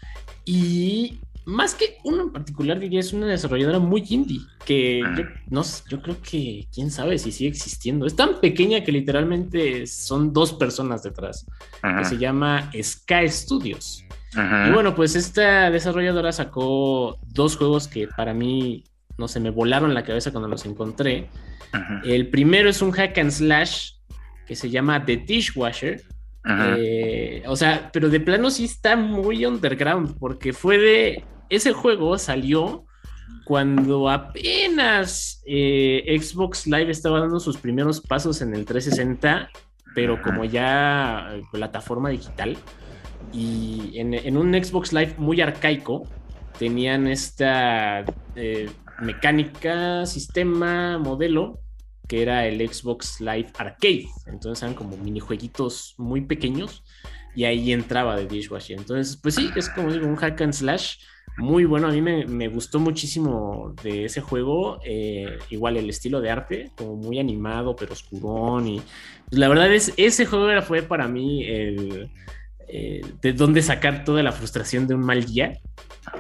Y 0.44 1.20
más 1.46 1.76
que 1.76 1.98
uno 2.04 2.24
en 2.24 2.32
particular, 2.32 2.80
diría, 2.80 3.00
es 3.00 3.14
una 3.14 3.28
desarrolladora 3.28 3.78
muy 3.78 4.04
indie. 4.10 4.40
Que 4.66 5.02
yo, 5.16 5.24
no, 5.48 5.62
yo 5.88 6.02
creo 6.02 6.18
que 6.20 6.68
quién 6.74 6.90
sabe 6.90 7.20
si 7.20 7.32
sigue 7.32 7.52
existiendo. 7.52 8.08
Es 8.08 8.16
tan 8.16 8.40
pequeña 8.40 8.84
que 8.84 8.92
literalmente 8.92 9.86
son 9.86 10.34
dos 10.34 10.54
personas 10.54 11.04
detrás. 11.04 11.46
Que 11.82 12.06
se 12.06 12.18
llama 12.18 12.72
Sky 12.82 13.30
Studios. 13.30 14.04
Y 14.34 14.72
bueno, 14.72 14.96
pues 14.96 15.16
esta 15.16 15.70
desarrolladora 15.70 16.32
sacó 16.32 17.20
dos 17.28 17.56
juegos 17.56 17.88
que 17.88 18.08
para 18.08 18.34
mí, 18.34 18.84
no 19.20 19.28
sé, 19.28 19.40
me 19.40 19.52
volaron 19.52 19.94
la 19.94 20.04
cabeza 20.04 20.32
cuando 20.32 20.50
los 20.50 20.66
encontré. 20.66 21.30
El 22.04 22.30
primero 22.30 22.68
es 22.68 22.82
un 22.82 22.92
hack 22.92 23.16
and 23.20 23.30
slash 23.30 23.92
que 24.48 24.56
se 24.56 24.72
llama 24.72 25.06
The 25.06 25.18
Dishwasher 25.18 26.02
eh, 26.46 27.44
o 27.48 27.56
sea, 27.56 27.90
pero 27.94 28.10
de 28.10 28.20
plano 28.20 28.50
sí 28.50 28.66
está 28.66 28.96
muy 28.96 29.46
underground, 29.46 30.18
porque 30.20 30.54
fue 30.54 30.78
de. 30.78 31.24
Ese 31.50 31.74
juego 31.74 32.18
salió 32.18 32.86
cuando 33.46 34.10
apenas 34.10 35.42
eh, 35.46 36.18
Xbox 36.20 36.68
Live 36.68 36.92
estaba 36.92 37.20
dando 37.20 37.40
sus 37.40 37.58
primeros 37.58 38.00
pasos 38.00 38.42
en 38.42 38.56
el 38.56 38.66
360, 38.66 39.50
pero 39.94 40.22
como 40.22 40.46
ya 40.46 41.30
eh, 41.34 41.42
plataforma 41.52 42.10
digital, 42.10 42.58
y 43.34 43.92
en, 43.96 44.38
un 44.38 44.54
Xbox 44.54 44.94
Live 44.94 45.16
muy 45.18 45.42
arcaico, 45.42 46.08
tenían 46.58 47.08
esta 47.08 48.04
eh, 48.36 48.70
mecánica, 49.02 50.06
sistema, 50.06 50.98
modelo, 50.98 51.60
que 52.12 52.22
era 52.22 52.46
el 52.46 52.60
Xbox 52.60 53.22
Live 53.22 53.54
Arcade. 53.58 54.10
Entonces 54.26 54.62
eran 54.62 54.76
como 54.76 54.98
minijueguitos 54.98 55.96
muy 55.98 56.20
pequeños 56.20 56.84
y 57.34 57.46
ahí 57.46 57.72
entraba 57.72 58.18
de 58.18 58.28
Dishwasher. 58.28 58.78
Entonces, 58.78 59.16
pues 59.16 59.36
sí, 59.36 59.50
es 59.56 59.70
como 59.70 59.88
un 59.88 60.18
hack 60.18 60.42
and 60.42 60.52
slash 60.52 60.98
muy 61.38 61.64
bueno. 61.64 61.88
A 61.88 61.92
mí 61.92 62.02
me, 62.02 62.50
gustó 62.50 62.82
muchísimo 62.82 63.74
de 63.82 64.04
ese 64.04 64.20
juego. 64.20 64.82
Eh, 64.84 65.38
igual 65.52 65.78
el 65.78 65.90
estilo 65.90 66.20
de 66.20 66.32
arte, 66.32 66.72
como 66.76 66.98
muy 66.98 67.18
animado, 67.18 67.78
pero 67.78 67.94
oscurón. 67.94 68.68
Y 68.68 68.82
pues, 69.30 69.40
la 69.40 69.48
verdad 69.48 69.74
es, 69.74 69.94
ese 69.96 70.26
juego 70.26 70.50
era, 70.50 70.62
fue 70.62 70.82
para 70.82 71.08
mí 71.08 71.46
el, 71.46 72.12
eh, 72.74 73.02
de 73.22 73.34
dónde 73.34 73.62
sacar 73.62 74.06
toda 74.06 74.24
la 74.24 74.32
frustración 74.32 74.88
de 74.88 74.96
un 74.96 75.02
mal 75.02 75.26
día. 75.26 75.60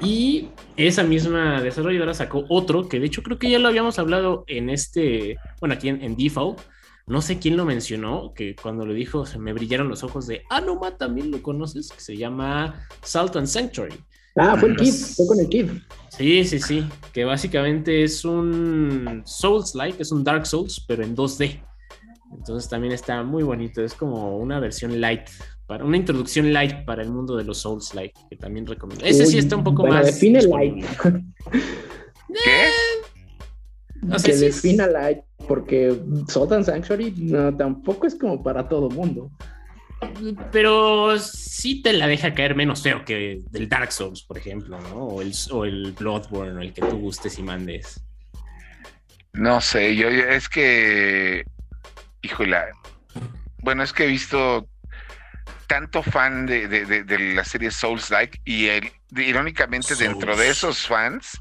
Y 0.01 0.49
esa 0.75 1.03
misma 1.03 1.61
desarrolladora 1.61 2.13
sacó 2.13 2.43
otro, 2.49 2.89
que 2.89 2.99
de 2.99 3.05
hecho 3.05 3.23
creo 3.23 3.39
que 3.39 3.49
ya 3.49 3.57
lo 3.57 3.69
habíamos 3.69 3.97
hablado 3.99 4.43
en 4.47 4.69
este, 4.69 5.37
bueno, 5.61 5.75
aquí 5.75 5.87
en, 5.87 6.03
en 6.03 6.17
Default. 6.17 6.59
No 7.07 7.21
sé 7.21 7.39
quién 7.39 7.55
lo 7.55 7.63
mencionó, 7.63 8.33
que 8.33 8.55
cuando 8.55 8.85
lo 8.85 8.93
dijo 8.93 9.25
se 9.25 9.39
me 9.39 9.53
brillaron 9.53 9.87
los 9.87 10.03
ojos 10.03 10.27
de, 10.27 10.43
ah, 10.49 10.59
no, 10.59 10.75
ma, 10.75 10.97
también 10.97 11.31
lo 11.31 11.41
conoces, 11.41 11.89
que 11.89 12.01
se 12.01 12.17
llama 12.17 12.85
Salt 13.01 13.37
and 13.37 13.47
Sanctuary. 13.47 13.95
Ah, 14.35 14.57
fue 14.57 14.69
el 14.69 14.75
Kid, 14.75 14.93
fue 14.93 15.27
con 15.27 15.39
el 15.39 15.47
Kid. 15.47 15.69
Sí, 16.09 16.43
sí, 16.43 16.59
sí, 16.59 16.85
que 17.13 17.23
básicamente 17.23 18.03
es 18.03 18.25
un 18.25 19.23
Souls-like, 19.25 20.01
es 20.01 20.11
un 20.11 20.23
Dark 20.23 20.45
Souls, 20.45 20.83
pero 20.85 21.03
en 21.03 21.15
2D. 21.15 21.61
Entonces 22.33 22.69
también 22.69 22.93
está 22.93 23.23
muy 23.23 23.43
bonito, 23.43 23.81
es 23.81 23.93
como 23.93 24.37
una 24.37 24.59
versión 24.59 24.99
light, 25.01 25.29
para 25.71 25.85
una 25.85 25.95
introducción 25.95 26.51
light 26.51 26.83
para 26.83 27.01
el 27.01 27.09
mundo 27.09 27.37
de 27.37 27.45
los 27.45 27.59
Souls-like, 27.59 28.13
que 28.29 28.35
también 28.35 28.67
recomiendo. 28.67 29.05
Ese 29.05 29.25
sí 29.25 29.37
está 29.37 29.55
un 29.55 29.63
poco 29.63 29.87
más... 29.87 30.05
Define 30.05 30.41
light. 30.41 30.85
¿Qué? 32.27 32.67
O 34.11 34.19
sea, 34.19 34.33
que 34.33 34.37
defina 34.37 34.85
light, 34.87 35.19
porque 35.47 35.97
Salt 36.27 36.65
Sanctuary 36.65 37.13
no, 37.15 37.55
tampoco 37.55 38.05
es 38.05 38.15
como 38.15 38.43
para 38.43 38.67
todo 38.67 38.89
mundo 38.89 39.31
pero 40.51 41.17
sí 41.19 41.81
te 41.81 41.93
la 41.93 42.07
deja 42.07 42.33
caer 42.33 42.53
menos 42.53 42.81
feo 42.81 43.05
que 43.05 43.39
del 43.49 43.69
Dark 43.69 43.93
Souls, 43.93 44.23
por 44.23 44.37
ejemplo, 44.37 44.77
¿no? 44.81 44.95
O 45.05 45.21
el, 45.21 45.31
o 45.51 45.63
el 45.63 45.93
Bloodborne, 45.93 46.57
o 46.57 46.61
el 46.61 46.73
que 46.73 46.81
tú 46.81 46.97
gustes 46.97 47.39
y 47.39 47.43
mandes. 47.43 48.03
No 49.31 49.61
sé, 49.61 49.95
yo, 49.95 50.09
es 50.09 50.49
que, 50.49 51.45
híjole, 52.23 52.57
bueno, 53.59 53.83
es 53.83 53.93
que 53.93 54.03
he 54.03 54.07
visto 54.07 54.67
tanto 55.71 56.03
fan 56.03 56.47
de, 56.47 57.33
la 57.33 57.45
serie 57.45 57.71
Souls-like 57.71 58.41
y 58.43 58.67
irónicamente 59.15 59.95
dentro 59.95 60.35
de 60.35 60.49
esos 60.49 60.85
fans, 60.85 61.39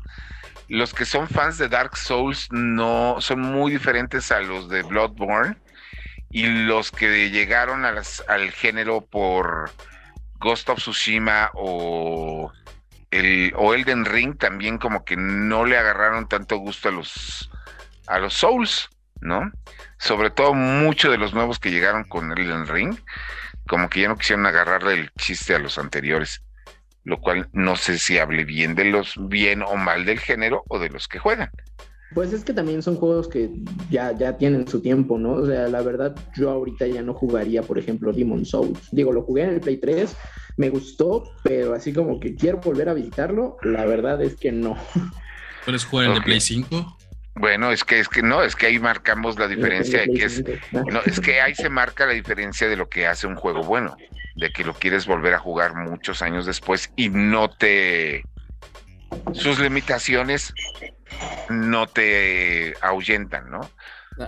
los 0.68 0.94
que 0.94 1.04
son 1.04 1.26
fans 1.26 1.58
de 1.58 1.68
Dark 1.68 1.96
Souls 1.96 2.46
no 2.52 3.16
son 3.18 3.40
muy 3.40 3.72
diferentes 3.72 4.30
a 4.30 4.38
los 4.38 4.68
de 4.68 4.84
Bloodborne 4.84 5.56
y 6.30 6.46
los 6.46 6.92
que 6.92 7.30
llegaron 7.30 7.84
al 7.84 8.52
género 8.52 9.00
por 9.00 9.72
Ghost 10.38 10.68
of 10.68 10.78
Tsushima 10.78 11.50
o 11.54 12.52
el 13.10 13.52
o 13.56 13.74
Elden 13.74 14.04
Ring 14.04 14.38
también 14.38 14.78
como 14.78 15.04
que 15.04 15.16
no 15.16 15.64
le 15.64 15.76
agarraron 15.76 16.28
tanto 16.28 16.56
gusto 16.58 16.88
a 16.88 16.92
los 16.92 17.50
a 18.06 18.20
los 18.20 18.34
Souls, 18.34 18.90
¿no? 19.20 19.50
Sobre 19.98 20.30
todo 20.30 20.54
muchos 20.54 21.10
de 21.10 21.18
los 21.18 21.34
nuevos 21.34 21.58
que 21.58 21.72
llegaron 21.72 22.04
con 22.04 22.30
Elden 22.30 22.68
Ring, 22.68 22.96
como 23.70 23.88
que 23.88 24.00
ya 24.00 24.08
no 24.08 24.16
quisieron 24.16 24.46
agarrarle 24.46 24.94
el 24.94 25.10
chiste 25.12 25.54
a 25.54 25.60
los 25.60 25.78
anteriores, 25.78 26.42
lo 27.04 27.20
cual 27.20 27.48
no 27.52 27.76
sé 27.76 27.98
si 27.98 28.18
hable 28.18 28.44
bien 28.44 28.74
de 28.74 28.86
los 28.86 29.14
bien 29.28 29.62
o 29.62 29.76
mal 29.76 30.04
del 30.04 30.18
género 30.18 30.64
o 30.66 30.80
de 30.80 30.88
los 30.88 31.06
que 31.06 31.20
juegan. 31.20 31.50
Pues 32.12 32.32
es 32.32 32.42
que 32.42 32.52
también 32.52 32.82
son 32.82 32.96
juegos 32.96 33.28
que 33.28 33.48
ya, 33.88 34.10
ya 34.10 34.36
tienen 34.36 34.66
su 34.66 34.82
tiempo, 34.82 35.18
¿no? 35.18 35.34
O 35.34 35.46
sea, 35.46 35.68
la 35.68 35.82
verdad, 35.82 36.16
yo 36.36 36.50
ahorita 36.50 36.88
ya 36.88 37.00
no 37.02 37.14
jugaría, 37.14 37.62
por 37.62 37.78
ejemplo, 37.78 38.12
Demon 38.12 38.44
Souls. 38.44 38.88
Digo, 38.90 39.12
lo 39.12 39.22
jugué 39.22 39.44
en 39.44 39.50
el 39.50 39.60
Play 39.60 39.76
3, 39.76 40.16
me 40.56 40.68
gustó, 40.68 41.22
pero 41.44 41.72
así 41.72 41.92
como 41.92 42.18
que 42.18 42.34
quiero 42.34 42.58
volver 42.58 42.88
a 42.88 42.94
visitarlo, 42.94 43.56
la 43.62 43.84
verdad 43.84 44.20
es 44.20 44.34
que 44.34 44.50
no. 44.50 44.76
¿Puedes 45.64 45.84
jugar 45.84 46.06
el 46.06 46.14
de 46.14 46.22
Play 46.22 46.40
5? 46.40 46.98
Bueno, 47.34 47.70
es 47.70 47.84
que 47.84 48.00
es 48.00 48.08
que 48.08 48.22
no, 48.22 48.42
es 48.42 48.56
que 48.56 48.66
ahí 48.66 48.78
marcamos 48.78 49.38
la 49.38 49.46
diferencia 49.46 50.00
de 50.00 50.12
que 50.12 50.24
es 50.24 50.44
no, 50.72 51.00
es 51.06 51.20
que 51.20 51.40
ahí 51.40 51.54
se 51.54 51.70
marca 51.70 52.04
la 52.04 52.12
diferencia 52.12 52.68
de 52.68 52.76
lo 52.76 52.88
que 52.88 53.06
hace 53.06 53.26
un 53.26 53.36
juego 53.36 53.62
bueno, 53.62 53.96
de 54.34 54.52
que 54.52 54.64
lo 54.64 54.74
quieres 54.74 55.06
volver 55.06 55.34
a 55.34 55.38
jugar 55.38 55.74
muchos 55.74 56.22
años 56.22 56.44
después 56.44 56.92
y 56.96 57.08
no 57.08 57.48
te 57.48 58.24
sus 59.32 59.58
limitaciones 59.58 60.52
no 61.48 61.86
te 61.86 62.74
ahuyentan, 62.80 63.50
¿no? 63.50 63.70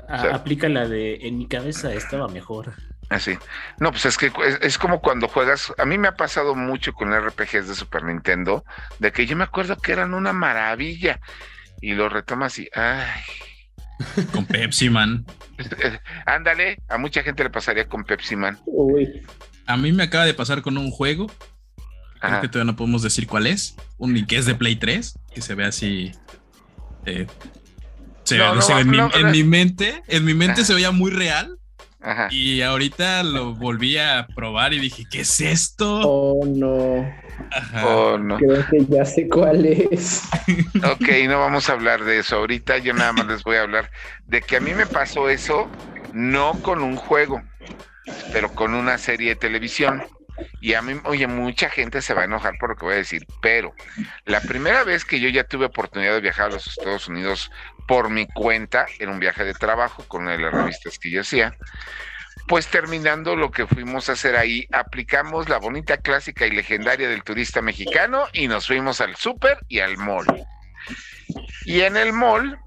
aplica 0.08 0.68
la 0.68 0.88
de 0.88 1.26
en 1.26 1.38
mi 1.38 1.46
cabeza 1.46 1.92
estaba 1.92 2.28
mejor. 2.28 2.72
Así. 3.10 3.38
No, 3.78 3.90
pues 3.90 4.06
es 4.06 4.16
que 4.16 4.32
es, 4.62 4.78
como 4.78 5.02
cuando 5.02 5.28
juegas. 5.28 5.74
A 5.76 5.84
mí 5.84 5.98
me 5.98 6.08
ha 6.08 6.16
pasado 6.16 6.54
mucho 6.54 6.94
con 6.94 7.12
RPGs 7.12 7.68
de 7.68 7.74
Super 7.74 8.04
Nintendo, 8.04 8.64
de 9.00 9.12
que 9.12 9.26
yo 9.26 9.36
me 9.36 9.44
acuerdo 9.44 9.76
que 9.76 9.92
eran 9.92 10.14
una 10.14 10.32
maravilla 10.32 11.20
y 11.82 11.92
lo 11.92 12.08
retomas 12.08 12.58
y. 12.58 12.68
¡Ay! 12.74 13.20
Con 14.32 14.46
Pepsi 14.46 14.88
Man. 14.88 15.26
Ándale, 16.24 16.78
a 16.88 16.96
mucha 16.96 17.22
gente 17.22 17.44
le 17.44 17.50
pasaría 17.50 17.88
con 17.88 18.04
Pepsi 18.04 18.34
Man. 18.34 18.58
A 19.66 19.76
mí 19.76 19.92
me 19.92 20.04
acaba 20.04 20.24
de 20.24 20.34
pasar 20.34 20.62
con 20.62 20.76
un 20.76 20.90
juego. 20.90 21.30
Creo 22.20 22.40
que 22.40 22.48
todavía 22.48 22.72
no 22.72 22.76
podemos 22.76 23.02
decir 23.02 23.28
cuál 23.28 23.46
es. 23.46 23.76
Un 23.98 24.26
que 24.26 24.38
es 24.38 24.46
de 24.46 24.56
Play 24.56 24.76
3, 24.76 25.18
que 25.32 25.40
se 25.40 25.54
ve 25.54 25.64
así 25.64 26.10
eh, 27.06 27.26
en, 28.30 29.30
mi, 29.30 29.44
mente, 29.44 30.02
en 30.08 30.24
mi 30.24 30.34
mente 30.34 30.64
se 30.64 30.74
veía 30.74 30.90
muy 30.90 31.10
real. 31.10 31.58
Y 32.30 32.62
ahorita 32.62 33.22
lo 33.22 33.54
volví 33.54 33.96
a 33.96 34.26
probar 34.34 34.72
y 34.72 34.80
dije, 34.80 35.04
¿qué 35.10 35.20
es 35.20 35.40
esto? 35.40 36.00
Oh, 36.00 36.44
no. 36.44 37.08
Oh, 37.84 38.18
no. 38.18 38.38
Creo 38.38 38.66
que 38.68 38.84
ya 38.86 39.04
sé 39.04 39.28
cuál 39.28 39.64
es. 39.66 40.22
ok, 40.84 41.08
no 41.28 41.38
vamos 41.38 41.68
a 41.68 41.74
hablar 41.74 42.04
de 42.04 42.18
eso. 42.18 42.36
Ahorita 42.36 42.78
yo 42.78 42.92
nada 42.92 43.12
más 43.12 43.26
les 43.26 43.44
voy 43.44 43.56
a 43.56 43.62
hablar 43.62 43.90
de 44.26 44.42
que 44.42 44.56
a 44.56 44.60
mí 44.60 44.72
me 44.74 44.86
pasó 44.86 45.28
eso, 45.28 45.68
no 46.12 46.52
con 46.62 46.82
un 46.82 46.96
juego, 46.96 47.42
pero 48.32 48.52
con 48.52 48.74
una 48.74 48.98
serie 48.98 49.30
de 49.30 49.36
televisión. 49.36 50.02
Y 50.60 50.74
a 50.74 50.82
mí, 50.82 51.00
oye, 51.04 51.26
mucha 51.26 51.70
gente 51.70 52.02
se 52.02 52.14
va 52.14 52.22
a 52.22 52.24
enojar 52.24 52.54
por 52.58 52.70
lo 52.70 52.76
que 52.76 52.84
voy 52.84 52.94
a 52.94 52.98
decir, 52.98 53.26
pero 53.40 53.74
la 54.24 54.40
primera 54.40 54.84
vez 54.84 55.04
que 55.04 55.20
yo 55.20 55.28
ya 55.28 55.44
tuve 55.44 55.66
oportunidad 55.66 56.14
de 56.14 56.20
viajar 56.20 56.46
a 56.46 56.54
los 56.54 56.66
Estados 56.66 57.08
Unidos 57.08 57.50
por 57.86 58.10
mi 58.10 58.26
cuenta, 58.26 58.86
en 58.98 59.10
un 59.10 59.18
viaje 59.18 59.44
de 59.44 59.54
trabajo 59.54 60.04
con 60.08 60.22
una 60.22 60.32
de 60.32 60.38
las 60.38 60.52
revistas 60.52 60.98
que 60.98 61.10
yo 61.10 61.20
hacía, 61.20 61.56
pues 62.46 62.68
terminando 62.68 63.36
lo 63.36 63.50
que 63.50 63.66
fuimos 63.66 64.08
a 64.08 64.12
hacer 64.12 64.36
ahí, 64.36 64.66
aplicamos 64.72 65.48
la 65.48 65.58
bonita 65.58 65.98
clásica 65.98 66.46
y 66.46 66.50
legendaria 66.50 67.08
del 67.08 67.22
turista 67.22 67.62
mexicano 67.62 68.26
y 68.32 68.48
nos 68.48 68.66
fuimos 68.66 69.00
al 69.00 69.16
súper 69.16 69.58
y 69.68 69.80
al 69.80 69.96
mall. 69.96 70.26
Y 71.64 71.80
en 71.82 71.96
el 71.96 72.12
mall, 72.12 72.58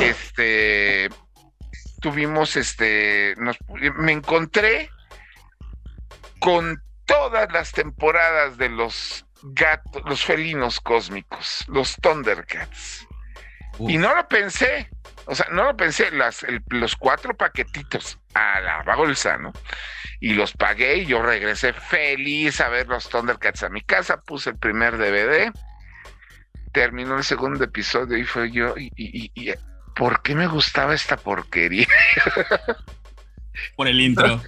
este, 0.00 1.08
tuvimos, 2.00 2.56
este, 2.56 3.34
nos, 3.38 3.56
me 3.96 4.12
encontré 4.12 4.90
con 6.46 6.80
todas 7.06 7.52
las 7.52 7.72
temporadas 7.72 8.56
de 8.56 8.68
los 8.68 9.26
gatos, 9.42 10.00
los 10.04 10.24
felinos 10.24 10.78
cósmicos, 10.78 11.64
los 11.66 11.96
Thundercats. 11.96 13.04
Y 13.80 13.98
no 13.98 14.14
lo 14.14 14.28
pensé, 14.28 14.88
o 15.24 15.34
sea, 15.34 15.48
no 15.50 15.64
lo 15.64 15.76
pensé, 15.76 16.12
las, 16.12 16.46
los 16.68 16.94
cuatro 16.94 17.36
paquetitos 17.36 18.20
a 18.34 18.60
la 18.60 18.94
bolsa, 18.94 19.36
¿no? 19.38 19.52
Y 20.20 20.34
los 20.34 20.52
pagué 20.52 20.98
y 20.98 21.06
yo 21.06 21.20
regresé 21.20 21.72
feliz 21.72 22.60
a 22.60 22.68
ver 22.68 22.86
los 22.86 23.08
Thundercats 23.08 23.64
a 23.64 23.68
mi 23.68 23.80
casa, 23.80 24.20
puse 24.20 24.50
el 24.50 24.56
primer 24.56 24.98
DVD, 24.98 25.50
terminó 26.72 27.16
el 27.16 27.24
segundo 27.24 27.64
episodio 27.64 28.16
y 28.16 28.24
fue 28.24 28.52
yo, 28.52 28.72
y, 28.76 28.92
y 28.96 29.52
¿por 29.96 30.22
qué 30.22 30.36
me 30.36 30.46
gustaba 30.46 30.94
esta 30.94 31.16
porquería? 31.16 31.88
Por 33.74 33.88
el 33.88 34.00
intro. 34.00 34.40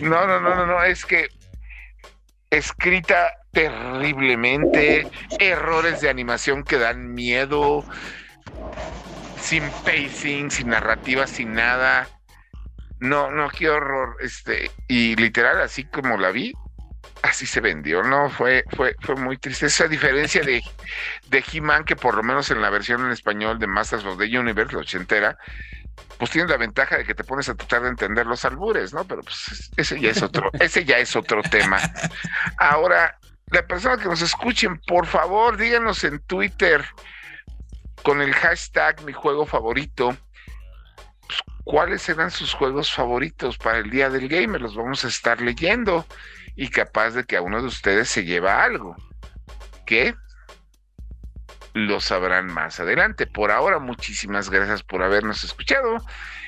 No, 0.00 0.26
no, 0.26 0.40
no, 0.40 0.54
no, 0.54 0.66
no, 0.66 0.82
es 0.82 1.04
que 1.04 1.28
escrita 2.50 3.32
terriblemente, 3.52 5.06
errores 5.38 6.00
de 6.00 6.10
animación 6.10 6.64
que 6.64 6.78
dan 6.78 7.12
miedo, 7.14 7.84
sin 9.40 9.68
pacing, 9.84 10.50
sin 10.50 10.68
narrativa, 10.68 11.26
sin 11.26 11.54
nada. 11.54 12.08
No, 13.00 13.30
no, 13.30 13.48
qué 13.48 13.68
horror. 13.68 14.16
Este, 14.20 14.70
y 14.88 15.16
literal, 15.16 15.60
así 15.60 15.84
como 15.84 16.16
la 16.16 16.30
vi, 16.30 16.52
así 17.22 17.46
se 17.46 17.60
vendió, 17.60 18.02
¿no? 18.02 18.30
Fue, 18.30 18.64
fue, 18.76 18.94
fue 19.00 19.16
muy 19.16 19.38
triste. 19.38 19.66
Esa 19.66 19.88
diferencia 19.88 20.42
de, 20.42 20.62
de 21.28 21.44
He-Man, 21.52 21.84
que 21.84 21.96
por 21.96 22.14
lo 22.16 22.22
menos 22.22 22.50
en 22.50 22.60
la 22.60 22.70
versión 22.70 23.04
en 23.04 23.12
español 23.12 23.58
de 23.58 23.66
Masters 23.66 24.04
of 24.04 24.18
the 24.18 24.38
Universe, 24.38 24.74
la 24.74 24.80
ochentera, 24.80 25.38
pues 26.18 26.30
tiene 26.30 26.48
la 26.48 26.56
ventaja 26.56 26.98
de 26.98 27.04
que 27.04 27.14
te 27.14 27.24
pones 27.24 27.48
a 27.48 27.54
tratar 27.54 27.82
de 27.82 27.88
entender 27.88 28.26
los 28.26 28.44
albures, 28.44 28.94
¿no? 28.94 29.04
Pero 29.04 29.22
pues 29.22 29.70
ese 29.76 30.00
ya 30.00 30.10
es 30.10 30.22
otro, 30.22 30.50
ese 30.60 30.84
ya 30.84 30.98
es 30.98 31.16
otro 31.16 31.42
tema. 31.42 31.78
Ahora, 32.58 33.18
la 33.46 33.66
persona 33.66 33.96
que 33.96 34.08
nos 34.08 34.22
escuchen, 34.22 34.80
por 34.86 35.06
favor, 35.06 35.56
díganos 35.56 36.04
en 36.04 36.20
Twitter 36.20 36.84
con 38.02 38.20
el 38.20 38.32
hashtag 38.34 39.02
mi 39.02 39.12
juego 39.12 39.46
favorito, 39.46 40.16
pues, 41.26 41.40
cuáles 41.64 42.08
eran 42.08 42.30
sus 42.30 42.54
juegos 42.54 42.92
favoritos 42.92 43.58
para 43.58 43.78
el 43.78 43.90
día 43.90 44.08
del 44.08 44.28
gamer. 44.28 44.60
Los 44.60 44.76
vamos 44.76 45.04
a 45.04 45.08
estar 45.08 45.40
leyendo 45.40 46.06
y 46.56 46.68
capaz 46.68 47.10
de 47.10 47.24
que 47.24 47.36
a 47.36 47.42
uno 47.42 47.60
de 47.60 47.66
ustedes 47.66 48.08
se 48.08 48.24
lleva 48.24 48.62
algo. 48.62 48.96
¿Qué? 49.86 50.14
Lo 51.74 52.00
sabrán 52.00 52.46
más 52.46 52.80
adelante. 52.80 53.26
Por 53.26 53.50
ahora, 53.50 53.78
muchísimas 53.78 54.50
gracias 54.50 54.82
por 54.82 55.02
habernos 55.02 55.42
escuchado. 55.44 55.96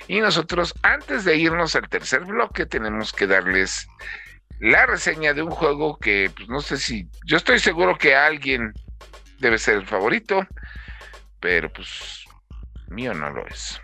Y 0.07 0.21
nosotros, 0.21 0.75
antes 0.83 1.25
de 1.25 1.37
irnos 1.37 1.75
al 1.77 1.89
tercer 1.89 2.21
bloque, 2.25 2.67
tenemos 2.67 3.13
que 3.13 3.27
darles 3.27 3.89
la 4.61 4.87
reseña 4.87 5.33
de 5.33 5.43
un 5.43 5.51
juego 5.51 5.99
que, 5.99 6.31
pues 6.35 6.49
no 6.49 6.61
sé 6.61 6.77
si, 6.77 7.09
yo 7.25 7.37
estoy 7.37 7.59
seguro 7.59 7.97
que 7.97 8.15
alguien 8.15 8.73
debe 9.39 9.59
ser 9.59 9.77
el 9.77 9.87
favorito, 9.87 10.47
pero 11.41 11.73
pues 11.73 12.25
mío 12.89 13.15
no 13.15 13.31
lo 13.31 13.47
es. 13.47 13.81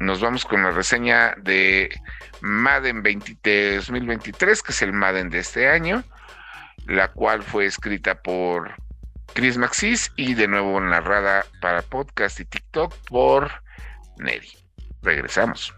Nos 0.00 0.20
vamos 0.20 0.44
con 0.44 0.62
la 0.62 0.70
reseña 0.70 1.34
de 1.38 1.88
Madden 2.40 3.02
2023, 3.02 4.62
que 4.62 4.72
es 4.72 4.82
el 4.82 4.92
Madden 4.92 5.30
de 5.30 5.38
este 5.38 5.68
año, 5.68 6.04
la 6.86 7.12
cual 7.12 7.42
fue 7.42 7.66
escrita 7.66 8.20
por 8.22 8.74
Chris 9.32 9.56
Maxis 9.56 10.12
y 10.16 10.34
de 10.34 10.48
nuevo 10.48 10.80
narrada 10.80 11.44
para 11.60 11.82
podcast 11.82 12.40
y 12.40 12.44
TikTok 12.44 12.94
por 13.08 13.50
Neri. 14.18 14.50
Regresamos. 15.02 15.74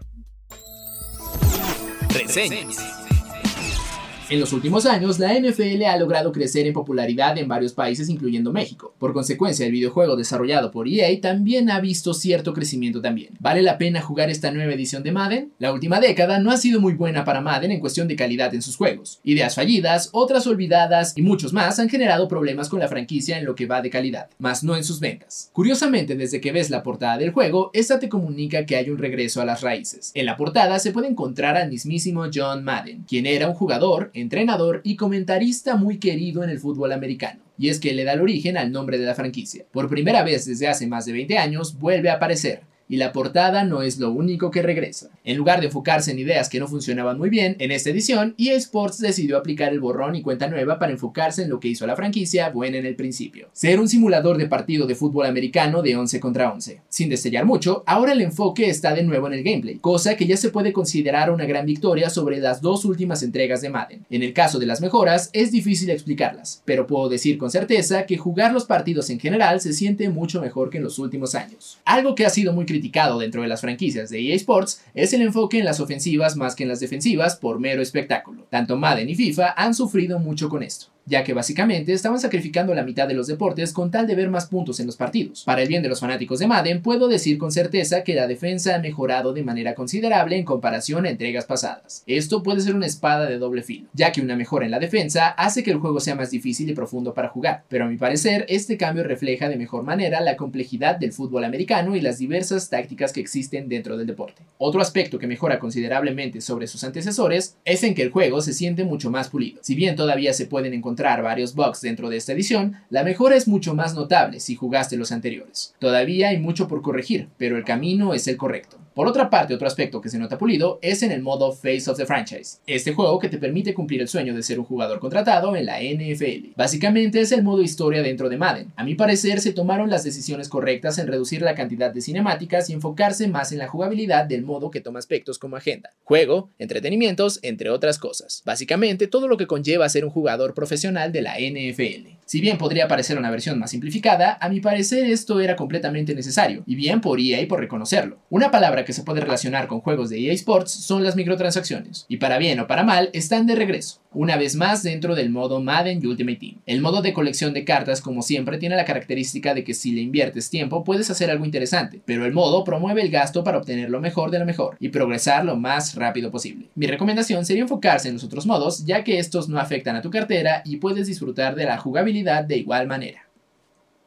En 4.29 4.41
los 4.41 4.51
últimos 4.51 4.85
años, 4.85 5.19
la 5.19 5.39
NFL 5.39 5.83
ha 5.85 5.95
logrado 5.95 6.33
crecer 6.33 6.67
en 6.67 6.73
popularidad 6.73 7.37
en 7.37 7.47
varios 7.47 7.71
países, 7.71 8.09
incluyendo 8.09 8.51
México. 8.51 8.93
Por 8.99 9.13
consecuencia, 9.13 9.65
el 9.65 9.71
videojuego 9.71 10.17
desarrollado 10.17 10.69
por 10.69 10.85
EA 10.85 11.21
también 11.21 11.69
ha 11.69 11.79
visto 11.79 12.13
cierto 12.13 12.53
crecimiento 12.53 12.99
también. 12.99 13.29
¿Vale 13.39 13.61
la 13.61 13.77
pena 13.77 14.01
jugar 14.01 14.29
esta 14.29 14.51
nueva 14.51 14.73
edición 14.73 15.01
de 15.01 15.13
Madden? 15.13 15.53
La 15.59 15.71
última 15.71 16.01
década 16.01 16.39
no 16.39 16.51
ha 16.51 16.57
sido 16.57 16.81
muy 16.81 16.91
buena 16.91 17.23
para 17.23 17.39
Madden 17.39 17.71
en 17.71 17.79
cuestión 17.79 18.09
de 18.09 18.17
calidad 18.17 18.53
en 18.53 18.61
sus 18.61 18.75
juegos. 18.75 19.21
Ideas 19.23 19.55
fallidas, 19.55 20.09
otras 20.11 20.45
olvidadas 20.45 21.13
y 21.15 21.21
muchos 21.21 21.53
más 21.53 21.79
han 21.79 21.87
generado 21.87 22.27
problemas 22.27 22.67
con 22.67 22.81
la 22.81 22.89
franquicia 22.89 23.39
en 23.39 23.45
lo 23.45 23.55
que 23.55 23.65
va 23.65 23.81
de 23.81 23.89
calidad, 23.89 24.27
más 24.39 24.61
no 24.61 24.75
en 24.75 24.83
sus 24.83 24.99
ventas. 24.99 25.51
Curiosamente, 25.53 26.17
desde 26.17 26.41
que 26.41 26.51
ves 26.51 26.69
la 26.69 26.83
portada 26.83 27.17
del 27.17 27.31
juego, 27.31 27.71
esta 27.73 27.97
te 27.97 28.09
comunica 28.09 28.65
que 28.65 28.75
hay 28.75 28.89
un 28.89 28.97
regreso 28.97 29.41
a 29.41 29.45
las 29.45 29.61
raíces. 29.61 30.11
En 30.15 30.25
la 30.25 30.35
portada 30.35 30.79
se 30.79 30.91
puede 30.91 31.07
encontrar 31.07 31.55
al 31.55 31.69
mismísimo 31.69 32.25
John 32.33 32.65
Madden, 32.65 33.05
quien 33.07 33.25
era 33.25 33.47
un 33.47 33.53
jugador 33.53 34.11
entrenador 34.17 34.81
y 34.83 34.95
comentarista 34.95 35.75
muy 35.75 35.97
querido 35.97 36.43
en 36.43 36.49
el 36.49 36.59
fútbol 36.59 36.91
americano 36.91 37.39
y 37.57 37.69
es 37.69 37.79
que 37.79 37.93
le 37.93 38.03
da 38.03 38.13
el 38.13 38.21
origen 38.21 38.57
al 38.57 38.71
nombre 38.71 38.97
de 38.97 39.05
la 39.05 39.15
franquicia. 39.15 39.65
Por 39.71 39.89
primera 39.89 40.23
vez 40.23 40.45
desde 40.45 40.67
hace 40.67 40.87
más 40.87 41.05
de 41.05 41.13
20 41.13 41.37
años 41.37 41.77
vuelve 41.79 42.09
a 42.09 42.15
aparecer, 42.15 42.61
y 42.89 42.97
la 42.97 43.11
portada 43.11 43.63
no 43.63 43.81
es 43.81 43.97
lo 43.99 44.11
único 44.11 44.51
que 44.51 44.61
regresa. 44.61 45.09
En 45.23 45.37
lugar 45.37 45.59
de 45.59 45.67
enfocarse 45.67 46.11
en 46.11 46.19
ideas 46.19 46.49
que 46.49 46.59
no 46.59 46.67
funcionaban 46.67 47.17
muy 47.17 47.29
bien, 47.29 47.55
en 47.59 47.71
esta 47.71 47.89
edición 47.89 48.35
EA 48.37 48.55
Sports 48.55 48.99
decidió 48.99 49.37
aplicar 49.37 49.73
el 49.73 49.79
borrón 49.79 50.15
y 50.15 50.21
cuenta 50.21 50.47
nueva 50.47 50.79
para 50.79 50.91
enfocarse 50.91 51.43
en 51.43 51.49
lo 51.49 51.59
que 51.59 51.67
hizo 51.67 51.85
la 51.85 51.95
franquicia 51.95 52.49
buena 52.49 52.77
en 52.77 52.85
el 52.85 52.95
principio. 52.95 53.49
Ser 53.53 53.79
un 53.79 53.89
simulador 53.89 54.37
de 54.37 54.47
partido 54.47 54.87
de 54.87 54.95
fútbol 54.95 55.25
americano 55.25 55.81
de 55.81 55.95
11 55.95 56.19
contra 56.19 56.51
11. 56.51 56.81
Sin 56.89 57.09
destellar 57.09 57.45
mucho, 57.45 57.83
ahora 57.85 58.13
el 58.13 58.21
enfoque 58.21 58.69
está 58.69 58.93
de 58.93 59.03
nuevo 59.03 59.27
en 59.27 59.33
el 59.33 59.43
gameplay, 59.43 59.75
cosa 59.75 60.15
que 60.15 60.27
ya 60.27 60.37
se 60.37 60.49
puede 60.49 60.73
considerar 60.73 61.31
una 61.31 61.45
gran 61.45 61.65
victoria 61.65 62.09
sobre 62.09 62.39
las 62.39 62.61
dos 62.61 62.85
últimas 62.85 63.23
entregas 63.23 63.61
de 63.61 63.69
Madden. 63.69 64.05
En 64.09 64.23
el 64.23 64.33
caso 64.33 64.59
de 64.59 64.65
las 64.65 64.81
mejoras, 64.81 65.29
es 65.33 65.51
difícil 65.51 65.89
explicarlas, 65.89 66.61
pero 66.65 66.87
puedo 66.87 67.09
decir 67.09 67.37
con 67.37 67.51
certeza 67.51 68.05
que 68.05 68.17
jugar 68.17 68.53
los 68.53 68.65
partidos 68.65 69.09
en 69.09 69.19
general 69.19 69.59
se 69.59 69.73
siente 69.73 70.09
mucho 70.09 70.41
mejor 70.41 70.69
que 70.69 70.77
en 70.77 70.83
los 70.83 70.99
últimos 70.99 71.35
años. 71.35 71.79
Algo 71.85 72.15
que 72.15 72.25
ha 72.25 72.29
sido 72.29 72.53
muy 72.53 72.65
criticado 72.65 72.76
dentro 73.19 73.41
de 73.41 73.47
las 73.47 73.61
franquicias 73.61 74.09
de 74.09 74.19
EA 74.19 74.35
Sports 74.35 74.81
es 74.93 75.13
el 75.13 75.21
enfoque 75.21 75.59
en 75.59 75.65
las 75.65 75.79
ofensivas 75.79 76.35
más 76.35 76.55
que 76.55 76.63
en 76.63 76.69
las 76.69 76.79
defensivas 76.79 77.35
por 77.35 77.59
mero 77.59 77.81
espectáculo. 77.81 78.45
Tanto 78.49 78.77
Madden 78.77 79.09
y 79.09 79.15
FIFA 79.15 79.53
han 79.57 79.73
sufrido 79.73 80.19
mucho 80.19 80.49
con 80.49 80.63
esto 80.63 80.87
ya 81.07 81.23
que 81.23 81.33
básicamente 81.33 81.93
estaban 81.93 82.19
sacrificando 82.19 82.75
la 82.75 82.83
mitad 82.83 83.07
de 83.07 83.13
los 83.13 83.27
deportes 83.27 83.71
con 83.71 83.89
tal 83.89 84.05
de 84.05 84.15
ver 84.15 84.29
más 84.29 84.47
puntos 84.47 84.79
en 84.79 84.85
los 84.85 84.97
partidos. 84.97 85.43
Para 85.45 85.61
el 85.61 85.69
bien 85.69 85.81
de 85.81 85.89
los 85.89 86.01
fanáticos 86.01 86.39
de 86.39 86.47
Madden, 86.47 86.81
puedo 86.81 87.07
decir 87.07 87.37
con 87.37 87.51
certeza 87.51 88.03
que 88.03 88.13
la 88.13 88.27
defensa 88.27 88.75
ha 88.75 88.79
mejorado 88.79 89.33
de 89.33 89.43
manera 89.43 89.73
considerable 89.73 90.37
en 90.37 90.43
comparación 90.43 91.05
a 91.05 91.09
entregas 91.09 91.45
pasadas. 91.45 92.03
Esto 92.05 92.43
puede 92.43 92.61
ser 92.61 92.75
una 92.75 92.85
espada 92.85 93.25
de 93.25 93.39
doble 93.39 93.63
filo, 93.63 93.87
ya 93.93 94.11
que 94.11 94.21
una 94.21 94.35
mejora 94.35 94.65
en 94.65 94.71
la 94.71 94.79
defensa 94.79 95.29
hace 95.29 95.63
que 95.63 95.71
el 95.71 95.77
juego 95.77 96.01
sea 96.01 96.15
más 96.15 96.29
difícil 96.29 96.69
y 96.69 96.73
profundo 96.73 97.13
para 97.13 97.29
jugar, 97.29 97.63
pero 97.69 97.85
a 97.85 97.87
mi 97.87 97.97
parecer 97.97 98.45
este 98.49 98.77
cambio 98.77 99.03
refleja 99.03 99.47
de 99.47 99.55
mejor 99.55 99.83
manera 99.83 100.19
la 100.19 100.35
complejidad 100.35 100.97
del 100.97 101.13
fútbol 101.13 101.45
americano 101.45 101.95
y 101.95 102.01
las 102.01 102.17
diversas 102.17 102.66
tácticas 102.69 103.13
que 103.13 103.19
existen 103.19 103.69
dentro 103.69 103.97
del 103.97 104.07
deporte. 104.07 104.41
Otro 104.57 104.81
aspecto 104.81 105.19
que 105.19 105.27
mejora 105.27 105.59
considerablemente 105.59 106.41
sobre 106.41 106.67
sus 106.67 106.83
antecesores 106.83 107.57
es 107.65 107.83
en 107.83 107.95
que 107.95 108.03
el 108.03 108.11
juego 108.11 108.41
se 108.41 108.53
siente 108.53 108.83
mucho 108.83 109.09
más 109.09 109.29
pulido. 109.29 109.59
Si 109.61 109.75
bien 109.75 109.95
todavía 109.95 110.33
se 110.33 110.45
pueden 110.45 110.73
encontrar 110.73 111.21
varios 111.21 111.55
bugs 111.55 111.81
dentro 111.81 112.09
de 112.09 112.17
esta 112.17 112.33
edición, 112.33 112.77
la 112.89 113.03
mejora 113.03 113.35
es 113.35 113.47
mucho 113.47 113.75
más 113.75 113.93
notable 113.93 114.39
si 114.39 114.55
jugaste 114.55 114.97
los 114.97 115.11
anteriores. 115.11 115.73
Todavía 115.79 116.29
hay 116.29 116.37
mucho 116.37 116.67
por 116.67 116.81
corregir, 116.81 117.27
pero 117.37 117.57
el 117.57 117.63
camino 117.63 118.13
es 118.13 118.27
el 118.27 118.37
correcto. 118.37 118.77
Por 118.97 119.07
otra 119.07 119.29
parte, 119.29 119.53
otro 119.53 119.67
aspecto 119.67 120.01
que 120.01 120.09
se 120.09 120.17
nota 120.17 120.39
pulido 120.39 120.79
es 120.81 121.03
en 121.03 121.11
el 121.11 121.21
modo 121.21 121.51
Face 121.51 121.87
of 121.87 121.97
the 121.97 122.07
Franchise, 122.07 122.57
este 122.65 122.93
juego 122.93 123.19
que 123.19 123.29
te 123.29 123.37
permite 123.37 123.75
cumplir 123.75 124.01
el 124.01 124.07
sueño 124.07 124.33
de 124.33 124.41
ser 124.41 124.57
un 124.57 124.65
jugador 124.65 124.99
contratado 124.99 125.55
en 125.55 125.67
la 125.67 125.79
NFL. 125.79 126.53
Básicamente 126.55 127.21
es 127.21 127.31
el 127.31 127.43
modo 127.43 127.61
historia 127.61 128.01
dentro 128.01 128.27
de 128.27 128.37
Madden. 128.37 128.73
A 128.75 128.83
mi 128.83 128.95
parecer 128.95 129.39
se 129.39 129.53
tomaron 129.53 129.91
las 129.91 130.03
decisiones 130.03 130.49
correctas 130.49 130.97
en 130.97 131.05
reducir 131.05 131.43
la 131.43 131.53
cantidad 131.53 131.93
de 131.93 132.01
cinemáticas 132.01 132.71
y 132.71 132.73
enfocarse 132.73 133.27
más 133.27 133.51
en 133.51 133.59
la 133.59 133.67
jugabilidad 133.67 134.25
del 134.25 134.41
modo 134.41 134.71
que 134.71 134.81
toma 134.81 134.97
aspectos 134.97 135.37
como 135.37 135.57
agenda, 135.57 135.91
juego, 136.03 136.49
entretenimientos, 136.57 137.37
entre 137.43 137.69
otras 137.69 137.99
cosas. 137.99 138.41
Básicamente 138.47 139.05
todo 139.05 139.27
lo 139.27 139.37
que 139.37 139.45
conlleva 139.45 139.87
ser 139.89 140.05
un 140.05 140.11
jugador 140.11 140.55
profesional 140.55 141.11
de 141.11 141.21
la 141.21 141.35
NFL. 141.37 142.16
Si 142.27 142.41
bien 142.41 142.57
podría 142.57 142.89
parecer 142.89 143.17
una 143.17 143.31
versión 143.31 143.57
más 143.57 143.71
simplificada, 143.71 144.37
a 144.41 144.49
mi 144.49 144.59
parecer 144.59 145.05
esto 145.05 145.39
era 145.39 145.55
completamente 145.55 146.13
necesario, 146.13 146.61
y 146.65 146.75
bien 146.75 146.99
por 146.99 147.21
EA 147.21 147.47
por 147.47 147.61
reconocerlo. 147.61 148.17
Una 148.29 148.51
palabra 148.51 148.83
que 148.83 148.91
se 148.91 149.03
puede 149.03 149.21
relacionar 149.21 149.67
con 149.67 149.79
juegos 149.79 150.09
de 150.09 150.19
EA 150.19 150.33
Sports 150.33 150.71
son 150.71 151.05
las 151.05 151.15
microtransacciones, 151.15 152.05
y 152.09 152.17
para 152.17 152.37
bien 152.37 152.59
o 152.59 152.67
para 152.67 152.83
mal 152.83 153.11
están 153.13 153.47
de 153.47 153.55
regreso, 153.55 154.01
una 154.11 154.35
vez 154.35 154.57
más 154.57 154.83
dentro 154.83 155.15
del 155.15 155.29
modo 155.29 155.61
Madden 155.61 156.05
Ultimate 156.05 156.37
Team. 156.37 156.57
El 156.65 156.81
modo 156.81 157.01
de 157.01 157.13
colección 157.13 157.53
de 157.53 157.63
cartas 157.63 158.01
como 158.01 158.21
siempre 158.21 158.57
tiene 158.57 158.75
la 158.75 158.83
característica 158.83 159.53
de 159.53 159.63
que 159.63 159.73
si 159.73 159.93
le 159.93 160.01
inviertes 160.01 160.49
tiempo 160.49 160.83
puedes 160.83 161.09
hacer 161.09 161.31
algo 161.31 161.45
interesante, 161.45 162.01
pero 162.03 162.25
el 162.25 162.33
modo 162.33 162.65
promueve 162.65 163.03
el 163.03 163.09
gasto 163.09 163.45
para 163.45 163.57
obtener 163.57 163.89
lo 163.89 164.01
mejor 164.01 164.31
de 164.31 164.39
lo 164.39 164.45
mejor 164.45 164.75
y 164.81 164.89
progresar 164.89 165.45
lo 165.45 165.55
más 165.55 165.95
rápido 165.95 166.29
posible. 166.29 166.67
Mi 166.75 166.87
recomendación 166.87 167.45
sería 167.45 167.63
enfocarse 167.63 168.09
en 168.09 168.15
los 168.15 168.25
otros 168.25 168.45
modos 168.45 168.83
ya 168.83 169.05
que 169.05 169.17
estos 169.17 169.47
no 169.47 169.59
afectan 169.59 169.95
a 169.95 170.01
tu 170.01 170.11
cartera 170.11 170.61
y 170.65 170.75
puedes 170.75 171.07
disfrutar 171.07 171.55
de 171.55 171.63
la 171.63 171.77
jugabilidad 171.77 172.16
de 172.23 172.57
igual 172.57 172.87
manera. 172.87 173.27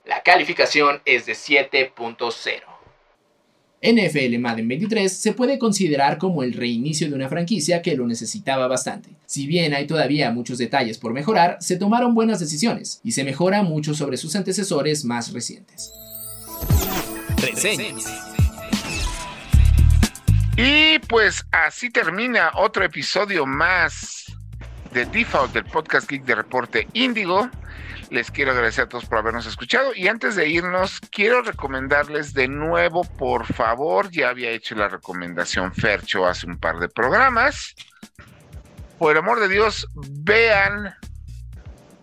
La 0.04 0.22
calificación 0.22 1.00
es 1.04 1.26
de 1.26 1.32
7.0. 1.32 2.70
NFL 3.82 4.38
Madden 4.38 4.68
23 4.68 5.10
se 5.10 5.32
puede 5.32 5.58
considerar 5.58 6.18
como 6.18 6.42
el 6.42 6.52
reinicio 6.52 7.08
de 7.08 7.14
una 7.14 7.28
franquicia 7.28 7.80
que 7.80 7.96
lo 7.96 8.06
necesitaba 8.06 8.68
bastante. 8.68 9.10
Si 9.24 9.46
bien 9.46 9.72
hay 9.72 9.86
todavía 9.86 10.30
muchos 10.30 10.58
detalles 10.58 10.98
por 10.98 11.14
mejorar, 11.14 11.56
se 11.60 11.76
tomaron 11.76 12.14
buenas 12.14 12.40
decisiones 12.40 13.00
y 13.02 13.12
se 13.12 13.24
mejora 13.24 13.62
mucho 13.62 13.94
sobre 13.94 14.18
sus 14.18 14.36
antecesores 14.36 15.04
más 15.04 15.32
recientes. 15.32 15.92
Y 20.56 20.98
pues 21.08 21.46
así 21.50 21.88
termina 21.88 22.50
otro 22.56 22.84
episodio 22.84 23.46
más 23.46 24.26
de 24.92 25.06
Default 25.06 25.54
del 25.54 25.64
podcast 25.64 26.10
Geek 26.10 26.24
de 26.24 26.34
Reporte 26.34 26.86
Índigo. 26.92 27.48
Les 28.10 28.28
quiero 28.32 28.50
agradecer 28.50 28.84
a 28.84 28.88
todos 28.88 29.06
por 29.06 29.18
habernos 29.18 29.46
escuchado 29.46 29.92
y 29.94 30.08
antes 30.08 30.34
de 30.34 30.48
irnos 30.48 30.98
quiero 31.12 31.42
recomendarles 31.42 32.34
de 32.34 32.48
nuevo, 32.48 33.04
por 33.04 33.46
favor, 33.46 34.10
ya 34.10 34.30
había 34.30 34.50
hecho 34.50 34.74
la 34.74 34.88
recomendación 34.88 35.72
Fercho 35.72 36.26
hace 36.26 36.48
un 36.48 36.58
par 36.58 36.80
de 36.80 36.88
programas. 36.88 37.72
Por 38.98 39.12
el 39.12 39.18
amor 39.18 39.38
de 39.38 39.48
Dios, 39.48 39.86
vean 39.94 40.92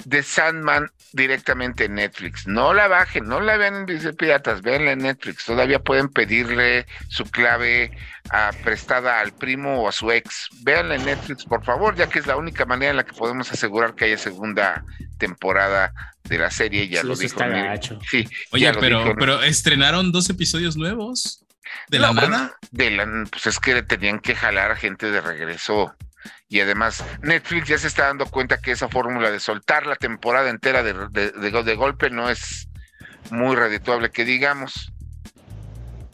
de 0.05 0.23
Sandman 0.23 0.89
directamente 1.13 1.85
en 1.85 1.95
Netflix. 1.95 2.47
No 2.47 2.73
la 2.73 2.87
bajen, 2.87 3.27
no 3.27 3.39
la 3.39 3.57
vean 3.57 3.75
en 3.75 3.85
Disney 3.85 4.13
Piratas, 4.13 4.61
véanla 4.61 4.91
en 4.91 4.99
Netflix. 4.99 5.45
Todavía 5.45 5.79
pueden 5.79 6.09
pedirle 6.09 6.85
su 7.09 7.23
clave 7.25 7.91
a, 8.29 8.51
prestada 8.63 9.19
al 9.19 9.33
primo 9.33 9.81
o 9.83 9.87
a 9.89 9.91
su 9.91 10.11
ex. 10.11 10.49
Véanla 10.63 10.95
en 10.95 11.05
Netflix, 11.05 11.45
por 11.45 11.63
favor, 11.63 11.95
ya 11.95 12.07
que 12.09 12.19
es 12.19 12.27
la 12.27 12.35
única 12.37 12.65
manera 12.65 12.91
en 12.91 12.97
la 12.97 13.05
que 13.05 13.13
podemos 13.13 13.51
asegurar 13.51 13.95
que 13.95 14.05
haya 14.05 14.17
segunda 14.17 14.83
temporada 15.17 15.93
de 16.23 16.37
la 16.37 16.51
serie. 16.51 16.87
Ya 16.87 17.01
Sí, 17.01 17.07
lo 17.07 17.15
dijo. 17.15 17.25
está 17.25 17.47
Neri. 17.47 17.67
gacho. 17.67 17.99
Sí, 18.09 18.27
Oye, 18.51 18.63
ya 18.63 18.73
lo 18.73 18.79
pero, 18.79 18.99
dijo 19.03 19.15
pero 19.17 19.43
estrenaron 19.43 20.11
dos 20.11 20.29
episodios 20.29 20.77
nuevos. 20.77 21.43
De 21.89 21.99
No, 21.99 22.13
la 22.13 22.27
nada. 22.27 22.57
de 22.71 22.91
la- 22.91 23.23
pues 23.29 23.45
es 23.47 23.59
que 23.59 23.81
tenían 23.83 24.19
que 24.19 24.35
jalar 24.35 24.71
a 24.71 24.75
gente 24.75 25.11
de 25.11 25.19
regreso. 25.21 25.93
Y 26.49 26.59
además, 26.61 27.03
Netflix 27.21 27.67
ya 27.67 27.78
se 27.78 27.88
está 27.88 28.05
dando 28.07 28.25
cuenta 28.25 28.59
que 28.59 28.71
esa 28.71 28.88
fórmula 28.89 29.32
de 29.32 29.39
soltar 29.39 29.86
la 29.86 29.95
temporada 29.95 30.49
entera 30.49 30.84
de, 30.84 30.93
de- 31.09 31.32
de 31.32 31.51
go- 31.51 31.63
de 31.63 31.75
golpe 31.75 32.09
no 32.09 32.30
es 32.30 32.67
muy 33.32 33.55
redituable, 33.55 34.09
que 34.11 34.25
digamos. 34.25 34.91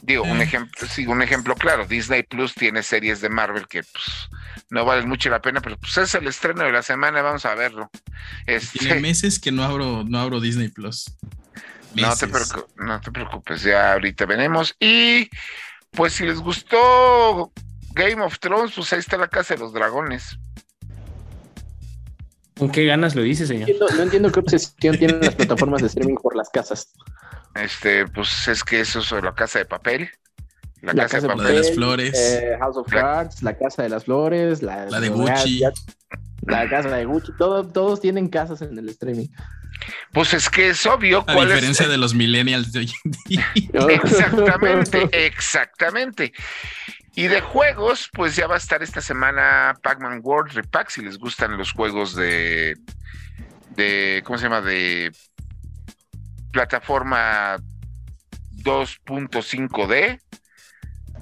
Digo, 0.02 0.24
un 0.24 0.40
Eh. 0.40 0.44
ejemplo, 0.44 0.86
sí, 0.86 1.06
un 1.06 1.22
ejemplo 1.22 1.54
claro, 1.54 1.86
Disney 1.86 2.22
Plus 2.24 2.54
tiene 2.54 2.82
series 2.82 3.22
de 3.22 3.30
Marvel 3.30 3.66
que 3.66 3.82
pues, 3.84 4.04
no 4.68 4.84
valen 4.84 5.08
mucho 5.08 5.30
la 5.30 5.40
pena, 5.40 5.62
pero 5.62 5.78
pues 5.78 5.96
es 5.96 6.14
el 6.14 6.26
estreno 6.26 6.62
de 6.64 6.72
la 6.72 6.82
semana, 6.82 7.22
vamos 7.22 7.46
a 7.46 7.54
verlo. 7.54 7.90
Este, 8.46 8.80
Tiene 8.80 9.00
meses 9.00 9.38
que 9.38 9.50
no 9.50 9.62
abro, 9.62 10.04
no 10.06 10.18
abro 10.18 10.40
Disney 10.40 10.68
Plus. 10.68 11.06
No 11.94 12.14
te, 12.16 12.26
no 12.76 13.00
te 13.00 13.12
preocupes, 13.12 13.62
ya 13.62 13.92
ahorita 13.94 14.26
venimos. 14.26 14.74
Y 14.78 15.30
pues 15.92 16.12
si 16.14 16.24
les 16.26 16.38
gustó 16.38 17.50
Game 17.94 18.22
of 18.22 18.38
Thrones, 18.38 18.72
pues 18.74 18.92
ahí 18.92 18.98
está 18.98 19.16
la 19.16 19.28
Casa 19.28 19.54
de 19.54 19.60
los 19.60 19.72
Dragones. 19.72 20.38
¿Con 22.58 22.70
qué 22.70 22.84
ganas 22.84 23.14
lo 23.16 23.22
dice, 23.22 23.46
señor? 23.46 23.68
entiendo- 23.68 23.86
no 23.96 24.02
entiendo 24.02 24.32
qué 24.32 24.40
obsesión 24.40 24.96
tienen 24.98 25.20
las 25.20 25.34
plataformas 25.34 25.80
de 25.80 25.88
streaming 25.88 26.14
por 26.16 26.36
las 26.36 26.48
casas. 26.50 26.92
Este, 27.56 28.06
pues 28.08 28.46
es 28.48 28.62
que 28.62 28.80
eso 28.80 29.00
es 29.00 29.10
la 29.12 29.34
Casa 29.34 29.58
de 29.58 29.64
Papel. 29.64 30.08
La, 30.80 30.92
La 30.92 31.02
Casa, 31.04 31.16
Casa 31.16 31.28
de 31.28 31.34
Papel. 31.34 31.46
de 31.46 31.54
las 31.60 31.70
flores. 31.74 32.12
Eh, 32.14 32.56
House 32.60 32.76
of 32.76 32.92
La- 32.92 33.00
Cards, 33.00 33.42
la 33.42 33.56
Casa 33.56 33.82
de 33.82 33.88
las 33.88 34.04
Flores, 34.04 34.62
la, 34.62 34.86
La 34.86 35.00
de 35.00 35.08
Gucci. 35.08 35.62
la 36.46 36.68
casa 36.68 36.90
de 36.90 37.04
Gucci, 37.06 37.32
todo- 37.38 37.66
todos 37.66 38.00
tienen 38.00 38.28
casas 38.28 38.60
en 38.62 38.76
el 38.78 38.88
streaming. 38.90 39.28
Pues 40.12 40.34
es 40.34 40.48
que 40.50 40.68
es 40.70 40.84
obvio 40.86 41.20
A 41.26 41.32
cuál 41.34 41.48
diferencia 41.48 41.84
es. 41.84 41.90
de 41.90 41.96
los 41.96 42.14
millennials 42.14 42.70
de 42.70 42.80
hoy 42.80 42.92
en 43.04 43.10
día. 43.26 43.46
Exactamente, 44.04 45.08
exactamente. 45.26 46.32
Y 47.16 47.28
de 47.28 47.40
juegos, 47.40 48.10
pues 48.12 48.34
ya 48.34 48.46
va 48.48 48.54
a 48.54 48.58
estar 48.58 48.82
esta 48.82 49.00
semana 49.00 49.74
Pac-Man 49.82 50.20
World 50.22 50.52
Repack, 50.52 50.90
si 50.90 51.02
les 51.02 51.16
gustan 51.16 51.56
los 51.56 51.72
juegos 51.72 52.16
de, 52.16 52.76
de, 53.76 54.22
¿cómo 54.24 54.36
se 54.36 54.44
llama? 54.44 54.60
De 54.60 55.12
plataforma 56.50 57.56
2.5D, 58.64 60.20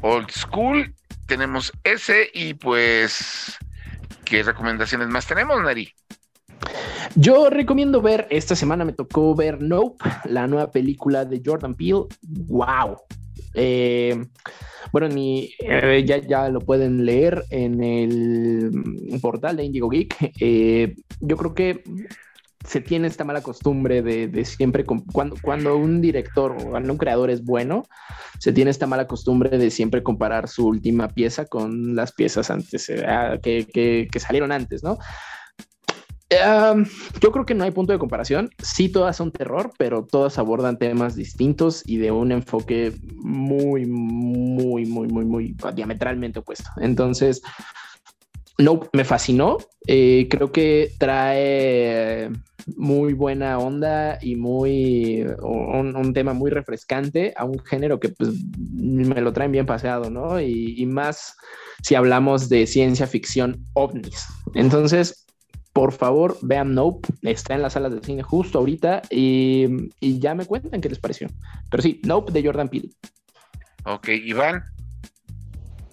Old 0.01 0.31
School, 0.31 0.95
tenemos 1.27 1.73
ese 1.85 2.31
y 2.33 2.55
pues, 2.55 3.59
¿qué 4.25 4.43
recomendaciones 4.43 5.09
más 5.09 5.27
tenemos, 5.27 5.63
Nari? 5.63 5.93
Yo 7.15 7.51
recomiendo 7.51 8.01
ver, 8.01 8.27
esta 8.31 8.57
semana 8.57 8.87
me 8.87 8.93
tocó 8.95 9.35
ver 9.35 9.61
Nope, 9.61 10.05
la 10.25 10.47
nueva 10.47 10.71
película 10.71 11.27
de 11.27 11.43
Jordan 11.45 11.75
Peele. 11.75 12.07
¡Wow! 12.23 12.99
Eh, 13.55 14.25
bueno, 14.93 15.07
en 15.09 15.15
mi- 15.15 15.51
eh, 15.61 16.05
ya, 16.07 16.19
ya 16.19 16.49
lo 16.49 16.61
pueden 16.61 17.05
leer 17.05 17.45
en 17.51 17.83
el 17.83 18.71
portal 19.21 19.57
de 19.57 19.65
Indigo 19.65 19.89
Geek. 19.89 20.33
Eh, 20.41 20.95
yo 21.21 21.37
creo 21.37 21.55
que 21.55 21.83
se 22.65 22.81
tiene 22.81 23.09
esta 23.09 23.25
mala 23.25 23.43
costumbre 23.43 24.03
de, 24.03 24.29
de 24.29 24.45
siempre, 24.45 24.85
cuando, 24.85 25.35
cuando 25.43 25.77
un 25.77 26.01
director 26.01 26.53
o 26.53 26.71
cuando 26.71 26.93
un 26.93 26.99
creador 26.99 27.31
es 27.31 27.45
bueno, 27.45 27.85
se 28.39 28.53
tiene 28.53 28.71
esta 28.71 28.87
mala 28.87 29.07
costumbre 29.07 29.59
de 29.59 29.71
siempre 29.71 30.03
comparar 30.03 30.49
su 30.49 30.67
última 30.69 31.09
pieza 31.09 31.47
con 31.47 31.97
las 31.97 32.13
piezas 32.13 32.51
antes, 32.51 32.89
eh, 32.89 33.05
ah, 33.07 33.39
que- 33.43 33.67
que 34.11 34.21
salieron 34.21 34.53
antes, 34.53 34.85
¿no? 34.85 34.99
Um, 36.33 36.87
yo 37.21 37.31
creo 37.31 37.45
que 37.45 37.55
no 37.55 37.65
hay 37.65 37.71
punto 37.71 37.93
de 37.93 37.99
comparación. 37.99 38.51
Sí, 38.63 38.89
todas 38.89 39.17
son 39.17 39.33
terror, 39.33 39.73
pero 39.79 40.07
todas 40.07 40.39
abordan 40.39 40.79
temas 40.79 41.15
distintos 41.15 41.83
y 41.87 41.99
de 41.99 42.11
un 42.11 42.33
enfoque 42.33 42.93
muy, 43.17 43.87
muy, 43.87 44.87
muy, 44.87 45.09
muy, 45.09 45.25
muy 45.25 45.57
diametralmente 45.75 46.39
opuesto. 46.39 46.71
Entonces, 46.81 47.43
no, 48.59 48.81
me 48.93 49.05
fascinó. 49.05 49.59
Eh, 49.87 50.29
creo 50.31 50.53
que 50.53 50.93
trae 50.99 52.31
muy 52.77 53.13
buena 53.13 53.59
onda 53.59 54.19
y 54.23 54.37
muy 54.37 55.27
un, 55.43 56.13
tema 56.15 56.33
muy 56.33 56.51
refrescante 56.51 57.35
a 57.37 57.45
un 57.45 57.59
género 57.59 57.99
que 57.99 58.11
pues 58.11 58.31
me 58.55 59.21
lo 59.21 59.33
traen 59.33 59.53
bien 59.53 59.67
paseado, 59.67 60.11
¿no? 60.11 60.41
Y 60.41 60.87
más 60.87 61.35
si 61.83 61.97
hablamos 61.97 62.49
de 62.49 62.67
ciencia 62.67 63.07
ficción 63.07 63.67
ovnis. 63.75 64.27
Entonces, 64.55 65.22
por 65.73 65.93
favor, 65.93 66.37
vean 66.43 66.75
Nope. 66.75 67.09
Está 67.23 67.55
en 67.55 67.63
las 67.63 67.73
salas 67.73 67.95
de 67.95 68.03
cine 68.03 68.23
justo 68.23 68.59
ahorita 68.59 69.03
y, 69.11 69.67
y, 70.01 70.19
ya 70.19 70.35
me 70.35 70.47
cuentan 70.47 70.81
qué 70.81 70.89
les 70.89 70.99
pareció. 70.99 71.29
Pero 71.71 71.83
sí, 71.83 72.01
Nope 72.05 72.33
de 72.33 72.45
Jordan 72.45 72.69
Peele. 72.69 72.91
Ok, 73.85 74.09
Iván. 74.09 74.65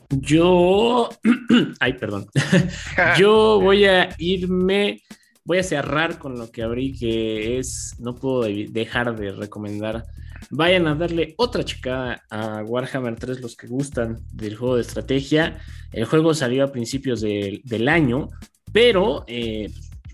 Yo. 0.10 1.10
Ay, 1.80 1.94
perdón. 1.94 2.28
Yo 3.18 3.60
voy 3.62 3.86
a 3.86 4.10
irme. 4.18 5.02
Voy 5.46 5.60
a 5.60 5.64
cerrar 5.64 6.20
con 6.20 6.38
lo 6.38 6.52
que 6.52 6.62
abrí, 6.62 6.98
que 6.98 7.58
es. 7.58 7.96
No 8.00 8.16
puedo 8.16 8.42
dejar 8.44 9.16
de 9.18 9.32
recomendar. 9.32 10.06
Vayan 10.52 10.88
a 10.88 10.96
darle 10.96 11.36
otra 11.38 11.64
checada 11.64 12.24
a 12.30 12.64
Warhammer 12.64 13.16
3, 13.16 13.42
los 13.42 13.56
que 13.56 13.68
gustan 13.68 14.20
del 14.32 14.56
juego 14.56 14.76
de 14.76 14.82
estrategia. 14.82 15.60
El 15.92 16.06
juego 16.06 16.34
salió 16.34 16.64
a 16.64 16.72
principios 16.72 17.22
de, 17.22 17.62
del 17.64 17.88
año, 17.88 18.30
pero 18.72 19.24
eh, 19.28 19.72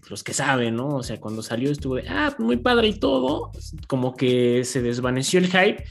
los 0.10 0.24
que 0.24 0.34
saben, 0.34 0.76
¿no? 0.76 0.96
O 0.98 1.04
sea, 1.04 1.20
cuando 1.20 1.42
salió 1.42 1.72
estuvo 1.72 1.96
de, 1.96 2.08
ah, 2.08 2.36
muy 2.40 2.58
padre 2.58 2.88
y 2.88 3.00
todo, 3.00 3.52
como 3.88 4.16
que 4.16 4.64
se 4.64 4.82
desvaneció 4.82 5.40
el 5.40 5.48
hype, 5.48 5.84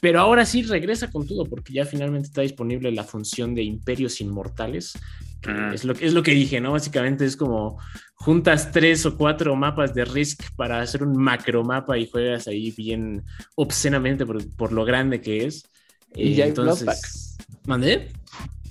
pero 0.00 0.20
ahora 0.20 0.44
sí 0.44 0.62
regresa 0.62 1.10
con 1.10 1.26
todo, 1.26 1.44
porque 1.44 1.72
ya 1.72 1.84
finalmente 1.84 2.28
está 2.28 2.42
disponible 2.42 2.90
la 2.92 3.04
función 3.04 3.54
de 3.54 3.62
Imperios 3.62 4.20
Inmortales, 4.20 4.94
que 5.40 5.52
mm. 5.52 5.72
es, 5.72 5.84
lo, 5.84 5.92
es 5.94 6.12
lo 6.12 6.22
que 6.22 6.32
dije, 6.32 6.60
¿no? 6.60 6.72
Básicamente 6.72 7.24
es 7.24 7.36
como 7.36 7.78
juntas 8.14 8.70
tres 8.72 9.04
o 9.06 9.16
cuatro 9.16 9.54
mapas 9.56 9.94
de 9.94 10.04
Risk 10.04 10.54
para 10.56 10.80
hacer 10.80 11.02
un 11.02 11.16
macro 11.16 11.64
mapa 11.64 11.98
y 11.98 12.08
juegas 12.08 12.48
ahí 12.48 12.70
bien 12.72 13.24
obscenamente 13.54 14.24
por, 14.26 14.48
por 14.54 14.72
lo 14.72 14.84
grande 14.84 15.20
que 15.20 15.46
es. 15.46 15.68
Y 16.14 16.32
eh, 16.32 16.34
ya 16.34 16.44
hay 16.44 16.50
entonces... 16.50 16.84
Bloodpack. 16.84 17.66
¿Mandé? 17.66 18.08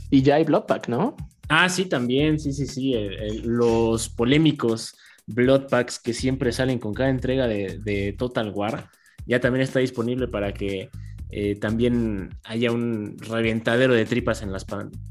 Y 0.10 0.22
ya 0.22 0.36
hay 0.36 0.43
Bloodpack, 0.43 0.89
¿no? 0.89 1.16
Ah, 1.54 1.68
sí, 1.68 1.84
también, 1.84 2.39
sí, 2.39 2.54
sí, 2.54 2.66
sí. 2.66 2.93
El, 2.93 3.14
el, 3.14 3.41
los 3.45 4.08
polémicos 4.08 4.95
Blood 5.28 5.68
Packs 5.68 5.99
que 5.99 6.14
siempre 6.14 6.54
salen 6.54 6.80
con 6.80 6.93
cada 6.93 7.10
entrega 7.10 7.45
de, 7.45 7.78
de 7.84 8.14
Total 8.14 8.52
War, 8.56 8.89
ya 9.26 9.41
también 9.41 9.62
está 9.62 9.80
disponible 9.80 10.30
para 10.30 10.54
que 10.54 10.89
eh, 11.30 11.58
también 11.58 12.30
haya 12.45 12.72
un 12.72 13.18
reventadero 13.20 13.93
de 13.93 14.06
tripas 14.06 14.41
en 14.41 14.54
las 14.54 14.66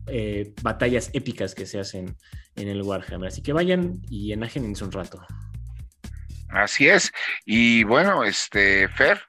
eh, 0.07 0.55
batallas 0.62 1.11
épicas 1.12 1.55
que 1.55 1.66
se 1.66 1.78
hacen 1.78 2.16
en 2.57 2.68
el 2.68 2.80
Warhammer. 2.80 3.28
Así 3.28 3.43
que 3.43 3.53
vayan 3.53 4.01
y 4.09 4.32
enájense 4.32 4.82
un 4.82 4.93
rato. 4.93 5.20
Así 6.49 6.88
es. 6.88 7.12
Y 7.45 7.84
bueno, 7.84 8.24
este, 8.24 8.88
Fer. 8.88 9.20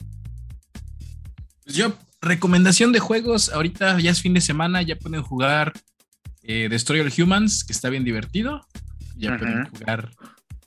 Pues 1.65 1.75
yo, 1.75 1.93
recomendación 2.21 2.93
de 2.93 2.99
juegos, 2.99 3.49
ahorita 3.49 3.99
ya 3.99 4.11
es 4.11 4.21
fin 4.21 4.33
de 4.33 4.41
semana, 4.41 4.81
ya 4.81 4.95
pueden 4.95 5.21
jugar 5.21 5.73
eh, 6.43 6.67
Destroy 6.69 6.99
All 6.99 7.13
Humans, 7.15 7.63
que 7.63 7.73
está 7.73 7.89
bien 7.89 8.03
divertido. 8.03 8.65
Ya 9.15 9.31
uh 9.31 9.33
-huh. 9.33 9.39
pueden 9.39 9.65
jugar 9.65 10.11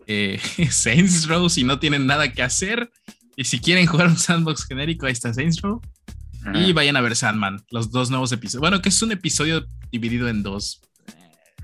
eh, 0.07 0.41
Saints 0.70 1.27
Row 1.27 1.49
si 1.49 1.64
no 1.64 1.79
tienen 1.79 2.07
nada 2.07 2.33
que 2.33 2.43
hacer. 2.43 2.91
Y 3.37 3.45
si 3.45 3.61
quieren 3.61 3.87
jugar 3.87 4.09
un 4.09 4.18
sandbox 4.18 4.66
genérico, 4.66 5.07
ahí 5.07 5.12
está 5.12 5.33
Saints 5.35 5.61
Row. 5.61 5.77
Uh 5.77 6.47
-huh. 6.47 6.68
Y 6.68 6.72
vayan 6.72 6.97
a 6.97 7.01
ver 7.01 7.16
Sandman, 7.16 7.64
los 7.70 7.91
dos 7.91 8.11
nuevos 8.11 8.31
episodios. 8.33 8.61
Bueno, 8.61 8.81
que 8.81 8.91
es 8.91 9.03
un 9.03 9.12
episodio 9.12 9.66
dividido 9.91 10.29
en 10.29 10.43
dos. 10.43 10.81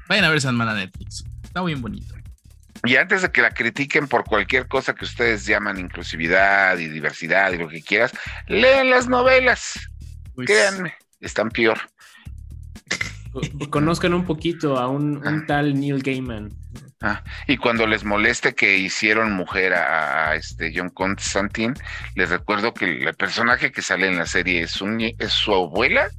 Vayan 0.09 0.25
a 0.25 0.31
ver 0.31 0.41
Sandman 0.41 0.69
a 0.69 0.75
Netflix. 0.75 1.25
Está 1.45 1.63
bien 1.63 1.81
bonito. 1.81 2.15
Y 2.85 2.97
antes 2.97 3.23
de 3.23 3.31
que 3.31 3.43
la 3.43 3.51
critiquen 3.51 4.09
por 4.09 4.25
cualquier 4.25 4.67
cosa 4.67 4.95
que 4.95 5.05
ustedes 5.05 5.45
llaman 5.45 5.79
inclusividad 5.79 6.79
y 6.79 6.89
diversidad 6.89 7.53
y 7.53 7.59
lo 7.59 7.69
que 7.69 7.83
quieras, 7.83 8.13
lean 8.49 8.91
las 8.91 9.07
novelas. 9.07 9.79
Pues... 10.35 10.47
Créanme, 10.47 10.95
están 11.21 11.51
peor. 11.51 11.79
Conozcan 13.71 14.15
un 14.15 14.25
poquito 14.25 14.79
a 14.79 14.89
un, 14.89 15.25
un 15.27 15.47
tal 15.47 15.79
Neil 15.79 16.03
Gaiman. 16.03 16.51
Ah, 17.01 17.23
y 17.47 17.57
cuando 17.57 17.87
les 17.87 18.05
moleste 18.05 18.55
que 18.55 18.77
hicieron 18.77 19.33
mujer 19.33 19.73
a, 19.73 20.31
a, 20.31 20.35
este 20.35 20.73
John 20.75 20.91
Constantine, 20.91 21.75
les 22.15 22.29
recuerdo 22.29 22.75
que 22.75 23.05
el 23.05 23.15
personaje 23.15 23.73
que 23.73 23.81
sale 23.81 24.09
en 24.09 24.19
la 24.19 24.27
serie 24.27 24.63
es, 24.63 24.81
un, 24.83 25.01
es 25.01 25.33
su 25.33 25.55
abuela, 25.55 26.11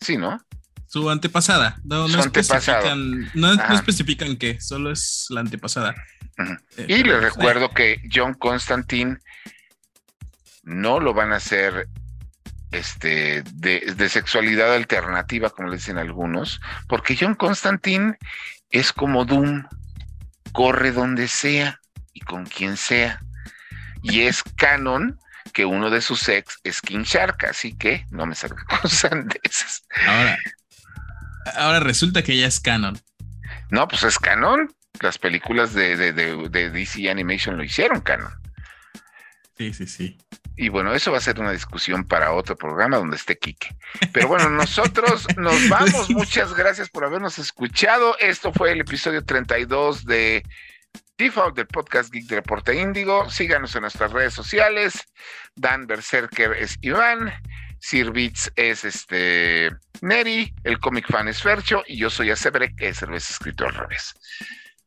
sí, 0.00 0.16
¿no? 0.16 0.40
Su 0.88 1.08
antepasada. 1.10 1.78
No, 1.84 2.08
su 2.08 2.16
no 2.16 2.22
antepasada. 2.24 2.78
especifican, 2.78 3.30
no, 3.34 3.54
no, 3.54 3.74
especifican 3.74 4.36
qué, 4.36 4.60
solo 4.60 4.90
es 4.90 5.26
la 5.30 5.40
antepasada. 5.40 5.94
Uh 6.38 6.82
Y 6.88 7.04
les 7.04 7.22
recuerdo 7.22 7.70
que 7.70 8.00
John 8.12 8.34
Constantine 8.34 9.18
no 10.64 10.98
lo 11.00 11.14
van 11.14 11.32
a 11.32 11.36
hacer 11.36 11.88
este, 12.76 13.42
de, 13.54 13.94
de, 13.96 14.08
sexualidad 14.08 14.74
alternativa, 14.74 15.50
como 15.50 15.68
le 15.68 15.76
dicen 15.76 15.98
algunos, 15.98 16.60
porque 16.88 17.16
John 17.18 17.34
Constantine 17.34 18.18
es 18.70 18.92
como 18.92 19.24
Doom, 19.24 19.66
corre 20.52 20.92
donde 20.92 21.28
sea 21.28 21.80
y 22.12 22.20
con 22.20 22.46
quien 22.46 22.76
sea. 22.76 23.20
Y 24.02 24.22
es 24.22 24.42
canon 24.42 25.18
que 25.52 25.64
uno 25.64 25.90
de 25.90 26.00
sus 26.00 26.28
ex 26.28 26.58
es 26.64 26.80
King 26.80 27.02
Shark, 27.02 27.44
así 27.46 27.76
que 27.76 28.06
no 28.10 28.26
me 28.26 28.34
salga 28.34 28.62
con 28.80 28.90
sandeces. 28.90 29.84
Ahora, 30.06 30.38
ahora 31.56 31.80
resulta 31.80 32.22
que 32.22 32.32
ella 32.32 32.46
es 32.46 32.60
canon. 32.60 33.00
No, 33.70 33.88
pues 33.88 34.04
es 34.04 34.18
canon. 34.18 34.72
Las 35.00 35.18
películas 35.18 35.74
de, 35.74 35.96
de, 35.96 36.12
de, 36.12 36.48
de 36.48 36.70
DC 36.70 37.10
Animation 37.10 37.56
lo 37.56 37.64
hicieron 37.64 38.00
canon. 38.00 38.32
Sí, 39.56 39.72
sí, 39.72 39.86
sí. 39.86 40.18
Y 40.56 40.68
bueno, 40.68 40.94
eso 40.94 41.12
va 41.12 41.18
a 41.18 41.22
ser 41.22 41.40
una 41.40 41.52
discusión 41.52 42.04
para 42.04 42.32
otro 42.32 42.56
programa 42.56 42.96
donde 42.96 43.16
esté 43.16 43.38
Quique. 43.38 43.76
Pero 44.12 44.28
bueno, 44.28 44.48
nosotros 44.50 45.26
nos 45.36 45.68
vamos. 45.68 46.10
Muchas 46.10 46.54
gracias 46.54 46.88
por 46.90 47.04
habernos 47.04 47.38
escuchado. 47.38 48.16
Esto 48.18 48.52
fue 48.52 48.72
el 48.72 48.80
episodio 48.80 49.24
32 49.24 50.04
de 50.04 50.42
Default 51.18 51.56
del 51.56 51.66
podcast 51.66 52.12
Geek 52.12 52.26
de 52.26 52.36
Reporte 52.36 52.74
Índigo. 52.74 53.28
Síganos 53.30 53.74
en 53.74 53.82
nuestras 53.82 54.12
redes 54.12 54.34
sociales. 54.34 55.06
Dan 55.54 55.86
Berserker 55.86 56.52
es 56.52 56.78
Iván. 56.80 57.32
Sir 57.78 58.10
Beats 58.10 58.50
es 58.56 58.84
este 58.84 59.70
Neri. 60.00 60.52
El 60.64 60.78
cómic 60.78 61.06
fan 61.10 61.28
es 61.28 61.42
Fercho. 61.42 61.82
Y 61.86 61.98
yo 61.98 62.10
soy 62.10 62.30
Acebre, 62.30 62.74
que 62.74 62.88
es 62.88 62.98
cerveza 62.98 63.32
escrito 63.32 63.66
al 63.66 63.74
revés. 63.74 64.14